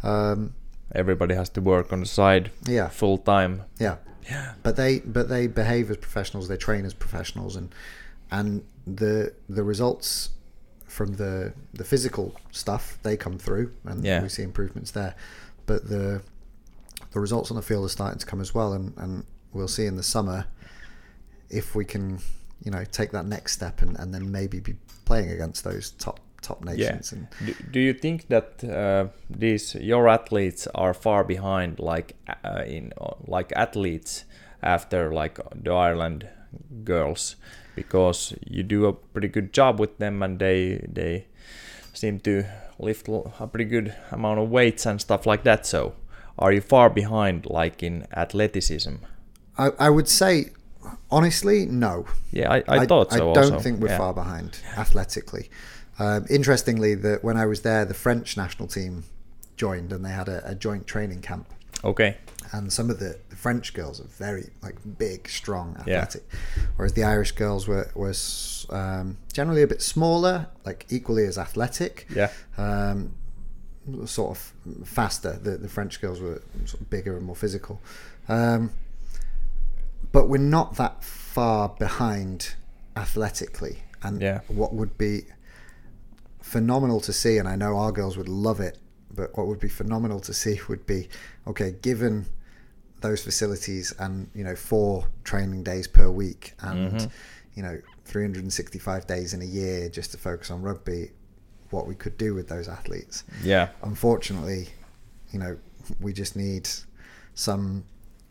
Um, 0.02 0.54
Everybody 0.94 1.34
has 1.34 1.48
to 1.50 1.60
work 1.60 1.92
on 1.92 2.00
the 2.00 2.06
side 2.06 2.50
yeah, 2.66 2.88
full 2.88 3.18
time. 3.18 3.62
yeah. 3.78 3.96
Yeah. 4.30 4.52
but 4.62 4.76
they 4.76 5.00
but 5.00 5.28
they 5.28 5.48
behave 5.48 5.90
as 5.90 5.96
professionals 5.96 6.46
they 6.46 6.56
train 6.56 6.84
as 6.84 6.94
professionals 6.94 7.56
and 7.56 7.74
and 8.30 8.62
the 8.86 9.32
the 9.48 9.64
results 9.64 10.30
from 10.86 11.14
the 11.14 11.52
the 11.74 11.82
physical 11.84 12.36
stuff 12.52 12.98
they 13.02 13.16
come 13.16 13.36
through 13.38 13.72
and 13.84 14.04
Yeah. 14.04 14.22
we 14.22 14.28
see 14.28 14.42
improvements 14.44 14.92
there 14.92 15.14
but 15.66 15.88
the 15.88 16.22
the 17.10 17.18
results 17.20 17.50
on 17.50 17.56
the 17.56 17.62
field 17.62 17.84
are 17.84 17.88
starting 17.88 18.18
to 18.20 18.26
come 18.26 18.40
as 18.40 18.54
well 18.54 18.72
and 18.72 18.92
and 18.96 19.24
we'll 19.52 19.66
see 19.66 19.86
in 19.86 19.96
the 19.96 20.04
summer 20.04 20.46
if 21.50 21.74
we 21.74 21.84
can 21.84 22.20
you 22.64 22.70
know 22.70 22.84
take 22.84 23.10
that 23.12 23.26
next 23.26 23.52
step 23.52 23.82
and, 23.82 23.98
and 23.98 24.14
then 24.14 24.30
maybe 24.30 24.60
be 24.60 24.74
playing 25.04 25.30
against 25.30 25.64
those 25.64 25.90
top 25.90 26.20
top 26.42 26.64
nations 26.64 27.12
and 27.12 27.28
Do, 27.46 27.54
do 27.70 27.80
you 27.80 27.94
think 27.94 28.28
that 28.28 28.64
uh, 28.64 29.06
these 29.30 29.74
your 29.76 30.08
athletes 30.08 30.66
are 30.74 30.92
far 30.92 31.24
behind, 31.24 31.78
like 31.78 32.16
uh, 32.44 32.64
in 32.66 32.92
uh, 33.00 33.14
like 33.26 33.52
athletes 33.54 34.24
after 34.62 35.12
like 35.12 35.38
the 35.54 35.72
Ireland 35.72 36.28
girls, 36.84 37.36
because 37.76 38.34
you 38.44 38.62
do 38.62 38.86
a 38.86 38.92
pretty 38.92 39.28
good 39.28 39.52
job 39.52 39.78
with 39.80 39.98
them 39.98 40.22
and 40.22 40.38
they 40.38 40.84
they 40.92 41.26
seem 41.94 42.18
to 42.20 42.44
lift 42.78 43.08
a 43.08 43.46
pretty 43.46 43.70
good 43.70 43.94
amount 44.10 44.40
of 44.40 44.50
weights 44.50 44.86
and 44.86 45.00
stuff 45.00 45.26
like 45.26 45.44
that. 45.44 45.66
So, 45.66 45.94
are 46.38 46.52
you 46.52 46.60
far 46.60 46.90
behind, 46.90 47.46
like 47.46 47.82
in 47.82 48.06
athleticism? 48.12 48.96
I, 49.56 49.70
I 49.78 49.90
would 49.90 50.08
say 50.08 50.50
honestly 51.10 51.66
no 51.66 52.06
Yeah, 52.32 52.50
I, 52.52 52.62
I, 52.68 52.86
thought 52.86 53.12
so. 53.12 53.30
I 53.30 53.34
don't 53.34 53.52
also. 53.54 53.58
think 53.60 53.80
we're 53.80 53.88
yeah. 53.88 53.98
far 53.98 54.14
behind 54.14 54.58
athletically. 54.76 55.50
Um, 55.98 56.26
interestingly, 56.30 56.94
that 56.96 57.22
when 57.22 57.36
I 57.36 57.46
was 57.46 57.62
there, 57.62 57.84
the 57.84 57.94
French 57.94 58.36
national 58.36 58.66
team 58.68 59.04
joined 59.56 59.92
and 59.92 60.04
they 60.04 60.10
had 60.10 60.28
a, 60.28 60.42
a 60.48 60.54
joint 60.54 60.86
training 60.86 61.20
camp. 61.20 61.46
Okay. 61.84 62.16
And 62.52 62.72
some 62.72 62.90
of 62.90 62.98
the, 62.98 63.18
the 63.28 63.36
French 63.36 63.74
girls 63.74 64.00
are 64.00 64.04
very 64.08 64.50
like 64.62 64.76
big, 64.98 65.28
strong, 65.28 65.76
Yeah. 65.86 65.98
athletic, 66.00 66.24
whereas 66.76 66.94
the 66.94 67.04
Irish 67.04 67.32
girls 67.32 67.68
were 67.68 67.90
was 67.94 68.66
um, 68.70 69.16
generally 69.32 69.62
a 69.62 69.66
bit 69.66 69.82
smaller, 69.82 70.46
like 70.64 70.86
equally 70.90 71.24
as 71.26 71.38
athletic, 71.38 72.06
Yeah. 72.14 72.30
um, 72.56 73.12
sort 74.06 74.36
of 74.36 74.52
faster. 74.86 75.32
The, 75.42 75.56
the 75.58 75.68
French 75.68 76.00
girls 76.00 76.20
were 76.20 76.42
sort 76.64 76.80
of 76.80 76.90
bigger 76.90 77.16
and 77.16 77.24
more 77.26 77.36
physical. 77.36 77.80
Um, 78.28 78.70
but 80.12 80.28
we're 80.28 80.38
not 80.38 80.76
that 80.76 81.02
far 81.02 81.68
behind 81.70 82.54
athletically. 82.96 83.82
And 84.02 84.20
Yeah. 84.20 84.40
what 84.48 84.74
would 84.74 84.96
be 84.98 85.26
phenomenal 86.40 87.00
to 87.00 87.12
see, 87.12 87.38
and 87.38 87.48
I 87.48 87.56
know 87.56 87.76
our 87.78 87.92
girls 87.92 88.16
would 88.16 88.28
love 88.28 88.60
it, 88.60 88.78
but 89.14 89.36
what 89.36 89.46
would 89.46 89.60
be 89.60 89.68
phenomenal 89.68 90.20
to 90.20 90.34
see 90.34 90.60
would 90.68 90.86
be 90.86 91.08
okay, 91.46 91.72
given 91.82 92.26
those 93.00 93.22
facilities 93.22 93.92
and 93.98 94.28
you 94.32 94.44
know 94.44 94.54
four 94.54 95.08
training 95.24 95.64
days 95.64 95.88
per 95.88 96.08
week 96.08 96.54
and 96.60 96.92
Mhm. 97.00 97.10
you 97.54 97.62
know 97.62 97.80
365 98.04 99.06
days 99.08 99.34
in 99.34 99.42
a 99.42 99.44
year 99.44 99.88
just 99.88 100.12
to 100.12 100.16
focus 100.18 100.52
on 100.52 100.62
rugby 100.62 101.10
what 101.70 101.88
we 101.88 101.96
could 101.96 102.16
do 102.16 102.32
with 102.32 102.46
those 102.48 102.68
athletes 102.68 103.24
Yeah. 103.42 103.70
unfortunately, 103.82 104.68
you 105.32 105.38
know, 105.40 105.56
we 106.00 106.12
just 106.12 106.36
need 106.36 106.68
some 107.34 107.82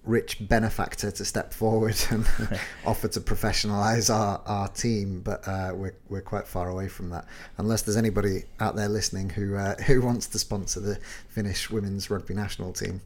rich 0.03 0.37
benefactor 0.47 1.11
to 1.11 1.23
step 1.23 1.53
forward 1.53 1.95
and 2.09 2.25
offer 2.85 3.07
to 3.07 3.19
professionalize 3.19 4.13
our, 4.13 4.41
our 4.45 4.67
team. 4.69 5.21
But 5.21 5.47
uh, 5.47 5.71
we're, 5.75 5.95
we're 6.09 6.21
quite 6.21 6.47
far 6.47 6.69
away 6.69 6.87
from 6.87 7.09
that. 7.11 7.25
Unless 7.57 7.83
there's 7.83 7.97
anybody 7.97 8.43
out 8.59 8.75
there 8.75 8.89
listening 8.89 9.29
who 9.29 9.55
uh, 9.55 9.75
who 9.87 10.01
wants 10.01 10.27
to 10.27 10.39
sponsor 10.39 10.79
the 10.79 10.97
Finnish 11.29 11.69
women's 11.69 12.09
rugby 12.09 12.33
national 12.33 12.73
team, 12.73 13.01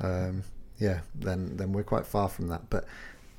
um, 0.00 0.42
yeah, 0.78 1.00
then 1.14 1.56
then 1.56 1.72
we're 1.72 1.82
quite 1.82 2.06
far 2.06 2.28
from 2.28 2.48
that. 2.48 2.70
But 2.70 2.84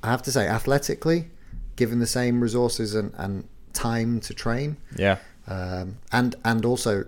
I 0.02 0.10
have 0.10 0.22
to 0.22 0.32
say, 0.32 0.46
athletically, 0.46 1.30
given 1.76 1.98
the 1.98 2.06
same 2.06 2.40
resources 2.40 2.94
and, 2.94 3.12
and 3.18 3.46
time 3.72 4.20
to 4.20 4.34
train, 4.34 4.76
Yeah. 4.96 5.18
um, 5.46 5.98
and 6.12 6.36
and 6.44 6.64
also 6.64 7.06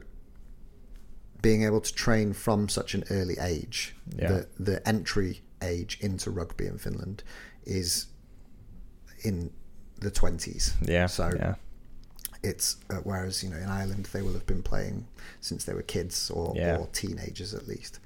being 1.40 1.64
able 1.64 1.80
to 1.80 1.92
train 1.92 2.32
from 2.32 2.68
such 2.68 2.94
an 2.94 3.04
early 3.10 3.36
age. 3.40 3.94
Yeah. 4.16 4.28
The 4.28 4.46
the 4.58 4.88
entry 4.88 5.42
age 5.62 5.98
into 6.00 6.30
rugby 6.30 6.66
in 6.66 6.78
Finland 6.78 7.22
is 7.64 8.06
in 9.24 9.50
the 10.00 10.10
twenties. 10.10 10.74
Yeah. 10.82 11.06
So 11.08 11.30
yeah. 11.36 11.54
it's 12.42 12.76
uh, 12.90 12.96
whereas 13.04 13.42
you 13.42 13.50
know 13.50 13.56
in 13.58 13.68
Ireland 13.68 14.06
they 14.12 14.22
will 14.22 14.32
have 14.32 14.46
been 14.46 14.62
playing 14.62 15.06
since 15.40 15.64
they 15.64 15.74
were 15.74 15.82
kids 15.86 16.30
or, 16.30 16.52
Yeah. 16.56 16.76
or 16.78 16.86
teenagers 16.92 17.54
at 17.54 17.66
least. 17.68 18.00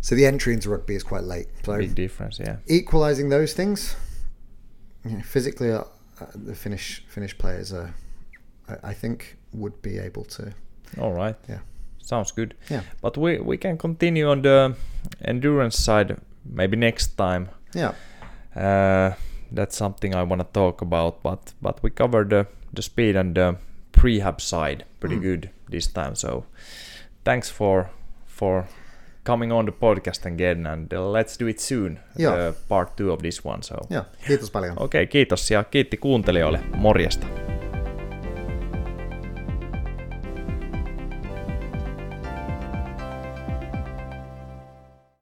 So 0.00 0.14
the 0.14 0.26
entry 0.26 0.52
into 0.52 0.70
rugby 0.70 0.94
is 0.94 1.02
quite 1.02 1.24
late. 1.24 1.48
So 1.64 1.76
Big 1.78 1.94
difference. 1.94 2.38
Yeah. 2.38 2.56
equalizing 2.66 3.30
those 3.30 3.54
things 3.54 3.96
you 5.04 5.16
know, 5.16 5.22
physically 5.22 5.70
uh, 5.72 5.84
uh, 6.20 6.26
the 6.46 6.54
Finnish 6.54 7.02
Finnish 7.08 7.36
players 7.38 7.72
are 7.72 7.94
I, 8.68 8.90
I 8.90 8.94
think 8.94 9.36
would 9.52 9.80
be 9.82 9.98
able 10.06 10.24
to 10.24 10.52
All 10.98 11.12
right. 11.12 11.36
yeah 11.48 11.58
Sounds 12.02 12.32
good. 12.32 12.54
yeah 12.70 12.82
But 13.00 13.16
we 13.16 13.38
we 13.40 13.56
can 13.56 13.78
continue 13.78 14.30
on 14.30 14.42
the 14.42 14.74
endurance 15.24 15.78
side 15.84 16.16
maybe 16.44 16.76
next 16.76 17.16
time. 17.16 17.46
yeah 17.74 17.92
Uh, 18.56 19.10
that's 19.56 19.76
something 19.76 20.14
I 20.14 20.22
want 20.22 20.40
to 20.42 20.48
talk 20.52 20.82
about. 20.82 21.14
But 21.22 21.54
but 21.62 21.82
we 21.82 21.90
covered 21.90 22.30
the 22.30 22.44
the 22.76 22.82
speed 22.82 23.16
and 23.16 23.34
the 23.34 23.54
prehab 23.92 24.38
side 24.40 24.84
pretty 25.00 25.16
Mm. 25.16 25.22
good 25.22 25.48
this 25.70 25.88
time. 25.92 26.14
So 26.14 26.44
thanks 27.24 27.52
for 27.52 27.84
for 28.26 28.64
coming 29.24 29.52
on 29.52 29.66
the 29.66 29.72
podcast 29.72 30.26
again, 30.26 30.66
and 30.66 30.92
uh, 30.92 31.12
let's 31.12 31.40
do 31.40 31.48
it 31.48 31.58
soon. 31.60 31.98
Joo. 32.18 32.30
The 32.36 32.54
part 32.68 32.96
two 32.96 33.12
of 33.12 33.20
this 33.22 33.44
one. 33.46 33.62
So 33.62 33.74
Joo, 33.90 34.04
kiitos 34.26 34.50
paljon. 34.50 34.76
okei, 34.78 35.06
kiitos 35.06 35.50
ja 35.50 35.64
kiitti 35.64 35.96
kuuntelijoille. 35.96 36.60
Morjesta. 36.76 37.26